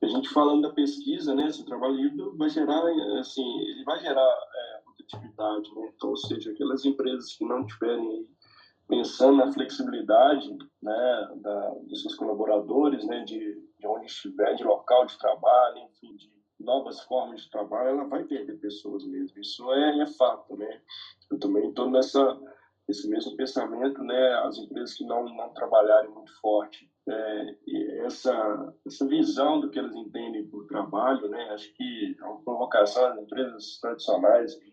a 0.01 0.07
gente 0.07 0.29
falando 0.29 0.61
da 0.61 0.73
pesquisa, 0.73 1.33
né, 1.35 1.47
esse 1.47 1.65
trabalho 1.65 1.99
híbrido 1.99 2.35
vai 2.37 2.49
gerar, 2.49 2.81
assim, 3.19 3.59
ele 3.61 3.83
vai 3.83 3.99
gerar 3.99 4.21
é, 4.21 4.81
produtividade, 4.83 5.75
né? 5.75 5.91
Então, 5.95 6.09
ou 6.09 6.17
seja, 6.17 6.51
aquelas 6.51 6.85
empresas 6.85 7.33
que 7.33 7.45
não 7.45 7.65
tiverem 7.65 8.27
pensando 8.87 9.37
na 9.37 9.51
flexibilidade, 9.51 10.49
né, 10.81 11.29
da, 11.41 11.69
dos 11.87 12.01
seus 12.01 12.15
colaboradores, 12.15 13.05
né, 13.05 13.23
de, 13.25 13.37
de 13.79 13.87
onde 13.87 14.05
estiver, 14.05 14.55
de 14.55 14.63
local 14.63 15.05
de 15.05 15.17
trabalho, 15.17 15.79
enfim, 15.79 16.15
de 16.15 16.31
novas 16.59 17.01
formas 17.01 17.41
de 17.41 17.49
trabalho, 17.49 17.89
ela 17.89 18.05
vai 18.05 18.23
perder 18.23 18.59
pessoas 18.59 19.05
mesmo. 19.05 19.39
Isso 19.39 19.71
é, 19.73 19.99
é 19.99 20.07
fato, 20.07 20.55
né? 20.55 20.81
Eu 21.29 21.39
também 21.39 21.69
estou 21.69 21.89
nessa 21.89 22.39
esse 22.87 23.09
mesmo 23.09 23.35
pensamento, 23.35 24.01
né, 24.03 24.33
as 24.45 24.57
empresas 24.57 24.93
que 24.95 25.05
não, 25.05 25.25
não 25.25 25.49
trabalharem 25.49 26.09
muito 26.09 26.31
forte, 26.39 26.89
é, 27.09 27.55
essa, 28.05 28.73
essa 28.85 29.05
visão 29.07 29.59
do 29.59 29.69
que 29.69 29.79
elas 29.79 29.95
entendem 29.95 30.47
por 30.47 30.65
trabalho, 30.67 31.27
né, 31.29 31.49
acho 31.51 31.73
que 31.73 32.15
é 32.19 32.25
uma 32.25 32.41
provocação 32.41 33.03
das 33.09 33.19
empresas 33.19 33.79
tradicionais 33.81 34.55
que 34.55 34.71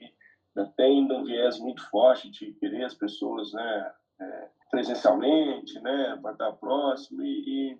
né, 0.54 0.72
tem 0.76 1.10
um 1.10 1.24
viés 1.24 1.58
muito 1.58 1.82
forte 1.90 2.30
de 2.30 2.52
querer 2.54 2.84
as 2.84 2.94
pessoas 2.94 3.52
né, 3.52 3.92
é, 4.20 4.48
presencialmente, 4.70 5.80
né, 5.80 6.18
para 6.22 6.32
estar 6.32 6.52
próximo 6.52 7.22
e, 7.22 7.72
e 7.72 7.78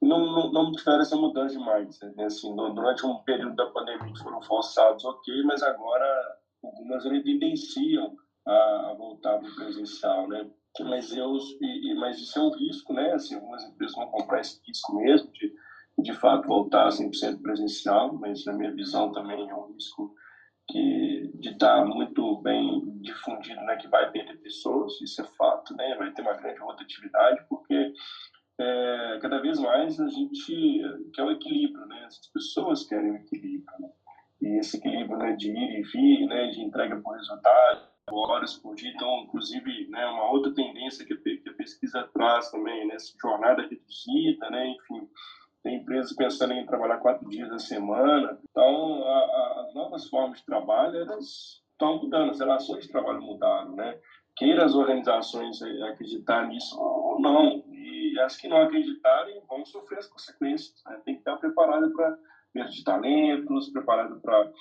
não, 0.00 0.20
não, 0.26 0.52
não 0.52 0.72
tiveram 0.72 1.00
essa 1.00 1.16
mudança 1.16 1.56
demais. 1.56 1.98
Né? 2.00 2.24
Assim, 2.24 2.54
durante 2.54 3.06
um 3.06 3.16
período 3.24 3.56
da 3.56 3.66
pandemia 3.66 4.14
foram 4.22 4.42
forçados, 4.42 5.04
ok, 5.04 5.42
mas 5.44 5.62
agora 5.62 6.38
algumas 6.62 7.04
evidenciam 7.04 8.16
a, 8.46 8.90
a 8.90 8.94
voltar 8.94 9.38
para 9.38 9.48
o 9.48 9.54
presencial, 9.54 10.28
né? 10.28 10.50
Mas, 10.80 11.12
eu, 11.12 11.36
e, 11.60 11.94
mas 11.94 12.20
isso 12.20 12.38
é 12.38 12.42
um 12.42 12.50
risco, 12.50 12.92
né? 12.92 13.12
Assim, 13.12 13.34
algumas 13.36 13.62
empresas 13.64 13.94
vão 13.94 14.08
comprar 14.08 14.40
esse 14.40 14.60
risco 14.66 14.96
mesmo 14.96 15.30
de, 15.32 15.52
de 15.98 16.12
fato, 16.14 16.48
voltar 16.48 16.88
100% 16.88 17.40
presencial, 17.40 18.12
mas 18.14 18.44
na 18.44 18.52
minha 18.52 18.74
visão 18.74 19.12
também 19.12 19.48
é 19.48 19.54
um 19.54 19.72
risco 19.72 20.12
que 20.68 21.30
de 21.34 21.50
estar 21.50 21.80
tá 21.80 21.84
muito 21.84 22.40
bem 22.42 23.00
difundido, 23.00 23.60
né? 23.62 23.76
Que 23.76 23.88
vai 23.88 24.10
perder 24.10 24.40
pessoas, 24.40 25.00
isso 25.00 25.22
é 25.22 25.24
fato, 25.36 25.74
né? 25.76 25.94
Vai 25.96 26.12
ter 26.12 26.22
uma 26.22 26.34
grande 26.34 26.60
rotatividade, 26.60 27.44
porque 27.48 27.92
é, 28.60 29.18
cada 29.20 29.40
vez 29.40 29.58
mais 29.58 30.00
a 30.00 30.08
gente 30.08 30.82
quer 31.12 31.22
o 31.22 31.30
equilíbrio, 31.30 31.86
né? 31.86 32.04
As 32.06 32.18
pessoas 32.32 32.84
querem 32.86 33.12
o 33.12 33.16
equilíbrio, 33.16 33.78
né? 33.78 33.88
E 34.42 34.58
esse 34.58 34.76
equilíbrio 34.76 35.16
né, 35.18 35.32
de 35.32 35.50
ir 35.50 35.78
e 35.78 35.82
vir, 35.82 36.26
né, 36.26 36.48
de 36.48 36.60
entrega 36.60 37.00
por 37.00 37.16
resultado, 37.16 37.93
horas 38.10 38.54
por 38.54 38.74
dia. 38.74 38.90
Então, 38.90 39.20
inclusive, 39.20 39.88
né, 39.88 40.06
uma 40.06 40.30
outra 40.30 40.52
tendência 40.52 41.04
que 41.04 41.14
a 41.14 41.52
pesquisa 41.54 42.08
traz 42.12 42.50
também, 42.50 42.86
né, 42.86 42.96
jornada 43.20 43.62
reduzida, 43.62 44.50
né, 44.50 44.68
enfim, 44.68 45.08
tem 45.62 45.76
empresas 45.76 46.14
pensando 46.14 46.52
em 46.52 46.66
trabalhar 46.66 46.98
quatro 46.98 47.28
dias 47.28 47.48
na 47.48 47.58
semana. 47.58 48.38
Então, 48.50 49.02
a, 49.02 49.18
a, 49.18 49.64
as 49.66 49.74
novas 49.74 50.08
formas 50.08 50.40
de 50.40 50.44
trabalho, 50.44 50.96
elas 50.96 51.62
estão 51.72 52.02
mudando, 52.02 52.30
as 52.30 52.38
relações 52.38 52.84
de 52.84 52.92
trabalho 52.92 53.22
mudaram, 53.22 53.74
né? 53.74 53.98
Queira 54.36 54.64
as 54.64 54.74
organizações 54.74 55.62
acreditar 55.62 56.46
nisso 56.48 56.78
ou 56.78 57.20
não. 57.20 57.64
E 57.72 58.18
as 58.20 58.36
que 58.36 58.48
não 58.48 58.58
acreditarem 58.62 59.40
vão 59.48 59.64
sofrer 59.64 60.00
as 60.00 60.08
consequências. 60.08 60.82
Né? 60.84 61.00
Tem 61.04 61.14
que 61.14 61.20
estar 61.20 61.36
preparado 61.36 61.92
para 61.92 62.18
perda 62.52 62.70
de 62.70 62.84
talentos, 62.84 63.70
preparado 63.70 64.20
para 64.20 64.52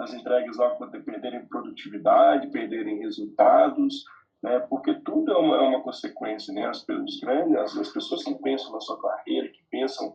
as 0.00 0.14
entregas 0.14 0.56
lá 0.56 0.70
perderem 1.04 1.46
produtividade, 1.46 2.50
perderem 2.50 3.00
resultados, 3.00 4.04
né? 4.42 4.58
porque 4.60 4.94
tudo 5.00 5.32
é 5.32 5.36
uma, 5.36 5.56
é 5.56 5.60
uma 5.60 5.82
consequência. 5.82 6.52
Né? 6.52 6.66
As, 6.66 6.86
os 6.88 7.20
grandes, 7.20 7.56
as, 7.56 7.76
as, 7.76 7.92
pessoas 7.92 8.24
que 8.24 8.34
pensam 8.36 8.72
na 8.72 8.80
sua 8.80 9.00
carreira, 9.00 9.48
que 9.48 9.62
pensam 9.70 10.12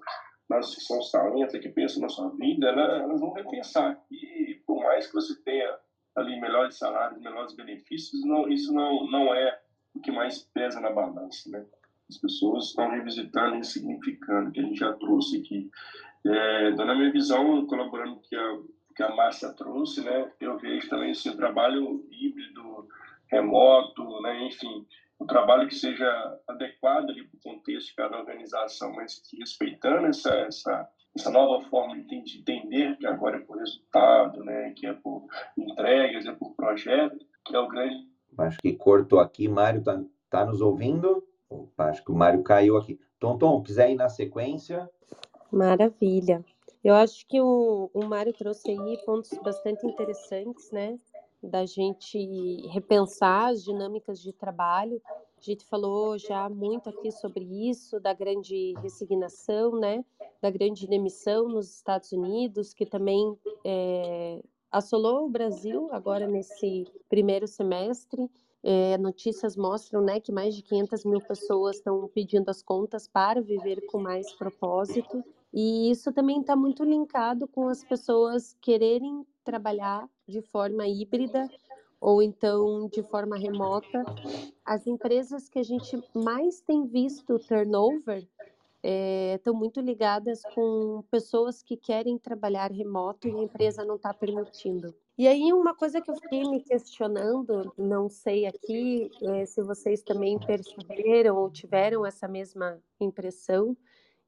nas 0.49 0.75
que 0.75 0.93
os 0.93 1.11
talentos, 1.11 1.59
que 1.59 1.69
pensam 1.69 2.01
na 2.01 2.09
sua 2.09 2.29
vida, 2.35 2.71
né? 2.75 2.99
elas 3.03 3.19
vão 3.19 3.33
repensar. 3.33 3.99
E 4.11 4.61
por 4.65 4.81
mais 4.83 5.07
que 5.07 5.13
você 5.13 5.35
tenha 5.43 5.77
ali 6.15 6.39
melhores 6.39 6.77
salários, 6.77 7.21
melhores 7.21 7.55
benefícios, 7.55 8.23
não, 8.25 8.47
isso 8.47 8.73
não, 8.73 9.05
não 9.09 9.33
é 9.33 9.59
o 9.93 9.99
que 9.99 10.11
mais 10.11 10.43
pesa 10.53 10.79
na 10.79 10.91
balança. 10.91 11.49
Né? 11.49 11.65
As 12.09 12.17
pessoas 12.17 12.65
estão 12.65 12.89
revisitando 12.89 13.57
e 13.57 13.63
significando, 13.63 14.51
que 14.51 14.59
a 14.59 14.63
gente 14.63 14.79
já 14.79 14.93
trouxe 14.93 15.37
aqui. 15.37 15.69
É, 16.25 16.69
então, 16.69 16.85
na 16.85 16.95
minha 16.95 17.11
visão, 17.11 17.65
colaborando 17.67 18.15
com 18.15 18.35
a 18.35 18.57
que 18.95 19.03
a 19.03 19.13
Márcia 19.13 19.51
trouxe, 19.53 20.01
né? 20.01 20.31
Eu 20.39 20.57
vejo 20.57 20.89
também 20.89 21.11
esse 21.11 21.27
assim, 21.27 21.37
trabalho 21.37 22.05
híbrido, 22.09 22.87
remoto, 23.29 24.21
né? 24.21 24.47
Enfim, 24.47 24.85
um 25.19 25.25
trabalho 25.25 25.67
que 25.67 25.75
seja 25.75 26.39
adequado 26.47 27.07
para 27.07 27.51
o 27.51 27.53
contexto 27.53 27.89
de 27.89 27.95
cada 27.95 28.17
organização, 28.17 28.93
mas 28.93 29.19
que 29.19 29.37
respeitando 29.37 30.07
essa, 30.07 30.33
essa, 30.33 30.89
essa 31.15 31.29
nova 31.29 31.67
forma 31.69 31.97
de 32.01 32.39
entender 32.39 32.97
que 32.97 33.05
agora 33.05 33.37
é 33.37 33.41
por 33.41 33.57
resultado, 33.57 34.43
né? 34.43 34.71
Que 34.75 34.87
é 34.87 34.93
por 34.93 35.27
entregas, 35.57 36.25
é 36.25 36.31
por 36.31 36.55
projeto, 36.55 37.25
que 37.45 37.55
é 37.55 37.59
o 37.59 37.67
grande. 37.67 38.07
Acho 38.37 38.59
que 38.59 38.73
cortou 38.73 39.19
aqui, 39.19 39.47
Mário 39.47 39.83
tá, 39.83 40.01
tá 40.29 40.45
nos 40.45 40.61
ouvindo? 40.61 41.25
Opa, 41.49 41.89
acho 41.89 42.03
que 42.03 42.11
o 42.11 42.15
Mário 42.15 42.43
caiu 42.43 42.77
aqui. 42.77 42.99
Tom, 43.19 43.37
Tom, 43.37 43.61
quiser 43.61 43.91
ir 43.91 43.95
na 43.95 44.09
sequência? 44.09 44.89
Maravilha. 45.51 46.43
Eu 46.85 46.93
acho 46.93 47.25
que 47.27 47.41
o, 47.41 47.89
o 47.95 48.05
Mário 48.05 48.31
trouxe 48.31 48.69
aí 48.69 48.97
pontos 49.03 49.31
bastante 49.43 49.87
interessantes, 49.87 50.69
né? 50.69 50.99
Da 51.41 51.65
gente 51.65 52.67
repensar 52.67 53.47
as 53.47 53.63
dinâmicas 53.63 54.21
de 54.21 54.31
trabalho. 54.31 55.01
A 55.35 55.41
gente 55.41 55.65
falou 55.65 56.15
já 56.19 56.47
muito 56.47 56.87
aqui 56.87 57.11
sobre 57.11 57.43
isso, 57.71 57.99
da 57.99 58.13
grande 58.13 58.75
resignação, 58.83 59.71
né? 59.79 60.05
Da 60.39 60.51
grande 60.51 60.85
demissão 60.85 61.49
nos 61.49 61.75
Estados 61.75 62.11
Unidos, 62.11 62.71
que 62.71 62.85
também 62.85 63.35
é, 63.65 64.43
assolou 64.71 65.25
o 65.25 65.29
Brasil 65.29 65.89
agora 65.91 66.27
nesse 66.27 66.85
primeiro 67.09 67.47
semestre. 67.47 68.29
É, 68.61 68.95
notícias 68.99 69.57
mostram 69.57 70.01
né, 70.01 70.19
que 70.19 70.31
mais 70.31 70.55
de 70.55 70.61
500 70.61 71.03
mil 71.05 71.21
pessoas 71.21 71.77
estão 71.77 72.07
pedindo 72.13 72.49
as 72.49 72.61
contas 72.61 73.07
para 73.07 73.41
viver 73.41 73.83
com 73.87 73.99
mais 73.99 74.31
propósito. 74.33 75.23
E 75.55 75.89
isso 75.89 76.11
também 76.11 76.41
está 76.41 76.53
muito 76.53 76.83
linkado 76.83 77.47
com 77.47 77.69
as 77.69 77.81
pessoas 77.81 78.57
quererem 78.59 79.25
trabalhar 79.41 80.05
de 80.27 80.41
forma 80.41 80.85
híbrida 80.85 81.49
ou 82.01 82.21
então 82.21 82.89
de 82.89 83.01
forma 83.01 83.37
remota. 83.37 84.03
As 84.65 84.85
empresas 84.85 85.47
que 85.47 85.57
a 85.57 85.63
gente 85.63 85.97
mais 86.13 86.59
tem 86.59 86.85
visto 86.85 87.39
turnover 87.39 88.27
estão 88.83 89.53
é, 89.53 89.57
muito 89.57 89.79
ligadas 89.79 90.41
com 90.53 91.01
pessoas 91.09 91.63
que 91.63 91.77
querem 91.77 92.17
trabalhar 92.17 92.69
remoto 92.69 93.25
e 93.25 93.31
a 93.31 93.43
empresa 93.43 93.85
não 93.85 93.95
está 93.95 94.13
permitindo. 94.13 94.93
E 95.17 95.25
aí, 95.25 95.53
uma 95.53 95.73
coisa 95.73 96.01
que 96.01 96.11
eu 96.11 96.15
fiquei 96.15 96.43
me 96.43 96.61
questionando, 96.61 97.73
não 97.77 98.09
sei 98.09 98.45
aqui 98.45 99.09
é, 99.23 99.45
se 99.45 99.63
vocês 99.63 100.03
também 100.03 100.37
perceberam 100.37 101.37
ou 101.37 101.49
tiveram 101.49 102.05
essa 102.05 102.27
mesma 102.27 102.77
impressão, 102.99 103.75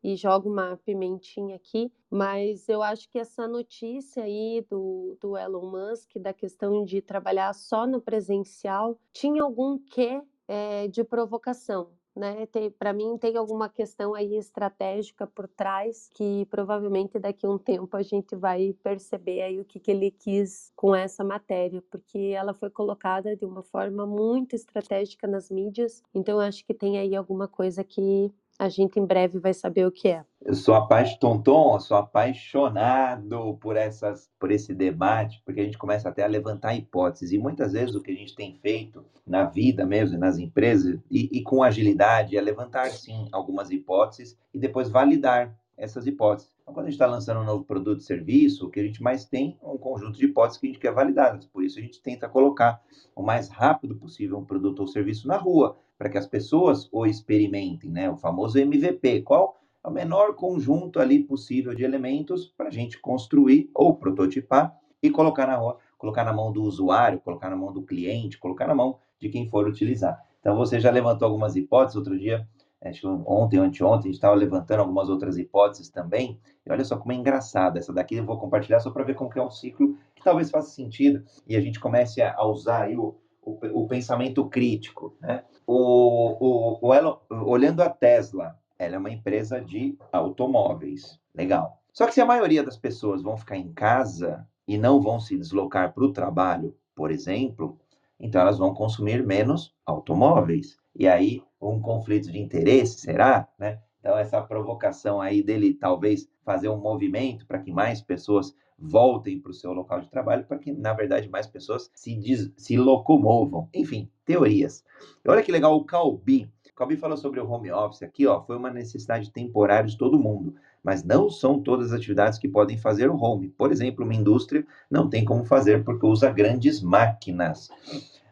e 0.03 0.15
jogo 0.15 0.49
uma 0.49 0.77
pimentinha 0.77 1.55
aqui, 1.55 1.91
mas 2.09 2.67
eu 2.69 2.81
acho 2.81 3.09
que 3.09 3.19
essa 3.19 3.47
notícia 3.47 4.23
aí 4.23 4.65
do, 4.69 5.17
do 5.19 5.37
Elon 5.37 5.69
Musk, 5.69 6.17
da 6.17 6.33
questão 6.33 6.83
de 6.83 7.01
trabalhar 7.01 7.53
só 7.53 7.85
no 7.85 8.01
presencial, 8.01 8.99
tinha 9.13 9.43
algum 9.43 9.77
quê 9.77 10.21
é, 10.47 10.87
de 10.87 11.03
provocação 11.03 11.91
né? 12.17 12.47
Para 12.77 12.91
mim 12.91 13.17
tem 13.17 13.37
alguma 13.37 13.69
questão 13.69 14.13
aí 14.13 14.35
estratégica 14.35 15.27
por 15.27 15.47
trás 15.47 16.09
que 16.13 16.45
provavelmente 16.49 17.19
daqui 17.19 17.45
a 17.45 17.49
um 17.49 17.57
tempo 17.57 17.95
a 17.95 18.01
gente 18.01 18.35
vai 18.35 18.73
perceber 18.83 19.41
aí 19.41 19.59
o 19.59 19.65
que, 19.65 19.79
que 19.79 19.91
ele 19.91 20.11
quis 20.11 20.71
com 20.75 20.95
essa 20.95 21.23
matéria, 21.23 21.81
porque 21.89 22.33
ela 22.35 22.53
foi 22.53 22.69
colocada 22.69 23.35
de 23.35 23.45
uma 23.45 23.61
forma 23.61 24.05
muito 24.05 24.55
estratégica 24.55 25.27
nas 25.27 25.49
mídias. 25.51 26.01
Então 26.13 26.41
eu 26.41 26.47
acho 26.47 26.65
que 26.65 26.73
tem 26.73 26.97
aí 26.97 27.15
alguma 27.15 27.47
coisa 27.47 27.83
que 27.83 28.31
a 28.59 28.69
gente 28.69 28.99
em 28.99 29.05
breve 29.05 29.39
vai 29.39 29.53
saber 29.53 29.85
o 29.85 29.91
que 29.91 30.07
é. 30.07 30.23
Eu 30.43 30.55
sou 30.55 30.73
apaixonado, 30.73 31.79
sou 31.81 31.97
apaixonado 31.97 33.57
por 33.61 33.75
essas, 33.75 34.29
por 34.39 34.51
esse 34.51 34.73
debate, 34.73 35.41
porque 35.45 35.61
a 35.61 35.63
gente 35.63 35.77
começa 35.77 36.09
até 36.09 36.23
a 36.23 36.27
levantar 36.27 36.75
hipóteses 36.75 37.31
e 37.31 37.37
muitas 37.37 37.73
vezes 37.73 37.95
o 37.95 38.01
que 38.01 38.11
a 38.11 38.15
gente 38.15 38.35
tem 38.35 38.55
feito 38.55 39.05
na 39.25 39.43
vida 39.43 39.85
mesmo, 39.85 40.17
nas 40.17 40.37
empresas 40.37 40.99
e, 41.11 41.29
e 41.31 41.43
com 41.43 41.61
agilidade 41.61 42.37
é 42.37 42.41
levantar 42.41 42.89
sim 42.89 43.27
algumas 43.31 43.69
hipóteses 43.69 44.37
e 44.53 44.57
depois 44.57 44.89
validar 44.89 45.55
essas 45.77 46.07
hipóteses. 46.07 46.51
Então, 46.63 46.73
quando 46.73 46.87
a 46.87 46.89
gente 46.89 46.95
está 46.95 47.05
lançando 47.05 47.39
um 47.39 47.45
novo 47.45 47.63
produto 47.63 47.99
e 47.99 48.03
serviço, 48.03 48.65
o 48.65 48.69
que 48.69 48.79
a 48.79 48.83
gente 48.83 49.01
mais 49.01 49.25
tem 49.25 49.57
é 49.61 49.67
um 49.67 49.77
conjunto 49.77 50.17
de 50.17 50.25
hipóteses 50.25 50.59
que 50.59 50.67
a 50.67 50.69
gente 50.69 50.81
quer 50.81 50.91
validar. 50.91 51.39
Por 51.53 51.63
isso, 51.63 51.77
a 51.77 51.81
gente 51.81 52.01
tenta 52.01 52.27
colocar 52.27 52.81
o 53.15 53.21
mais 53.21 53.47
rápido 53.47 53.95
possível 53.95 54.37
um 54.37 54.43
produto 54.43 54.79
ou 54.79 54.87
serviço 54.87 55.27
na 55.27 55.37
rua, 55.37 55.77
para 55.97 56.09
que 56.09 56.17
as 56.17 56.27
pessoas 56.27 56.87
o 56.91 57.05
experimentem, 57.05 57.89
né? 57.89 58.09
O 58.09 58.17
famoso 58.17 58.59
MVP. 58.59 59.21
Qual 59.21 59.57
é 59.83 59.87
o 59.87 59.91
menor 59.91 60.35
conjunto 60.35 60.99
ali 60.99 61.23
possível 61.23 61.73
de 61.73 61.83
elementos 61.83 62.45
para 62.45 62.67
a 62.67 62.71
gente 62.71 62.99
construir 62.99 63.69
ou 63.73 63.95
prototipar 63.95 64.77
e 65.01 65.09
colocar 65.09 65.47
na 65.47 65.75
colocar 65.97 66.23
na 66.23 66.33
mão 66.33 66.51
do 66.51 66.61
usuário, 66.63 67.19
colocar 67.19 67.49
na 67.49 67.55
mão 67.55 67.73
do 67.73 67.81
cliente, 67.81 68.37
colocar 68.37 68.67
na 68.67 68.75
mão 68.75 68.99
de 69.19 69.29
quem 69.29 69.49
for 69.49 69.67
utilizar. 69.67 70.23
Então, 70.39 70.55
você 70.55 70.79
já 70.79 70.91
levantou 70.91 71.25
algumas 71.25 71.55
hipóteses. 71.55 71.95
Outro 71.95 72.17
dia, 72.17 72.47
acho 72.81 73.01
que 73.01 73.07
ontem 73.07 73.59
ou 73.59 73.65
anteontem, 73.65 74.09
a 74.09 74.11
gente 74.11 74.15
estava 74.15 74.35
levantando 74.35 74.81
algumas 74.81 75.09
outras 75.09 75.37
hipóteses 75.37 75.89
também. 75.89 76.39
E 76.65 76.71
olha 76.71 76.85
só 76.85 76.97
como 76.97 77.11
é 77.11 77.15
engraçado. 77.15 77.77
Essa 77.77 77.91
daqui 77.91 78.15
eu 78.15 78.25
vou 78.25 78.37
compartilhar 78.37 78.79
só 78.79 78.91
para 78.91 79.03
ver 79.03 79.15
como 79.15 79.29
que 79.29 79.39
é 79.39 79.43
um 79.43 79.49
ciclo 79.49 79.97
que 80.15 80.23
talvez 80.23 80.51
faça 80.51 80.69
sentido 80.69 81.23
e 81.47 81.55
a 81.55 81.61
gente 81.61 81.79
comece 81.79 82.21
a 82.21 82.45
usar 82.45 82.83
aí 82.83 82.95
o, 82.95 83.15
o, 83.47 83.83
o 83.83 83.87
pensamento 83.87 84.45
crítico. 84.49 85.15
Né? 85.21 85.43
O, 85.65 86.37
o, 86.39 86.87
o 86.87 86.93
Elon, 86.93 87.17
olhando 87.29 87.81
a 87.81 87.89
Tesla, 87.89 88.59
ela 88.77 88.95
é 88.95 88.99
uma 88.99 89.11
empresa 89.11 89.61
de 89.61 89.97
automóveis. 90.11 91.19
Legal. 91.33 91.81
Só 91.93 92.05
que 92.05 92.13
se 92.13 92.21
a 92.21 92.25
maioria 92.25 92.63
das 92.63 92.77
pessoas 92.77 93.23
vão 93.23 93.37
ficar 93.37 93.57
em 93.57 93.71
casa 93.71 94.45
e 94.67 94.77
não 94.77 95.01
vão 95.01 95.19
se 95.19 95.37
deslocar 95.37 95.93
para 95.93 96.03
o 96.03 96.11
trabalho, 96.11 96.75
por 96.93 97.09
exemplo, 97.09 97.79
então 98.19 98.41
elas 98.41 98.57
vão 98.57 98.73
consumir 98.73 99.25
menos 99.25 99.73
automóveis. 99.85 100.77
E 100.95 101.07
aí, 101.07 101.41
um 101.61 101.79
conflito 101.79 102.31
de 102.31 102.39
interesse, 102.39 102.99
será? 102.99 103.47
Né? 103.57 103.79
Então, 103.99 104.17
essa 104.17 104.41
provocação 104.41 105.21
aí 105.21 105.41
dele 105.41 105.73
talvez 105.73 106.29
fazer 106.43 106.69
um 106.69 106.77
movimento 106.77 107.45
para 107.45 107.59
que 107.59 107.71
mais 107.71 108.01
pessoas 108.01 108.53
voltem 108.77 109.39
para 109.39 109.51
o 109.51 109.53
seu 109.53 109.73
local 109.73 110.01
de 110.01 110.09
trabalho, 110.09 110.45
para 110.45 110.57
que, 110.57 110.71
na 110.71 110.93
verdade, 110.93 111.29
mais 111.29 111.47
pessoas 111.47 111.89
se, 111.95 112.15
des, 112.15 112.51
se 112.55 112.77
locomovam. 112.77 113.67
Enfim, 113.73 114.09
teorias. 114.25 114.83
E 115.23 115.29
olha 115.29 115.41
que 115.41 115.51
legal 115.51 115.75
o 115.75 115.83
Calbi. 115.83 116.51
Calbi 116.75 116.95
falou 116.95 117.17
sobre 117.17 117.39
o 117.39 117.49
home 117.49 117.71
office 117.71 118.03
aqui, 118.03 118.27
ó, 118.27 118.39
foi 118.43 118.55
uma 118.55 118.69
necessidade 118.69 119.31
temporária 119.31 119.89
de 119.89 119.97
todo 119.97 120.19
mundo, 120.19 120.53
mas 120.83 121.03
não 121.03 121.27
são 121.27 121.59
todas 121.59 121.91
as 121.91 121.97
atividades 121.97 122.37
que 122.37 122.47
podem 122.47 122.77
fazer 122.77 123.09
o 123.09 123.17
home. 123.17 123.49
Por 123.49 123.71
exemplo, 123.71 124.05
uma 124.05 124.13
indústria 124.13 124.63
não 124.89 125.09
tem 125.09 125.25
como 125.25 125.43
fazer 125.43 125.83
porque 125.83 126.05
usa 126.05 126.31
grandes 126.31 126.79
máquinas. 126.79 127.69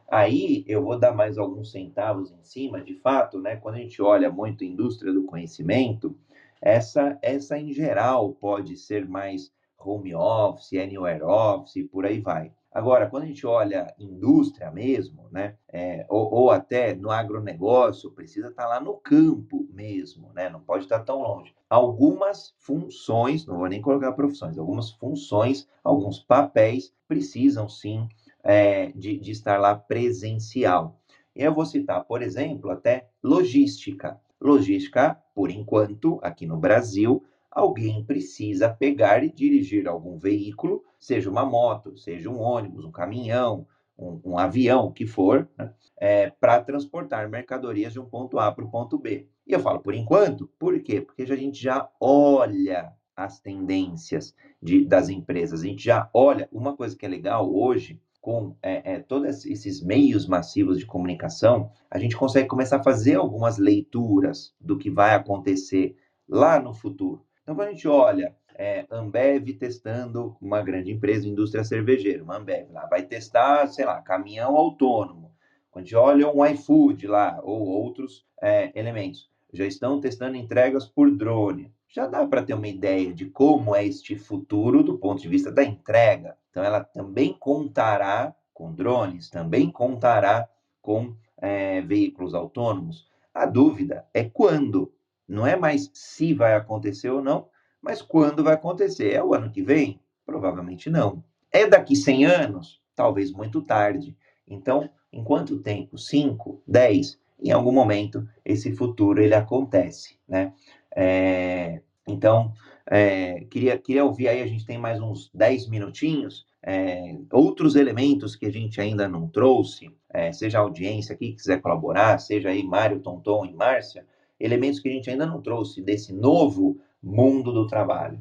Aí 0.07 0.63
eu 0.67 0.83
vou 0.83 0.99
dar 0.99 1.11
mais 1.11 1.39
alguns 1.39 1.71
centavos 1.71 2.31
em 2.31 2.43
cima, 2.43 2.79
de 2.79 2.93
fato, 2.93 3.39
né? 3.39 3.55
Quando 3.55 3.75
a 3.75 3.79
gente 3.79 3.99
olha 3.99 4.31
muito 4.31 4.63
a 4.63 4.67
indústria 4.67 5.11
do 5.11 5.23
conhecimento, 5.23 6.15
essa, 6.61 7.17
essa 7.23 7.57
em 7.57 7.73
geral 7.73 8.33
pode 8.33 8.77
ser 8.77 9.09
mais 9.09 9.51
home 9.85 10.13
office, 10.15 10.73
anywhere 10.73 11.23
office, 11.23 11.87
por 11.91 12.05
aí 12.05 12.19
vai. 12.19 12.51
Agora, 12.75 13.09
quando 13.09 13.23
a 13.23 13.27
gente 13.27 13.47
olha 13.47 13.93
indústria 13.97 14.69
mesmo, 14.69 15.29
né, 15.31 15.55
é, 15.71 16.05
ou, 16.09 16.29
ou, 16.33 16.51
até 16.51 16.93
no 16.93 17.09
agronegócio, 17.09 18.11
precisa 18.11 18.49
estar 18.49 18.67
lá 18.67 18.81
no 18.81 18.95
campo 18.95 19.65
mesmo, 19.71 20.33
né, 20.33 20.49
não 20.49 20.59
pode 20.59 20.83
estar 20.83 20.99
tão 20.99 21.21
longe. 21.21 21.55
Algumas 21.69 22.53
funções, 22.57 23.45
não 23.45 23.59
vou 23.59 23.69
nem 23.69 23.81
colocar 23.81 24.11
profissões, 24.11 24.57
algumas 24.57 24.91
funções, 24.91 25.65
alguns 25.81 26.19
papéis 26.19 26.93
precisam 27.07 27.69
sim 27.69 28.09
é, 28.43 28.91
de, 28.91 29.17
de 29.17 29.31
estar 29.31 29.57
lá 29.57 29.73
presencial. 29.73 30.99
Eu 31.33 31.53
vou 31.53 31.65
citar, 31.65 32.03
por 32.03 32.21
exemplo, 32.21 32.71
até 32.71 33.07
logística. 33.23 34.19
Logística, 34.39 35.17
por 35.33 35.49
enquanto, 35.49 36.19
aqui 36.21 36.45
no 36.45 36.57
Brasil, 36.57 37.23
alguém 37.55 38.03
precisa 38.03 38.67
pegar 38.69 39.23
e 39.23 39.31
dirigir 39.31 39.87
algum 39.87 40.17
veículo, 40.17 40.83
seja 40.99 41.29
uma 41.31 41.45
moto, 41.45 41.97
seja 41.97 42.29
um 42.29 42.41
ônibus, 42.41 42.83
um 42.83 42.91
caminhão, 42.91 43.65
um, 43.97 44.19
um 44.25 44.37
avião, 44.37 44.87
o 44.87 44.91
que 44.91 45.07
for, 45.07 45.47
né, 45.57 45.73
é, 45.97 46.29
para 46.29 46.61
transportar 46.61 47.29
mercadorias 47.29 47.93
de 47.93 47.99
um 47.99 48.05
ponto 48.05 48.37
A 48.37 48.51
para 48.51 48.65
o 48.65 48.69
ponto 48.69 48.97
B. 48.97 49.29
E 49.47 49.53
eu 49.53 49.59
falo 49.61 49.79
por 49.79 49.93
enquanto, 49.93 50.47
por 50.59 50.77
quê? 50.81 50.99
Porque 50.99 51.23
a 51.23 51.35
gente 51.37 51.63
já 51.63 51.89
olha 51.97 52.93
as 53.15 53.39
tendências 53.39 54.35
de, 54.61 54.83
das 54.83 55.07
empresas, 55.07 55.61
a 55.61 55.65
gente 55.65 55.85
já 55.85 56.09
olha. 56.13 56.49
Uma 56.51 56.75
coisa 56.75 56.97
que 56.97 57.05
é 57.05 57.09
legal 57.09 57.49
hoje, 57.55 58.01
com 58.19 58.57
é, 58.61 58.95
é, 58.95 58.99
todos 58.99 59.45
esses 59.45 59.81
meios 59.81 60.27
massivos 60.27 60.77
de 60.77 60.85
comunicação, 60.85 61.71
a 61.89 61.97
gente 61.97 62.17
consegue 62.17 62.49
começar 62.49 62.77
a 62.77 62.83
fazer 62.83 63.15
algumas 63.15 63.57
leituras 63.57 64.53
do 64.59 64.77
que 64.77 64.89
vai 64.89 65.15
acontecer 65.15 65.95
lá 66.27 66.59
no 66.59 66.73
futuro. 66.73 67.23
Então, 67.45 67.53
quando 67.53 67.67
a 67.67 67.71
gente 67.73 67.87
olha 67.87 68.35
é, 68.55 68.87
Ambev 68.89 69.53
testando 69.53 70.35
uma 70.41 70.63
grande 70.63 70.91
empresa, 70.91 71.27
indústria 71.27 71.63
cervejeira, 71.63 72.23
uma 72.23 72.37
Ambev 72.37 72.71
lá, 72.71 72.87
vai 72.87 73.03
testar, 73.03 73.67
sei 73.67 73.85
lá, 73.85 74.01
caminhão 74.01 74.57
autônomo. 74.57 75.31
Quando 75.69 75.83
a 75.83 75.85
gente 75.85 75.95
olha 75.95 76.27
um 76.27 76.43
iFood 76.43 77.05
lá, 77.05 77.39
ou 77.43 77.61
outros 77.67 78.25
é, 78.41 78.71
elementos, 78.73 79.29
já 79.53 79.63
estão 79.63 80.01
testando 80.01 80.35
entregas 80.35 80.87
por 80.87 81.11
drone. 81.11 81.71
Já 81.87 82.07
dá 82.07 82.25
para 82.25 82.41
ter 82.41 82.55
uma 82.55 82.67
ideia 82.67 83.13
de 83.13 83.27
como 83.27 83.75
é 83.75 83.85
este 83.85 84.15
futuro 84.17 84.81
do 84.81 84.97
ponto 84.97 85.21
de 85.21 85.27
vista 85.27 85.51
da 85.51 85.63
entrega. 85.63 86.35
Então, 86.49 86.63
ela 86.63 86.83
também 86.83 87.31
contará 87.31 88.35
com 88.55 88.73
drones, 88.73 89.29
também 89.29 89.69
contará 89.69 90.49
com 90.81 91.15
é, 91.37 91.81
veículos 91.81 92.33
autônomos. 92.33 93.07
A 93.31 93.45
dúvida 93.45 94.07
é 94.15 94.23
quando. 94.23 94.91
Não 95.27 95.45
é 95.45 95.55
mais 95.55 95.89
se 95.93 96.33
vai 96.33 96.55
acontecer 96.55 97.09
ou 97.09 97.21
não, 97.21 97.47
mas 97.81 98.01
quando 98.01 98.43
vai 98.43 98.53
acontecer. 98.53 99.13
É 99.13 99.23
o 99.23 99.33
ano 99.33 99.51
que 99.51 99.61
vem? 99.61 99.99
Provavelmente 100.25 100.89
não. 100.89 101.23
É 101.51 101.67
daqui 101.67 101.95
100 101.95 102.25
anos? 102.25 102.81
Talvez 102.95 103.31
muito 103.31 103.61
tarde. 103.61 104.15
Então, 104.47 104.89
em 105.11 105.23
quanto 105.23 105.59
tempo? 105.59 105.97
5, 105.97 106.61
10? 106.67 107.19
Em 107.41 107.51
algum 107.51 107.71
momento, 107.71 108.27
esse 108.43 108.73
futuro 108.75 109.21
ele 109.21 109.33
acontece, 109.33 110.17
né? 110.27 110.53
É, 110.95 111.81
então, 112.07 112.53
é, 112.87 113.41
queria, 113.49 113.77
queria 113.77 114.05
ouvir 114.05 114.29
aí, 114.29 114.41
a 114.41 114.47
gente 114.47 114.65
tem 114.65 114.77
mais 114.77 115.01
uns 115.01 115.29
10 115.33 115.67
minutinhos, 115.69 116.45
é, 116.63 117.15
outros 117.31 117.75
elementos 117.75 118.35
que 118.35 118.45
a 118.45 118.51
gente 118.51 118.79
ainda 118.79 119.07
não 119.07 119.27
trouxe, 119.27 119.91
é, 120.09 120.31
seja 120.31 120.59
a 120.59 120.61
audiência 120.61 121.13
aqui 121.13 121.29
que 121.29 121.35
quiser 121.35 121.61
colaborar, 121.61 122.17
seja 122.19 122.49
aí 122.49 122.63
Mário, 122.63 122.99
Tonton 122.99 123.45
e 123.45 123.53
Márcia, 123.53 124.05
elementos 124.39 124.79
que 124.79 124.89
a 124.89 124.91
gente 124.91 125.09
ainda 125.09 125.25
não 125.25 125.41
trouxe 125.41 125.81
desse 125.81 126.13
novo 126.13 126.79
mundo 127.01 127.51
do 127.51 127.67
trabalho. 127.67 128.19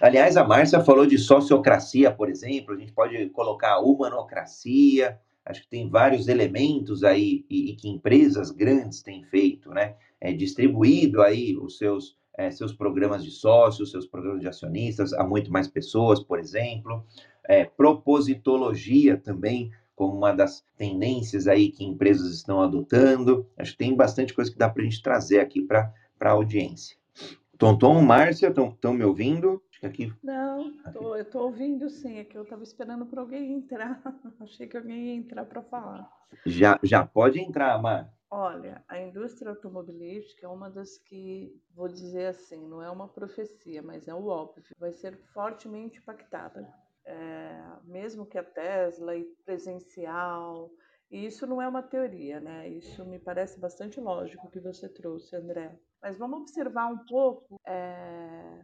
Aliás, 0.00 0.36
a 0.36 0.44
Márcia 0.44 0.80
falou 0.80 1.06
de 1.06 1.18
sociocracia, 1.18 2.10
por 2.10 2.30
exemplo, 2.30 2.74
a 2.74 2.78
gente 2.78 2.92
pode 2.92 3.28
colocar 3.30 3.80
humanocracia, 3.80 5.18
acho 5.44 5.62
que 5.62 5.68
tem 5.68 5.88
vários 5.88 6.28
elementos 6.28 7.04
aí 7.04 7.44
e, 7.50 7.70
e 7.70 7.76
que 7.76 7.88
empresas 7.88 8.50
grandes 8.50 9.02
têm 9.02 9.24
feito, 9.24 9.70
né? 9.70 9.94
É, 10.20 10.32
distribuído 10.32 11.22
aí 11.22 11.56
os 11.56 11.78
seus, 11.78 12.16
é, 12.36 12.50
seus 12.50 12.72
programas 12.72 13.24
de 13.24 13.30
sócios, 13.30 13.90
seus 13.90 14.06
programas 14.06 14.40
de 14.40 14.48
acionistas 14.48 15.12
a 15.12 15.24
muito 15.24 15.52
mais 15.52 15.68
pessoas, 15.68 16.20
por 16.20 16.38
exemplo. 16.38 17.04
É, 17.46 17.64
propositologia 17.64 19.16
também 19.16 19.70
como 19.98 20.16
uma 20.16 20.32
das 20.32 20.64
tendências 20.76 21.48
aí 21.48 21.72
que 21.72 21.84
empresas 21.84 22.32
estão 22.32 22.62
adotando. 22.62 23.44
Acho 23.58 23.72
que 23.72 23.78
tem 23.78 23.96
bastante 23.96 24.32
coisa 24.32 24.48
que 24.48 24.56
dá 24.56 24.70
para 24.70 24.80
a 24.80 24.84
gente 24.84 25.02
trazer 25.02 25.40
aqui 25.40 25.60
para 25.60 25.92
a 26.20 26.30
audiência. 26.30 26.96
Tonton, 27.58 28.00
Márcia, 28.00 28.46
estão 28.46 28.94
me 28.94 29.02
ouvindo? 29.02 29.60
Aqui. 29.82 30.12
Não, 30.24 30.72
tô, 30.92 31.14
eu 31.14 31.22
estou 31.22 31.44
ouvindo 31.44 31.88
sim, 31.88 32.18
é 32.18 32.24
que 32.24 32.36
eu 32.36 32.42
estava 32.42 32.64
esperando 32.64 33.06
para 33.06 33.20
alguém 33.20 33.52
entrar. 33.52 34.00
Achei 34.40 34.66
que 34.66 34.76
alguém 34.76 35.06
ia 35.06 35.14
entrar 35.14 35.44
para 35.44 35.62
falar. 35.62 36.10
Já, 36.44 36.80
já 36.82 37.06
pode 37.06 37.40
entrar, 37.40 37.80
Mar. 37.80 38.12
Olha, 38.30 38.84
a 38.88 39.00
indústria 39.00 39.50
automobilística 39.50 40.46
é 40.46 40.48
uma 40.48 40.68
das 40.68 40.98
que, 40.98 41.56
vou 41.74 41.88
dizer 41.88 42.26
assim, 42.26 42.66
não 42.66 42.82
é 42.82 42.90
uma 42.90 43.08
profecia, 43.08 43.80
mas 43.80 44.08
é 44.08 44.14
o 44.14 44.26
óbvio, 44.26 44.64
vai 44.78 44.92
ser 44.92 45.16
fortemente 45.32 45.98
impactada. 45.98 46.68
É, 47.10 47.62
mesmo 47.84 48.26
que 48.26 48.36
a 48.36 48.44
Tesla 48.44 49.16
e 49.16 49.24
presencial, 49.46 50.70
e 51.10 51.24
isso 51.24 51.46
não 51.46 51.60
é 51.60 51.66
uma 51.66 51.82
teoria, 51.82 52.38
né? 52.38 52.68
Isso 52.68 53.02
me 53.06 53.18
parece 53.18 53.58
bastante 53.58 53.98
lógico 53.98 54.50
que 54.50 54.60
você 54.60 54.88
trouxe, 54.88 55.34
André. 55.34 55.74
Mas 56.02 56.18
vamos 56.18 56.42
observar 56.42 56.86
um 56.88 56.98
pouco, 57.06 57.58
é, 57.66 58.62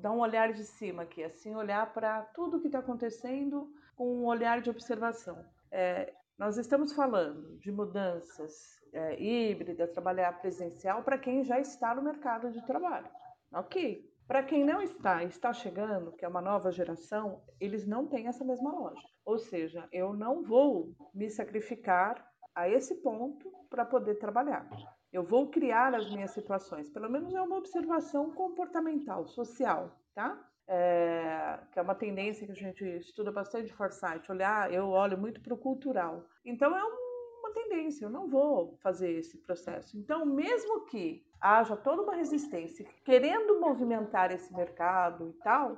dar 0.00 0.12
um 0.12 0.20
olhar 0.20 0.52
de 0.54 0.64
cima 0.64 1.02
aqui, 1.02 1.22
assim, 1.22 1.54
olhar 1.54 1.92
para 1.92 2.22
tudo 2.34 2.58
que 2.58 2.68
está 2.68 2.78
acontecendo 2.78 3.70
com 3.94 4.16
um 4.16 4.24
olhar 4.24 4.62
de 4.62 4.70
observação. 4.70 5.44
É, 5.70 6.14
nós 6.38 6.56
estamos 6.56 6.94
falando 6.94 7.58
de 7.58 7.70
mudanças 7.70 8.80
é, 8.90 9.22
híbridas, 9.22 9.92
trabalhar 9.92 10.40
presencial 10.40 11.02
para 11.02 11.18
quem 11.18 11.44
já 11.44 11.60
está 11.60 11.94
no 11.94 12.02
mercado 12.02 12.50
de 12.50 12.64
trabalho. 12.66 13.10
Ok. 13.52 14.10
Para 14.32 14.42
quem 14.42 14.64
não 14.64 14.80
está, 14.80 15.22
está 15.24 15.52
chegando, 15.52 16.10
que 16.12 16.24
é 16.24 16.28
uma 16.28 16.40
nova 16.40 16.72
geração, 16.72 17.42
eles 17.60 17.86
não 17.86 18.06
têm 18.06 18.28
essa 18.28 18.42
mesma 18.42 18.72
lógica. 18.72 19.06
Ou 19.26 19.38
seja, 19.38 19.86
eu 19.92 20.14
não 20.14 20.42
vou 20.42 20.90
me 21.12 21.28
sacrificar 21.28 22.26
a 22.54 22.66
esse 22.66 22.94
ponto 23.02 23.52
para 23.68 23.84
poder 23.84 24.14
trabalhar. 24.14 24.66
Eu 25.12 25.22
vou 25.22 25.50
criar 25.50 25.94
as 25.94 26.10
minhas 26.10 26.30
situações. 26.30 26.88
Pelo 26.88 27.10
menos 27.10 27.34
é 27.34 27.42
uma 27.42 27.58
observação 27.58 28.30
comportamental, 28.30 29.26
social, 29.26 29.94
tá? 30.14 30.42
é, 30.68 31.58
que 31.72 31.78
é 31.78 31.82
uma 31.82 31.94
tendência 31.94 32.46
que 32.46 32.52
a 32.52 32.56
gente 32.56 32.84
estuda 32.84 33.30
bastante 33.30 33.72
Foresight, 33.72 34.30
olhar, 34.30 34.72
eu 34.72 34.88
olho 34.88 35.18
muito 35.18 35.40
para 35.40 35.54
o 35.54 35.58
cultural. 35.58 36.24
Então 36.44 36.74
é 36.76 36.82
tendência, 37.52 38.04
eu 38.04 38.10
não 38.10 38.28
vou 38.28 38.76
fazer 38.82 39.12
esse 39.12 39.38
processo. 39.38 39.96
Então, 39.96 40.26
mesmo 40.26 40.84
que 40.86 41.24
haja 41.40 41.76
toda 41.76 42.02
uma 42.02 42.16
resistência 42.16 42.86
querendo 43.04 43.60
movimentar 43.60 44.32
esse 44.32 44.52
mercado 44.54 45.28
e 45.28 45.42
tal, 45.42 45.76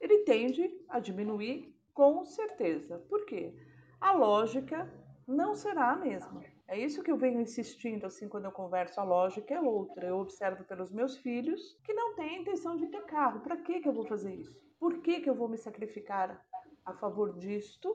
ele 0.00 0.18
tende 0.24 0.70
a 0.88 0.98
diminuir 0.98 1.74
com 1.92 2.24
certeza. 2.24 2.98
Por 3.08 3.24
quê? 3.24 3.54
A 4.00 4.12
lógica 4.12 4.90
não 5.26 5.54
será 5.54 5.92
a 5.92 5.96
mesma. 5.96 6.44
É 6.68 6.78
isso 6.78 7.02
que 7.02 7.10
eu 7.10 7.16
venho 7.16 7.40
insistindo 7.40 8.06
assim 8.06 8.28
quando 8.28 8.44
eu 8.46 8.52
converso. 8.52 9.00
A 9.00 9.04
lógica 9.04 9.54
é 9.54 9.60
outra. 9.60 10.06
Eu 10.06 10.18
observo 10.18 10.64
pelos 10.64 10.90
meus 10.90 11.16
filhos 11.16 11.78
que 11.84 11.94
não 11.94 12.14
têm 12.14 12.42
intenção 12.42 12.76
de 12.76 12.86
ter 12.88 13.02
carro. 13.04 13.40
Para 13.40 13.56
que, 13.56 13.80
que 13.80 13.88
eu 13.88 13.92
vou 13.92 14.04
fazer 14.04 14.34
isso? 14.34 14.54
Por 14.78 15.00
que, 15.00 15.20
que 15.20 15.30
eu 15.30 15.34
vou 15.34 15.48
me 15.48 15.56
sacrificar 15.56 16.44
a 16.84 16.92
favor 16.94 17.38
disto 17.38 17.94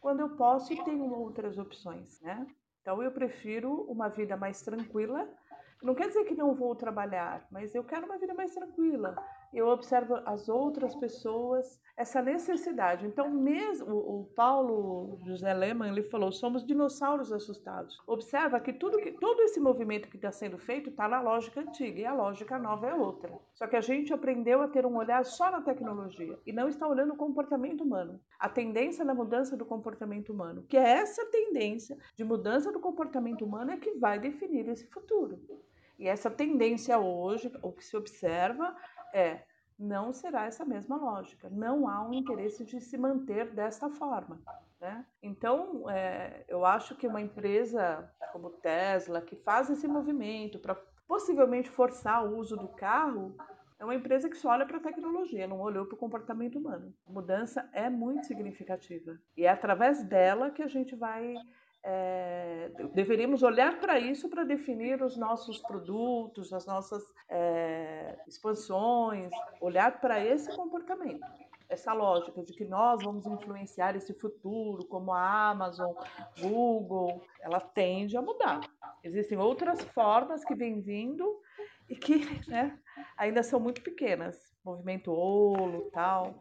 quando 0.00 0.20
eu 0.20 0.36
posso 0.36 0.72
e 0.72 0.84
tenho 0.84 1.12
outras 1.12 1.58
opções, 1.58 2.20
né? 2.20 2.46
Então 2.84 3.02
eu 3.02 3.10
prefiro 3.10 3.80
uma 3.88 4.08
vida 4.08 4.36
mais 4.36 4.60
tranquila. 4.60 5.26
Não 5.82 5.94
quer 5.94 6.08
dizer 6.08 6.24
que 6.24 6.34
não 6.34 6.54
vou 6.54 6.76
trabalhar, 6.76 7.46
mas 7.50 7.74
eu 7.74 7.82
quero 7.82 8.04
uma 8.04 8.18
vida 8.18 8.34
mais 8.34 8.52
tranquila. 8.54 9.16
Eu 9.54 9.68
observo 9.68 10.16
as 10.26 10.50
outras 10.50 10.94
pessoas 10.94 11.80
essa 11.96 12.20
necessidade. 12.20 13.06
Então, 13.06 13.30
mesmo 13.30 13.94
o 13.94 14.24
Paulo 14.34 15.18
José 15.24 15.52
Lehmann 15.54 15.92
ele 15.92 16.02
falou, 16.02 16.32
somos 16.32 16.66
dinossauros 16.66 17.32
assustados. 17.32 17.96
Observa 18.06 18.58
que 18.58 18.72
tudo 18.72 18.98
que 18.98 19.12
todo 19.12 19.40
esse 19.42 19.60
movimento 19.60 20.08
que 20.08 20.16
está 20.16 20.32
sendo 20.32 20.58
feito 20.58 20.90
está 20.90 21.06
na 21.06 21.20
lógica 21.20 21.60
antiga 21.60 22.00
e 22.00 22.04
a 22.04 22.12
lógica 22.12 22.58
nova 22.58 22.88
é 22.88 22.94
outra. 22.94 23.32
Só 23.54 23.66
que 23.66 23.76
a 23.76 23.80
gente 23.80 24.12
aprendeu 24.12 24.60
a 24.60 24.68
ter 24.68 24.84
um 24.84 24.96
olhar 24.96 25.24
só 25.24 25.50
na 25.50 25.62
tecnologia 25.62 26.38
e 26.44 26.52
não 26.52 26.68
está 26.68 26.86
olhando 26.86 27.14
o 27.14 27.16
comportamento 27.16 27.84
humano. 27.84 28.20
A 28.40 28.48
tendência 28.48 29.04
da 29.04 29.14
mudança 29.14 29.56
do 29.56 29.64
comportamento 29.64 30.32
humano, 30.32 30.64
que 30.68 30.76
é 30.76 30.98
essa 30.98 31.24
tendência 31.26 31.96
de 32.16 32.24
mudança 32.24 32.72
do 32.72 32.80
comportamento 32.80 33.44
humano 33.44 33.70
é 33.70 33.76
que 33.76 33.92
vai 33.92 34.18
definir 34.18 34.68
esse 34.68 34.86
futuro. 34.88 35.40
E 35.96 36.08
essa 36.08 36.28
tendência 36.28 36.98
hoje, 36.98 37.52
o 37.62 37.70
que 37.70 37.84
se 37.84 37.96
observa 37.96 38.74
é 39.12 39.44
não 39.78 40.12
será 40.12 40.46
essa 40.46 40.64
mesma 40.64 40.96
lógica. 40.96 41.48
Não 41.50 41.88
há 41.88 42.06
um 42.06 42.14
interesse 42.14 42.64
de 42.64 42.80
se 42.80 42.96
manter 42.96 43.52
desta 43.52 43.90
forma. 43.90 44.40
Né? 44.80 45.04
Então, 45.22 45.88
é, 45.90 46.44
eu 46.48 46.64
acho 46.64 46.94
que 46.96 47.06
uma 47.06 47.20
empresa 47.20 48.10
como 48.32 48.50
Tesla, 48.50 49.20
que 49.20 49.36
faz 49.36 49.70
esse 49.70 49.86
movimento 49.86 50.58
para 50.58 50.74
possivelmente 51.06 51.70
forçar 51.70 52.26
o 52.26 52.36
uso 52.36 52.56
do 52.56 52.68
carro, 52.68 53.36
é 53.78 53.84
uma 53.84 53.94
empresa 53.94 54.28
que 54.28 54.36
só 54.36 54.50
olha 54.50 54.66
para 54.66 54.78
a 54.78 54.82
tecnologia, 54.82 55.46
não 55.46 55.60
olhou 55.60 55.86
para 55.86 55.94
o 55.94 55.98
comportamento 55.98 56.58
humano. 56.58 56.92
A 57.06 57.12
mudança 57.12 57.68
é 57.72 57.88
muito 57.88 58.26
significativa. 58.26 59.16
E 59.36 59.44
é 59.44 59.48
através 59.50 60.02
dela 60.02 60.50
que 60.50 60.62
a 60.62 60.66
gente 60.66 60.96
vai 60.96 61.34
é, 61.86 62.70
deveríamos 62.94 63.42
olhar 63.42 63.78
para 63.78 64.00
isso 64.00 64.30
para 64.30 64.42
definir 64.42 65.02
os 65.02 65.18
nossos 65.18 65.58
produtos, 65.58 66.50
as 66.52 66.64
nossas 66.64 67.04
é, 67.28 68.16
expansões, 68.26 69.30
olhar 69.60 70.00
para 70.00 70.24
esse 70.24 70.54
comportamento, 70.56 71.26
essa 71.68 71.92
lógica 71.92 72.42
de 72.42 72.54
que 72.54 72.64
nós 72.64 73.02
vamos 73.02 73.26
influenciar 73.26 73.94
esse 73.96 74.14
futuro, 74.14 74.86
como 74.86 75.12
a 75.12 75.50
Amazon, 75.50 75.92
Google, 76.40 77.22
ela 77.42 77.60
tende 77.60 78.16
a 78.16 78.22
mudar. 78.22 78.60
Existem 79.02 79.36
outras 79.36 79.82
formas 79.84 80.42
que 80.42 80.54
vêm 80.54 80.80
vindo 80.80 81.38
e 81.90 81.94
que 81.94 82.48
né, 82.48 82.78
ainda 83.14 83.42
são 83.42 83.60
muito 83.60 83.82
pequenas, 83.82 84.56
movimento 84.64 85.12
Olo, 85.12 85.90
tal. 85.92 86.34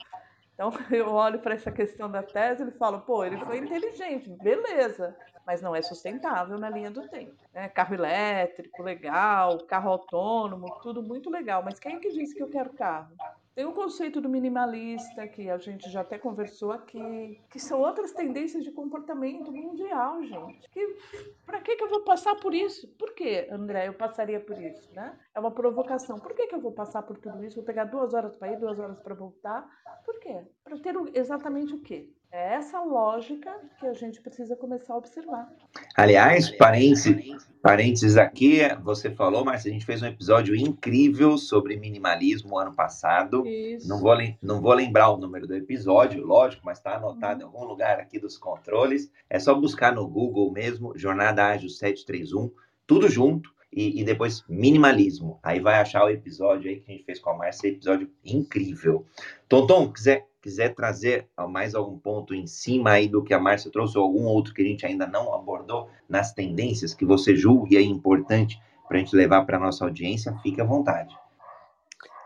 Então 0.54 0.72
eu 0.92 1.10
olho 1.10 1.40
para 1.40 1.56
essa 1.56 1.72
questão 1.72 2.10
da 2.10 2.24
tese 2.24 2.64
e 2.64 2.72
falo, 2.72 3.02
pô, 3.02 3.26
ele 3.26 3.38
foi 3.38 3.58
inteligente, 3.58 4.30
beleza, 4.42 5.14
mas 5.46 5.62
não 5.62 5.76
é 5.76 5.82
sustentável 5.82 6.58
na 6.58 6.70
linha 6.70 6.92
do 6.92 7.08
tempo. 7.08 7.36
Né? 7.54 7.70
Carro 7.70 7.96
elétrico, 7.96 8.84
legal, 8.84 9.60
carro 9.66 9.92
autônomo, 9.92 10.80
tudo 10.82 11.02
muito 11.02 11.30
legal, 11.30 11.64
mas 11.64 11.80
quem 11.80 11.96
é 11.96 12.00
que 12.00 12.12
disse 12.12 12.36
que 12.36 12.44
eu 12.44 12.50
quero 12.50 12.74
carro? 12.74 13.16
Tem 13.56 13.66
o 13.66 13.74
conceito 13.74 14.20
do 14.20 14.28
minimalista, 14.28 15.28
que 15.28 15.48
a 15.48 15.60
gente 15.60 15.88
já 15.92 16.02
até 16.02 16.18
conversou 16.18 16.72
aqui, 16.72 17.40
que 17.52 17.60
são 17.60 17.80
outras 17.82 18.12
tendências 18.12 18.64
de 18.64 18.72
comportamento 18.72 19.52
mundial, 19.52 20.24
gente. 20.24 20.68
Que, 20.72 20.98
pra 21.46 21.62
que, 21.62 21.76
que 21.76 21.84
eu 21.84 21.90
vou 21.90 22.02
passar 22.02 22.36
por 22.38 22.56
isso? 22.56 22.88
Por 22.98 23.14
que, 23.14 23.48
André, 23.52 23.88
eu 23.88 23.94
passaria 23.94 24.40
por 24.40 24.60
isso? 24.60 24.92
Né? 24.94 25.16
É 25.36 25.40
uma 25.40 25.52
provocação. 25.52 26.18
Por 26.20 26.34
que, 26.34 26.48
que 26.48 26.56
eu 26.56 26.62
vou 26.62 26.72
passar 26.72 27.04
por 27.04 27.20
tudo 27.20 27.44
isso? 27.44 27.58
Vou 27.58 27.64
pegar 27.64 27.84
duas 27.86 28.16
horas 28.16 28.36
para 28.36 28.52
ir, 28.52 28.58
duas 28.58 28.80
horas 28.80 29.00
para 29.00 29.14
voltar? 29.14 29.70
Por 30.04 30.20
quê? 30.20 30.48
Para 30.64 30.80
ter 30.80 30.96
exatamente 31.14 31.76
o 31.76 31.80
quê? 31.80 32.10
É 32.34 32.56
essa 32.56 32.82
lógica 32.82 33.56
que 33.80 33.86
a 33.86 33.94
gente 33.94 34.20
precisa 34.20 34.56
começar 34.56 34.96
a 34.96 34.98
observar. 34.98 35.54
Aliás, 35.96 36.50
parênteses, 36.50 37.48
parênteses 37.62 38.18
aqui, 38.18 38.62
você 38.82 39.12
falou, 39.12 39.46
mas 39.46 39.64
a 39.68 39.70
gente 39.70 39.86
fez 39.86 40.02
um 40.02 40.08
episódio 40.08 40.56
incrível 40.56 41.38
sobre 41.38 41.78
minimalismo 41.78 42.58
ano 42.58 42.74
passado. 42.74 43.46
Isso. 43.46 43.88
Não 43.88 44.00
vou, 44.00 44.18
não 44.42 44.60
vou 44.60 44.74
lembrar 44.74 45.12
o 45.12 45.18
número 45.18 45.46
do 45.46 45.56
episódio, 45.56 46.26
lógico, 46.26 46.66
mas 46.66 46.80
está 46.80 46.96
anotado 46.96 47.36
uhum. 47.36 47.52
em 47.52 47.54
algum 47.54 47.66
lugar 47.66 48.00
aqui 48.00 48.20
dos 48.20 48.36
controles. 48.36 49.12
É 49.30 49.38
só 49.38 49.54
buscar 49.54 49.94
no 49.94 50.08
Google 50.08 50.52
mesmo, 50.52 50.98
Jornada 50.98 51.46
Ágil 51.46 51.70
731, 51.70 52.52
tudo 52.88 53.08
junto. 53.10 53.54
E, 53.72 54.02
e, 54.02 54.04
depois 54.04 54.44
minimalismo. 54.48 55.40
Aí 55.42 55.60
vai 55.60 55.80
achar 55.80 56.06
o 56.06 56.10
episódio 56.10 56.70
aí 56.70 56.80
que 56.80 56.92
a 56.92 56.94
gente 56.94 57.06
fez 57.06 57.20
com 57.20 57.32
a 57.32 57.38
Márcia, 57.38 57.70
episódio 57.70 58.08
incrível. 58.24 59.04
Tonton, 59.50 59.92
quiser 59.92 60.28
quiser 60.44 60.76
trazer 60.76 61.30
mais 61.50 61.74
algum 61.74 61.98
ponto 61.98 62.36
em 62.36 62.46
cima 62.46 62.92
aí 62.92 63.08
do 63.08 63.24
que 63.24 63.34
a 63.34 63.40
Márcia 63.40 63.72
trouxe, 63.72 63.98
ou 63.98 64.04
algum 64.04 64.26
outro 64.26 64.54
que 64.54 64.62
a 64.62 64.66
gente 64.66 64.86
ainda 64.86 65.08
não 65.08 65.34
abordou 65.34 65.90
nas 66.08 66.34
tendências 66.34 66.94
que 66.94 67.06
você 67.06 67.34
julgue 67.34 67.78
é 67.78 67.82
importante 67.82 68.62
para 68.86 68.98
a 68.98 69.00
gente 69.00 69.16
levar 69.16 69.46
para 69.46 69.56
a 69.56 69.60
nossa 69.60 69.86
audiência, 69.86 70.38
fique 70.44 70.60
à 70.60 70.66
vontade. 70.66 71.18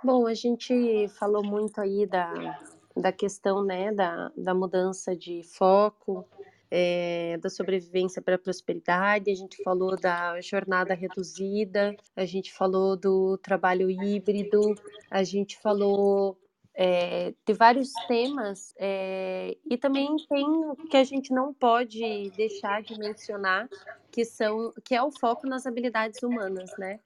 Bom, 0.04 0.26
a 0.26 0.34
gente 0.34 1.08
falou 1.20 1.44
muito 1.44 1.80
aí 1.80 2.08
da, 2.08 2.60
da 2.96 3.12
questão 3.12 3.64
né, 3.64 3.94
da, 3.94 4.32
da 4.36 4.54
mudança 4.54 5.16
de 5.16 5.44
foco, 5.44 6.26
é, 6.72 7.38
da 7.38 7.50
sobrevivência 7.50 8.20
para 8.20 8.36
a 8.36 8.40
prosperidade, 8.40 9.30
a 9.30 9.36
gente 9.36 9.62
falou 9.64 9.96
da 9.96 10.42
jornada 10.42 10.96
reduzida, 10.96 11.96
a 12.16 12.26
gente 12.26 12.52
falou 12.52 12.98
do 12.98 13.38
trabalho 13.38 13.92
híbrido, 13.92 14.74
a 15.10 15.24
gente 15.24 15.58
falou 15.60 16.36
é, 16.80 17.34
de 17.44 17.54
vários 17.56 17.92
temas 18.08 18.76
é, 18.78 19.58
e 19.66 19.76
também 19.78 20.16
tem 20.30 20.46
o 20.46 20.76
que 20.76 20.96
a 20.96 21.04
gente 21.04 21.34
não 21.34 21.52
pode 21.52 22.30
deixar 22.38 22.84
de 22.84 22.96
mencionar 23.00 23.68
que 24.12 24.24
são 24.24 24.72
que 24.84 24.94
é 24.94 25.02
o 25.02 25.12
foco 25.12 25.48
nas 25.48 25.66
habilidades 25.66 26.22
humanas, 26.22 26.72
né? 26.78 27.00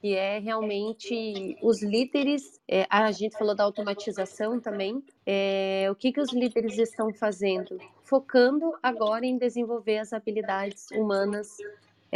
que 0.00 0.14
é 0.14 0.38
realmente 0.38 1.56
os 1.62 1.82
líderes. 1.82 2.60
É, 2.68 2.86
a 2.90 3.10
gente 3.10 3.38
falou 3.38 3.54
da 3.54 3.64
automatização 3.64 4.60
também. 4.60 5.02
O 5.90 5.94
que, 5.94 6.12
que 6.12 6.20
os 6.20 6.30
líderes 6.30 6.76
estão 6.76 7.10
fazendo? 7.14 7.78
Focando 8.02 8.74
agora 8.82 9.24
em 9.24 9.38
desenvolver 9.38 9.98
as 9.98 10.12
habilidades 10.12 10.90
humanas, 10.90 11.56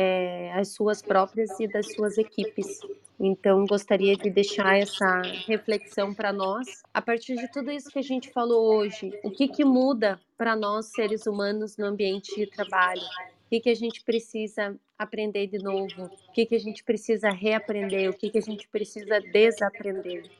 é, 0.00 0.52
as 0.52 0.68
suas 0.68 1.02
próprias 1.02 1.58
e 1.58 1.66
das 1.66 1.92
suas 1.92 2.16
equipes. 2.18 2.78
Então, 3.18 3.66
gostaria 3.66 4.16
de 4.16 4.30
deixar 4.30 4.78
essa 4.78 5.22
reflexão 5.44 6.14
para 6.14 6.32
nós. 6.32 6.84
A 6.94 7.02
partir 7.02 7.34
de 7.34 7.50
tudo 7.50 7.72
isso 7.72 7.90
que 7.90 7.98
a 7.98 8.02
gente 8.02 8.30
falou 8.30 8.76
hoje, 8.76 9.12
o 9.24 9.30
que, 9.32 9.48
que 9.48 9.64
muda 9.64 10.20
para 10.36 10.54
nós, 10.54 10.92
seres 10.92 11.26
humanos, 11.26 11.76
no 11.76 11.86
ambiente 11.86 12.32
de 12.36 12.46
trabalho? 12.46 13.02
O 13.02 13.48
que, 13.50 13.58
que 13.58 13.70
a 13.70 13.74
gente 13.74 14.04
precisa 14.04 14.76
aprender 14.96 15.48
de 15.48 15.58
novo? 15.58 16.04
O 16.28 16.32
que, 16.32 16.46
que 16.46 16.54
a 16.54 16.60
gente 16.60 16.84
precisa 16.84 17.30
reaprender? 17.30 18.08
O 18.08 18.12
que, 18.12 18.30
que 18.30 18.38
a 18.38 18.42
gente 18.42 18.68
precisa 18.68 19.20
desaprender? 19.20 20.30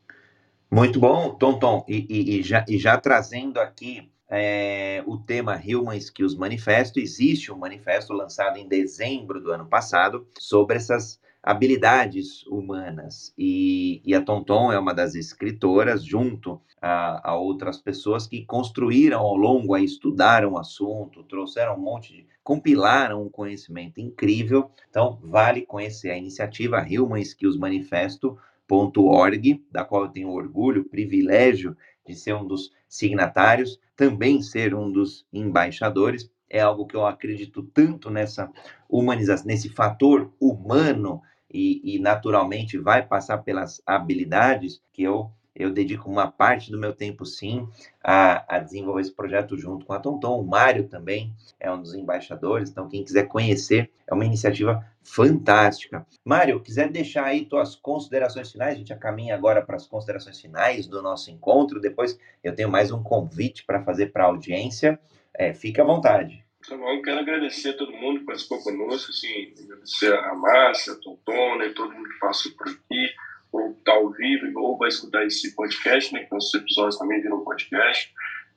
Muito 0.70 1.00
bom, 1.00 1.34
Tom 1.34 1.58
Tom. 1.58 1.84
E, 1.88 2.06
e, 2.08 2.38
e, 2.38 2.42
já, 2.44 2.64
e 2.68 2.78
já 2.78 2.96
trazendo 2.96 3.58
aqui 3.58 4.08
é, 4.30 5.02
o 5.06 5.16
tema 5.16 5.56
Human 5.56 5.96
Skills 5.96 6.36
Manifesto, 6.36 7.00
existe 7.00 7.50
um 7.50 7.56
manifesto 7.56 8.12
lançado 8.12 8.58
em 8.58 8.68
dezembro 8.68 9.40
do 9.40 9.50
ano 9.50 9.64
passado 9.66 10.26
sobre 10.38 10.76
essas 10.76 11.18
habilidades 11.42 12.46
humanas. 12.46 13.32
E, 13.38 14.02
e 14.04 14.14
a 14.14 14.20
Tonton 14.20 14.70
é 14.70 14.78
uma 14.78 14.92
das 14.92 15.14
escritoras, 15.14 16.04
junto 16.04 16.60
a, 16.80 17.30
a, 17.30 17.36
outras 17.36 17.78
pessoas 17.78 18.26
que 18.26 18.44
construíram 18.44 19.20
ao 19.20 19.34
longo, 19.34 19.74
a 19.74 19.80
estudaram 19.80 20.52
o 20.52 20.58
assunto, 20.58 21.24
trouxeram 21.24 21.76
um 21.76 21.80
monte 21.80 22.12
de. 22.12 22.26
compilaram 22.44 23.22
um 23.22 23.30
conhecimento 23.30 23.98
incrível. 23.98 24.70
Então, 24.90 25.18
vale 25.22 25.62
conhecer 25.62 26.10
a 26.10 26.18
iniciativa 26.18 26.86
Human 26.86 27.22
Skills 27.22 27.56
Manifesto.org, 27.56 29.64
da 29.72 29.84
qual 29.84 30.02
eu 30.02 30.10
tenho 30.10 30.28
orgulho, 30.28 30.84
privilégio 30.84 31.74
de 32.08 32.16
ser 32.16 32.34
um 32.34 32.46
dos 32.46 32.72
signatários, 32.88 33.78
também 33.94 34.42
ser 34.42 34.74
um 34.74 34.90
dos 34.90 35.26
embaixadores 35.32 36.30
é 36.50 36.60
algo 36.60 36.86
que 36.86 36.96
eu 36.96 37.06
acredito 37.06 37.62
tanto 37.62 38.10
nessa 38.10 38.50
humanização, 38.88 39.46
nesse 39.46 39.68
fator 39.68 40.32
humano 40.40 41.20
e, 41.52 41.96
e, 41.96 41.98
naturalmente 41.98 42.78
vai 42.78 43.06
passar 43.06 43.38
pelas 43.38 43.82
habilidades 43.86 44.80
que 44.92 45.02
eu 45.02 45.30
eu 45.58 45.72
dedico 45.72 46.08
uma 46.08 46.30
parte 46.30 46.70
do 46.70 46.78
meu 46.78 46.92
tempo 46.92 47.26
sim 47.26 47.68
a, 48.02 48.56
a 48.56 48.58
desenvolver 48.60 49.00
esse 49.00 49.12
projeto 49.12 49.58
junto 49.58 49.84
com 49.84 49.92
a 49.92 49.98
Tonton. 49.98 50.40
O 50.40 50.46
Mário 50.46 50.88
também 50.88 51.34
é 51.58 51.70
um 51.70 51.82
dos 51.82 51.94
embaixadores, 51.94 52.70
então 52.70 52.88
quem 52.88 53.04
quiser 53.04 53.26
conhecer 53.26 53.90
é 54.06 54.14
uma 54.14 54.24
iniciativa 54.24 54.86
fantástica. 55.02 56.06
Mário, 56.24 56.60
quiser 56.60 56.90
deixar 56.90 57.24
aí 57.24 57.44
tuas 57.44 57.74
considerações 57.74 58.52
finais, 58.52 58.74
a 58.74 58.78
gente 58.78 58.88
já 58.88 58.96
caminha 58.96 59.34
agora 59.34 59.60
para 59.60 59.76
as 59.76 59.86
considerações 59.86 60.40
finais 60.40 60.86
do 60.86 61.02
nosso 61.02 61.30
encontro. 61.30 61.80
Depois 61.80 62.18
eu 62.44 62.54
tenho 62.54 62.70
mais 62.70 62.92
um 62.92 63.02
convite 63.02 63.64
para 63.64 63.82
fazer 63.82 64.12
para 64.12 64.24
a 64.24 64.28
audiência. 64.28 64.98
É, 65.34 65.52
fique 65.52 65.80
à 65.80 65.84
vontade. 65.84 66.44
Tá 66.68 66.76
bom, 66.76 67.00
quero 67.02 67.20
agradecer 67.20 67.70
a 67.70 67.76
todo 67.76 67.92
mundo 67.92 68.20
que 68.20 68.26
participou 68.26 68.62
conosco, 68.62 69.10
assim, 69.10 69.54
agradecer 69.64 70.12
a 70.12 70.34
Márcia, 70.34 70.92
a 70.92 70.96
Tontona 70.96 71.64
e 71.64 71.72
todo 71.72 71.92
mundo 71.92 72.08
que 72.08 72.18
passou 72.18 72.52
por 72.52 72.68
aqui, 72.68 73.14
ou 73.52 73.70
está 73.72 73.92
ao 73.92 74.10
vivo, 74.10 74.60
ou 74.60 74.76
vai 74.76 74.88
escutar 74.88 75.24
esse 75.26 75.54
podcast, 75.54 76.12
né, 76.12 76.24
que 76.24 76.32
nossos 76.32 76.54
episódios 76.54 76.98
também 76.98 77.20
viram 77.20 77.44
podcast. 77.44 78.12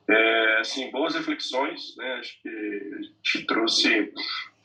É, 0.08 0.58
assim, 0.60 0.92
boas 0.92 1.16
reflexões, 1.16 1.96
né, 1.98 2.14
acho 2.20 2.42
que 2.42 2.50
gente 3.24 3.46
trouxe 3.46 4.14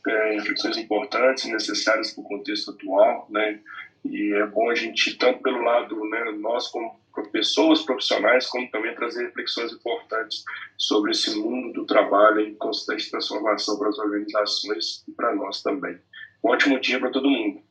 é, 0.07 0.33
reflexões 0.33 0.77
importantes 0.77 1.45
necessárias 1.47 2.13
para 2.13 2.23
o 2.23 2.29
contexto 2.29 2.71
atual, 2.71 3.27
né, 3.31 3.61
e 4.05 4.33
é 4.35 4.47
bom 4.47 4.71
a 4.71 4.75
gente, 4.75 5.17
tanto 5.17 5.43
pelo 5.43 5.63
lado, 5.63 5.99
né, 6.09 6.33
nós 6.39 6.69
como 6.69 6.99
pessoas 7.33 7.83
profissionais, 7.83 8.47
como 8.47 8.71
também 8.71 8.95
trazer 8.95 9.25
reflexões 9.27 9.73
importantes 9.73 10.45
sobre 10.77 11.13
esse 11.13 11.35
mundo 11.39 11.73
do 11.73 11.87
trabalho 11.87 12.41
em 12.41 12.55
constante 12.55 13.11
transformação 13.11 13.79
para 13.79 13.89
as 13.89 13.99
organizações 13.99 15.05
e 15.09 15.13
para 15.13 15.35
nós 15.35 15.63
também. 15.63 15.99
Um 16.45 16.51
ótimo 16.51 16.79
dia 16.79 16.99
para 16.99 17.11
todo 17.11 17.29
mundo. 17.29 17.66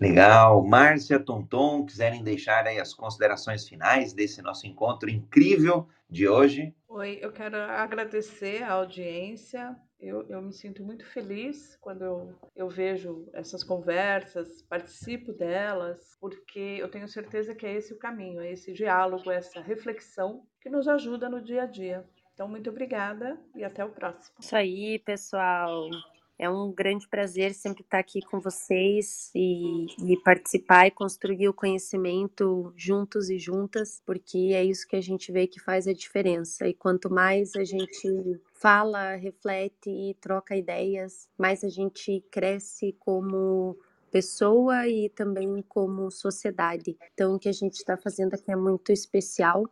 Legal. 0.00 0.64
Márcia, 0.64 1.18
Tonton, 1.18 1.84
quiserem 1.84 2.22
deixar 2.22 2.66
aí 2.66 2.78
as 2.78 2.92
considerações 2.92 3.68
finais 3.68 4.12
desse 4.12 4.42
nosso 4.42 4.66
encontro 4.66 5.08
incrível 5.08 5.88
de 6.08 6.28
hoje? 6.28 6.74
Oi, 6.88 7.18
eu 7.20 7.32
quero 7.32 7.56
agradecer 7.56 8.62
a 8.62 8.72
audiência. 8.72 9.76
Eu, 9.98 10.28
eu 10.28 10.42
me 10.42 10.52
sinto 10.52 10.84
muito 10.84 11.06
feliz 11.06 11.76
quando 11.80 12.04
eu, 12.04 12.34
eu 12.54 12.68
vejo 12.68 13.28
essas 13.32 13.64
conversas, 13.64 14.62
participo 14.62 15.32
delas, 15.32 16.16
porque 16.20 16.76
eu 16.78 16.88
tenho 16.88 17.08
certeza 17.08 17.54
que 17.54 17.64
é 17.64 17.74
esse 17.74 17.92
o 17.94 17.98
caminho, 17.98 18.40
é 18.40 18.52
esse 18.52 18.72
diálogo, 18.72 19.30
essa 19.30 19.60
reflexão 19.60 20.46
que 20.60 20.68
nos 20.68 20.86
ajuda 20.86 21.28
no 21.28 21.40
dia 21.40 21.62
a 21.62 21.66
dia. 21.66 22.04
Então, 22.34 22.48
muito 22.48 22.68
obrigada 22.68 23.38
e 23.54 23.64
até 23.64 23.84
o 23.84 23.90
próximo. 23.90 24.36
Isso 24.40 24.56
aí, 24.56 24.98
pessoal. 24.98 25.88
É 26.36 26.50
um 26.50 26.72
grande 26.72 27.06
prazer 27.08 27.54
sempre 27.54 27.82
estar 27.82 27.98
aqui 27.98 28.20
com 28.20 28.40
vocês 28.40 29.30
e, 29.34 29.86
e, 30.04 30.16
participar 30.22 30.88
e 30.88 30.90
construir 30.90 31.48
o 31.48 31.54
conhecimento 31.54 32.72
juntos 32.76 33.30
e 33.30 33.38
juntas, 33.38 34.02
porque 34.04 34.50
é 34.52 34.64
isso 34.64 34.86
que 34.86 34.96
a 34.96 35.00
gente 35.00 35.30
vê 35.30 35.46
que 35.46 35.60
faz 35.60 35.86
a 35.86 35.92
diferença. 35.92 36.66
E 36.66 36.74
quanto 36.74 37.08
mais 37.08 37.54
a 37.54 37.62
gente 37.62 38.40
fala, 38.52 39.14
reflete 39.14 39.88
e 39.88 40.14
troca 40.20 40.56
ideias, 40.56 41.28
mais 41.38 41.62
a 41.62 41.68
gente 41.68 42.24
cresce 42.32 42.96
como 42.98 43.78
pessoa 44.10 44.88
e 44.88 45.08
também 45.08 45.62
como 45.68 46.10
sociedade. 46.10 46.96
Então, 47.12 47.34
o 47.34 47.38
que 47.38 47.48
a 47.48 47.52
gente 47.52 47.74
está 47.74 47.96
fazendo 47.96 48.34
aqui 48.34 48.50
é 48.50 48.56
muito 48.56 48.92
especial 48.92 49.64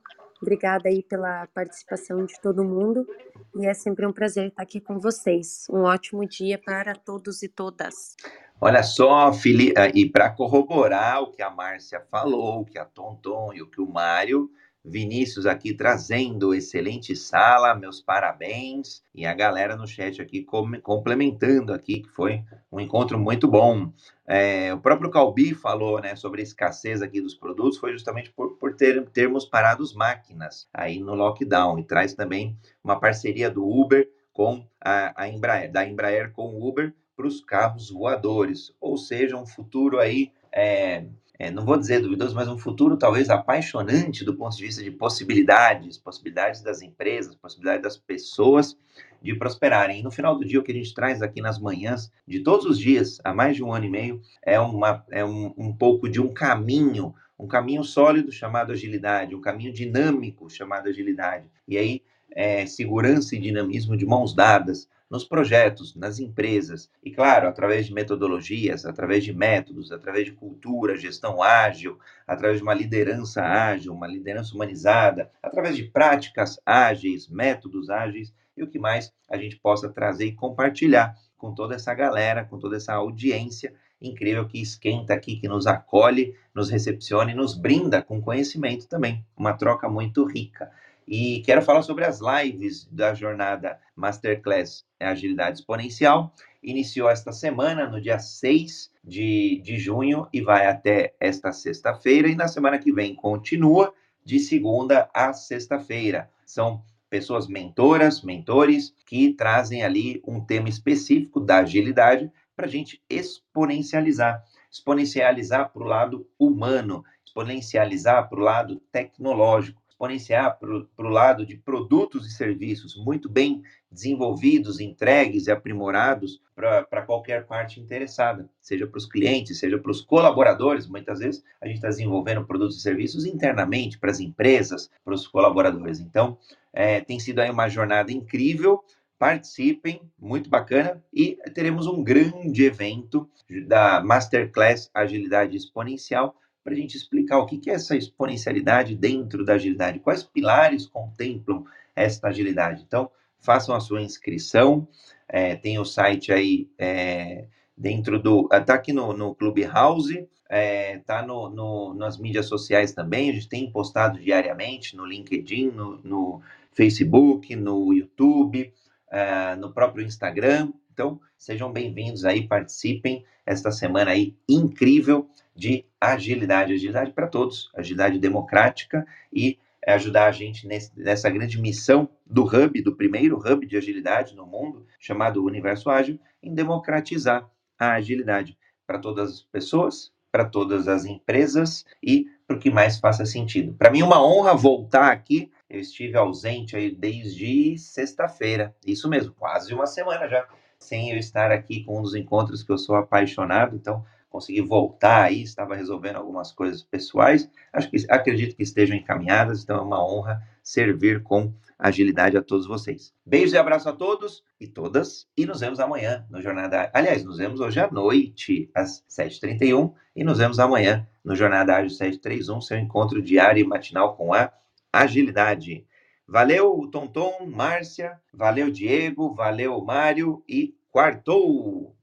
Obrigada 0.42 0.88
aí 0.88 1.04
pela 1.04 1.46
participação 1.54 2.26
de 2.26 2.38
todo 2.40 2.64
mundo 2.64 3.06
e 3.54 3.64
é 3.64 3.72
sempre 3.72 4.04
um 4.04 4.12
prazer 4.12 4.48
estar 4.48 4.64
aqui 4.64 4.80
com 4.80 4.98
vocês. 4.98 5.66
Um 5.70 5.82
ótimo 5.82 6.26
dia 6.26 6.58
para 6.58 6.94
todos 6.96 7.44
e 7.44 7.48
todas. 7.48 8.16
Olha 8.60 8.82
só, 8.82 9.32
Fili 9.32 9.72
eh, 9.76 9.92
e 9.94 10.10
para 10.10 10.30
corroborar 10.30 11.22
o 11.22 11.30
que 11.30 11.42
a 11.42 11.50
Márcia 11.50 12.00
falou, 12.10 12.60
o 12.60 12.64
que 12.64 12.78
a 12.78 12.84
Tonton 12.84 13.52
e 13.54 13.62
o 13.62 13.70
que 13.70 13.80
o 13.80 13.86
Mário, 13.86 14.50
Vinícius 14.84 15.46
aqui 15.46 15.72
trazendo 15.72 16.52
excelente 16.52 17.14
sala, 17.14 17.74
meus 17.74 18.00
parabéns. 18.00 19.02
E 19.14 19.24
a 19.24 19.32
galera 19.32 19.76
no 19.76 19.86
chat 19.86 20.20
aqui 20.20 20.44
complementando 20.82 21.72
aqui, 21.72 22.00
que 22.00 22.08
foi 22.08 22.42
um 22.70 22.80
encontro 22.80 23.18
muito 23.18 23.46
bom. 23.46 23.92
É, 24.26 24.74
o 24.74 24.80
próprio 24.80 25.10
Calbi 25.10 25.54
falou 25.54 26.00
né, 26.00 26.16
sobre 26.16 26.40
a 26.40 26.44
escassez 26.44 27.00
aqui 27.00 27.20
dos 27.20 27.34
produtos, 27.34 27.78
foi 27.78 27.92
justamente 27.92 28.30
por, 28.30 28.56
por 28.56 28.74
ter, 28.74 29.04
termos 29.10 29.44
parado 29.44 29.84
máquinas 29.94 30.68
aí 30.72 30.98
no 30.98 31.14
lockdown. 31.14 31.78
E 31.78 31.84
traz 31.84 32.14
também 32.14 32.56
uma 32.82 32.98
parceria 32.98 33.50
do 33.50 33.64
Uber 33.64 34.08
com 34.32 34.66
a, 34.80 35.22
a 35.22 35.28
Embraer, 35.28 35.70
da 35.70 35.86
Embraer 35.86 36.32
com 36.32 36.54
o 36.54 36.68
Uber 36.68 36.92
para 37.16 37.26
os 37.26 37.40
carros 37.40 37.90
voadores. 37.90 38.74
Ou 38.80 38.96
seja, 38.96 39.36
um 39.36 39.46
futuro 39.46 40.00
aí 40.00 40.32
é, 40.50 41.04
é, 41.38 41.50
não 41.50 41.64
vou 41.64 41.78
dizer 41.78 42.00
duvidoso, 42.00 42.34
mas 42.34 42.48
um 42.48 42.58
futuro 42.58 42.96
talvez 42.96 43.30
apaixonante 43.30 44.24
do 44.24 44.34
ponto 44.34 44.56
de 44.56 44.62
vista 44.62 44.82
de 44.82 44.90
possibilidades, 44.90 45.98
possibilidades 45.98 46.60
das 46.60 46.82
empresas, 46.82 47.34
possibilidades 47.34 47.82
das 47.82 47.96
pessoas 47.96 48.76
de 49.20 49.34
prosperarem. 49.34 50.00
E 50.00 50.02
no 50.02 50.10
final 50.10 50.36
do 50.36 50.44
dia, 50.44 50.60
o 50.60 50.62
que 50.62 50.72
a 50.72 50.74
gente 50.74 50.94
traz 50.94 51.22
aqui 51.22 51.40
nas 51.40 51.58
manhãs, 51.58 52.12
de 52.26 52.40
todos 52.40 52.66
os 52.66 52.78
dias, 52.78 53.20
há 53.24 53.32
mais 53.32 53.56
de 53.56 53.64
um 53.64 53.72
ano 53.72 53.86
e 53.86 53.90
meio, 53.90 54.20
é, 54.44 54.60
uma, 54.60 55.04
é 55.10 55.24
um, 55.24 55.54
um 55.56 55.72
pouco 55.72 56.08
de 56.08 56.20
um 56.20 56.32
caminho, 56.32 57.14
um 57.38 57.46
caminho 57.46 57.82
sólido 57.82 58.30
chamado 58.30 58.72
agilidade, 58.72 59.34
um 59.34 59.40
caminho 59.40 59.72
dinâmico 59.72 60.50
chamado 60.50 60.88
agilidade. 60.88 61.46
E 61.66 61.78
aí, 61.78 62.02
é, 62.30 62.66
segurança 62.66 63.36
e 63.36 63.40
dinamismo 63.40 63.96
de 63.96 64.06
mãos 64.06 64.34
dadas, 64.34 64.88
nos 65.12 65.24
projetos, 65.24 65.94
nas 65.94 66.18
empresas. 66.18 66.90
E, 67.04 67.10
claro, 67.10 67.46
através 67.46 67.84
de 67.84 67.92
metodologias, 67.92 68.86
através 68.86 69.22
de 69.22 69.30
métodos, 69.30 69.92
através 69.92 70.24
de 70.24 70.32
cultura, 70.32 70.96
gestão 70.96 71.42
ágil, 71.42 71.98
através 72.26 72.56
de 72.56 72.62
uma 72.62 72.72
liderança 72.72 73.42
ágil, 73.42 73.92
uma 73.92 74.06
liderança 74.06 74.54
humanizada, 74.54 75.30
através 75.42 75.76
de 75.76 75.82
práticas 75.82 76.58
ágeis, 76.64 77.28
métodos 77.28 77.90
ágeis 77.90 78.32
e 78.56 78.62
o 78.62 78.66
que 78.66 78.78
mais 78.78 79.12
a 79.30 79.36
gente 79.36 79.56
possa 79.56 79.86
trazer 79.90 80.24
e 80.24 80.34
compartilhar 80.34 81.14
com 81.36 81.54
toda 81.54 81.74
essa 81.74 81.92
galera, 81.92 82.46
com 82.46 82.58
toda 82.58 82.78
essa 82.78 82.94
audiência 82.94 83.74
incrível 84.00 84.48
que 84.48 84.62
esquenta 84.62 85.12
aqui, 85.12 85.36
que 85.36 85.46
nos 85.46 85.66
acolhe, 85.66 86.34
nos 86.54 86.70
recepciona 86.70 87.32
e 87.32 87.34
nos 87.34 87.54
brinda 87.54 88.00
com 88.00 88.22
conhecimento 88.22 88.88
também. 88.88 89.22
Uma 89.36 89.52
troca 89.52 89.90
muito 89.90 90.24
rica. 90.24 90.72
E 91.06 91.40
quero 91.40 91.62
falar 91.62 91.82
sobre 91.82 92.04
as 92.04 92.20
lives 92.20 92.88
da 92.90 93.14
jornada 93.14 93.78
Masterclass 93.96 94.84
Agilidade 95.00 95.58
Exponencial. 95.58 96.34
Iniciou 96.62 97.08
esta 97.10 97.32
semana, 97.32 97.88
no 97.88 98.00
dia 98.00 98.18
6 98.18 98.90
de, 99.02 99.60
de 99.64 99.78
junho, 99.78 100.28
e 100.32 100.40
vai 100.40 100.66
até 100.66 101.14
esta 101.18 101.52
sexta-feira. 101.52 102.28
E 102.28 102.34
na 102.34 102.48
semana 102.48 102.78
que 102.78 102.92
vem 102.92 103.14
continua, 103.14 103.92
de 104.24 104.38
segunda 104.38 105.10
a 105.12 105.32
sexta-feira. 105.32 106.30
São 106.46 106.82
pessoas 107.10 107.48
mentoras, 107.48 108.22
mentores, 108.22 108.94
que 109.06 109.34
trazem 109.34 109.82
ali 109.82 110.22
um 110.26 110.40
tema 110.40 110.68
específico 110.68 111.40
da 111.40 111.58
agilidade 111.58 112.30
para 112.54 112.66
a 112.66 112.70
gente 112.70 113.02
exponencializar 113.10 114.42
exponencializar 114.72 115.70
para 115.70 115.82
o 115.82 115.86
lado 115.86 116.26
humano, 116.38 117.04
exponencializar 117.24 118.28
para 118.28 118.38
o 118.38 118.42
lado 118.42 118.82
tecnológico, 118.90 119.81
exponenciar 120.02 120.58
para 120.58 121.06
o 121.06 121.10
lado 121.10 121.46
de 121.46 121.56
produtos 121.56 122.26
e 122.26 122.30
serviços 122.34 122.96
muito 122.96 123.28
bem 123.28 123.62
desenvolvidos, 123.90 124.80
entregues 124.80 125.46
e 125.46 125.52
aprimorados 125.52 126.40
para 126.54 127.02
qualquer 127.02 127.46
parte 127.46 127.80
interessada, 127.80 128.48
seja 128.60 128.86
para 128.86 128.98
os 128.98 129.06
clientes, 129.06 129.58
seja 129.58 129.78
para 129.78 129.90
os 129.90 130.00
colaboradores. 130.00 130.88
Muitas 130.88 131.20
vezes 131.20 131.44
a 131.60 131.66
gente 131.66 131.76
está 131.76 131.88
desenvolvendo 131.88 132.44
produtos 132.44 132.78
e 132.78 132.82
serviços 132.82 133.24
internamente 133.24 133.98
para 133.98 134.10
as 134.10 134.18
empresas, 134.18 134.90
para 135.04 135.14
os 135.14 135.26
colaboradores. 135.26 136.00
Então, 136.00 136.36
é, 136.72 137.00
tem 137.00 137.20
sido 137.20 137.40
aí 137.40 137.50
uma 137.50 137.68
jornada 137.68 138.10
incrível. 138.10 138.82
Participem, 139.18 140.02
muito 140.18 140.50
bacana. 140.50 141.02
E 141.12 141.38
teremos 141.54 141.86
um 141.86 142.02
grande 142.02 142.64
evento 142.64 143.30
da 143.68 144.02
Masterclass 144.02 144.90
Agilidade 144.92 145.56
Exponencial 145.56 146.34
para 146.62 146.72
a 146.72 146.76
gente 146.76 146.96
explicar 146.96 147.38
o 147.38 147.46
que 147.46 147.70
é 147.70 147.74
essa 147.74 147.96
exponencialidade 147.96 148.94
dentro 148.94 149.44
da 149.44 149.54
agilidade, 149.54 150.00
quais 150.00 150.22
pilares 150.22 150.86
contemplam 150.86 151.64
esta 151.94 152.28
agilidade. 152.28 152.84
Então, 152.86 153.10
façam 153.40 153.74
a 153.74 153.80
sua 153.80 154.00
inscrição, 154.00 154.86
é, 155.28 155.56
tem 155.56 155.78
o 155.78 155.84
site 155.84 156.32
aí 156.32 156.70
é, 156.78 157.46
dentro 157.76 158.18
do. 158.18 158.48
Está 158.52 158.74
aqui 158.74 158.92
no, 158.92 159.12
no 159.12 159.34
Clubhouse, 159.34 160.12
está 160.14 160.28
é, 160.48 160.98
tá 160.98 161.22
no, 161.22 161.48
no, 161.50 161.94
nas 161.94 162.18
mídias 162.18 162.46
sociais 162.46 162.92
também, 162.92 163.30
a 163.30 163.32
gente 163.32 163.48
tem 163.48 163.70
postado 163.70 164.18
diariamente 164.18 164.96
no 164.96 165.04
LinkedIn, 165.04 165.70
no, 165.70 165.96
no 166.02 166.40
Facebook, 166.72 167.54
no 167.56 167.92
YouTube, 167.92 168.72
é, 169.10 169.56
no 169.56 169.72
próprio 169.72 170.04
Instagram. 170.04 170.72
Então, 170.92 171.18
sejam 171.38 171.72
bem-vindos 171.72 172.26
aí, 172.26 172.46
participem 172.46 173.24
esta 173.46 173.72
semana 173.72 174.10
aí 174.10 174.36
incrível 174.46 175.26
de 175.56 175.86
agilidade, 175.98 176.74
agilidade 176.74 177.12
para 177.12 177.26
todos, 177.26 177.70
agilidade 177.74 178.18
democrática 178.18 179.06
e 179.32 179.58
ajudar 179.86 180.26
a 180.26 180.32
gente 180.32 180.66
nesse, 180.66 180.92
nessa 180.94 181.30
grande 181.30 181.58
missão 181.58 182.10
do 182.26 182.44
hub, 182.44 182.82
do 182.82 182.94
primeiro 182.94 183.38
hub 183.38 183.66
de 183.66 183.76
agilidade 183.76 184.36
no 184.36 184.46
mundo, 184.46 184.86
chamado 185.00 185.42
Universo 185.42 185.88
Ágil, 185.88 186.20
em 186.42 186.54
democratizar 186.54 187.50
a 187.78 187.94
agilidade 187.94 188.58
para 188.86 188.98
todas 188.98 189.30
as 189.30 189.42
pessoas, 189.42 190.12
para 190.30 190.44
todas 190.44 190.88
as 190.88 191.06
empresas 191.06 191.86
e 192.02 192.26
para 192.46 192.56
o 192.56 192.60
que 192.60 192.70
mais 192.70 192.98
faça 192.98 193.24
sentido. 193.24 193.72
Para 193.74 193.90
mim 193.90 194.02
uma 194.02 194.22
honra 194.22 194.54
voltar 194.54 195.10
aqui. 195.10 195.50
Eu 195.70 195.80
estive 195.80 196.18
ausente 196.18 196.76
aí 196.76 196.94
desde 196.94 197.78
sexta-feira, 197.78 198.76
isso 198.86 199.08
mesmo, 199.08 199.32
quase 199.32 199.72
uma 199.72 199.86
semana 199.86 200.28
já 200.28 200.46
sem 200.82 201.10
eu 201.10 201.18
estar 201.18 201.50
aqui 201.50 201.84
com 201.84 201.98
um 201.98 202.02
dos 202.02 202.14
encontros 202.14 202.62
que 202.62 202.72
eu 202.72 202.78
sou 202.78 202.96
apaixonado, 202.96 203.76
então 203.76 204.04
consegui 204.28 204.62
voltar 204.62 205.24
aí, 205.24 205.42
estava 205.42 205.74
resolvendo 205.74 206.16
algumas 206.16 206.52
coisas 206.52 206.82
pessoais, 206.82 207.48
acho 207.72 207.90
que 207.90 207.98
acredito 208.08 208.56
que 208.56 208.62
estejam 208.62 208.96
encaminhadas, 208.96 209.62
então 209.62 209.76
é 209.76 209.80
uma 209.82 210.02
honra 210.02 210.42
servir 210.62 211.22
com 211.22 211.52
agilidade 211.78 212.36
a 212.36 212.42
todos 212.42 212.66
vocês. 212.66 213.12
Beijo 213.26 213.54
e 213.54 213.58
abraço 213.58 213.88
a 213.88 213.92
todos 213.92 214.42
e 214.58 214.66
todas, 214.66 215.26
e 215.36 215.44
nos 215.44 215.60
vemos 215.60 215.80
amanhã 215.80 216.24
no 216.30 216.40
Jornada 216.40 216.90
Aliás, 216.94 217.24
nos 217.24 217.38
vemos 217.38 217.60
hoje 217.60 217.80
à 217.80 217.90
noite, 217.90 218.70
às 218.74 219.04
7h31, 219.08 219.92
e 220.14 220.24
nos 220.24 220.38
vemos 220.38 220.58
amanhã 220.58 221.06
no 221.24 221.36
Jornada 221.36 221.76
Ágil 221.76 221.90
731, 221.90 222.60
seu 222.60 222.78
encontro 222.78 223.20
diário 223.20 223.60
e 223.60 223.66
matinal 223.66 224.16
com 224.16 224.32
a 224.32 224.50
agilidade. 224.92 225.84
Valeu, 226.26 226.88
Tonton, 226.90 227.46
Márcia, 227.46 228.20
valeu, 228.32 228.70
Diego, 228.70 229.34
valeu, 229.34 229.80
Mário. 229.84 230.42
E 230.48 230.74
quartou! 230.90 231.96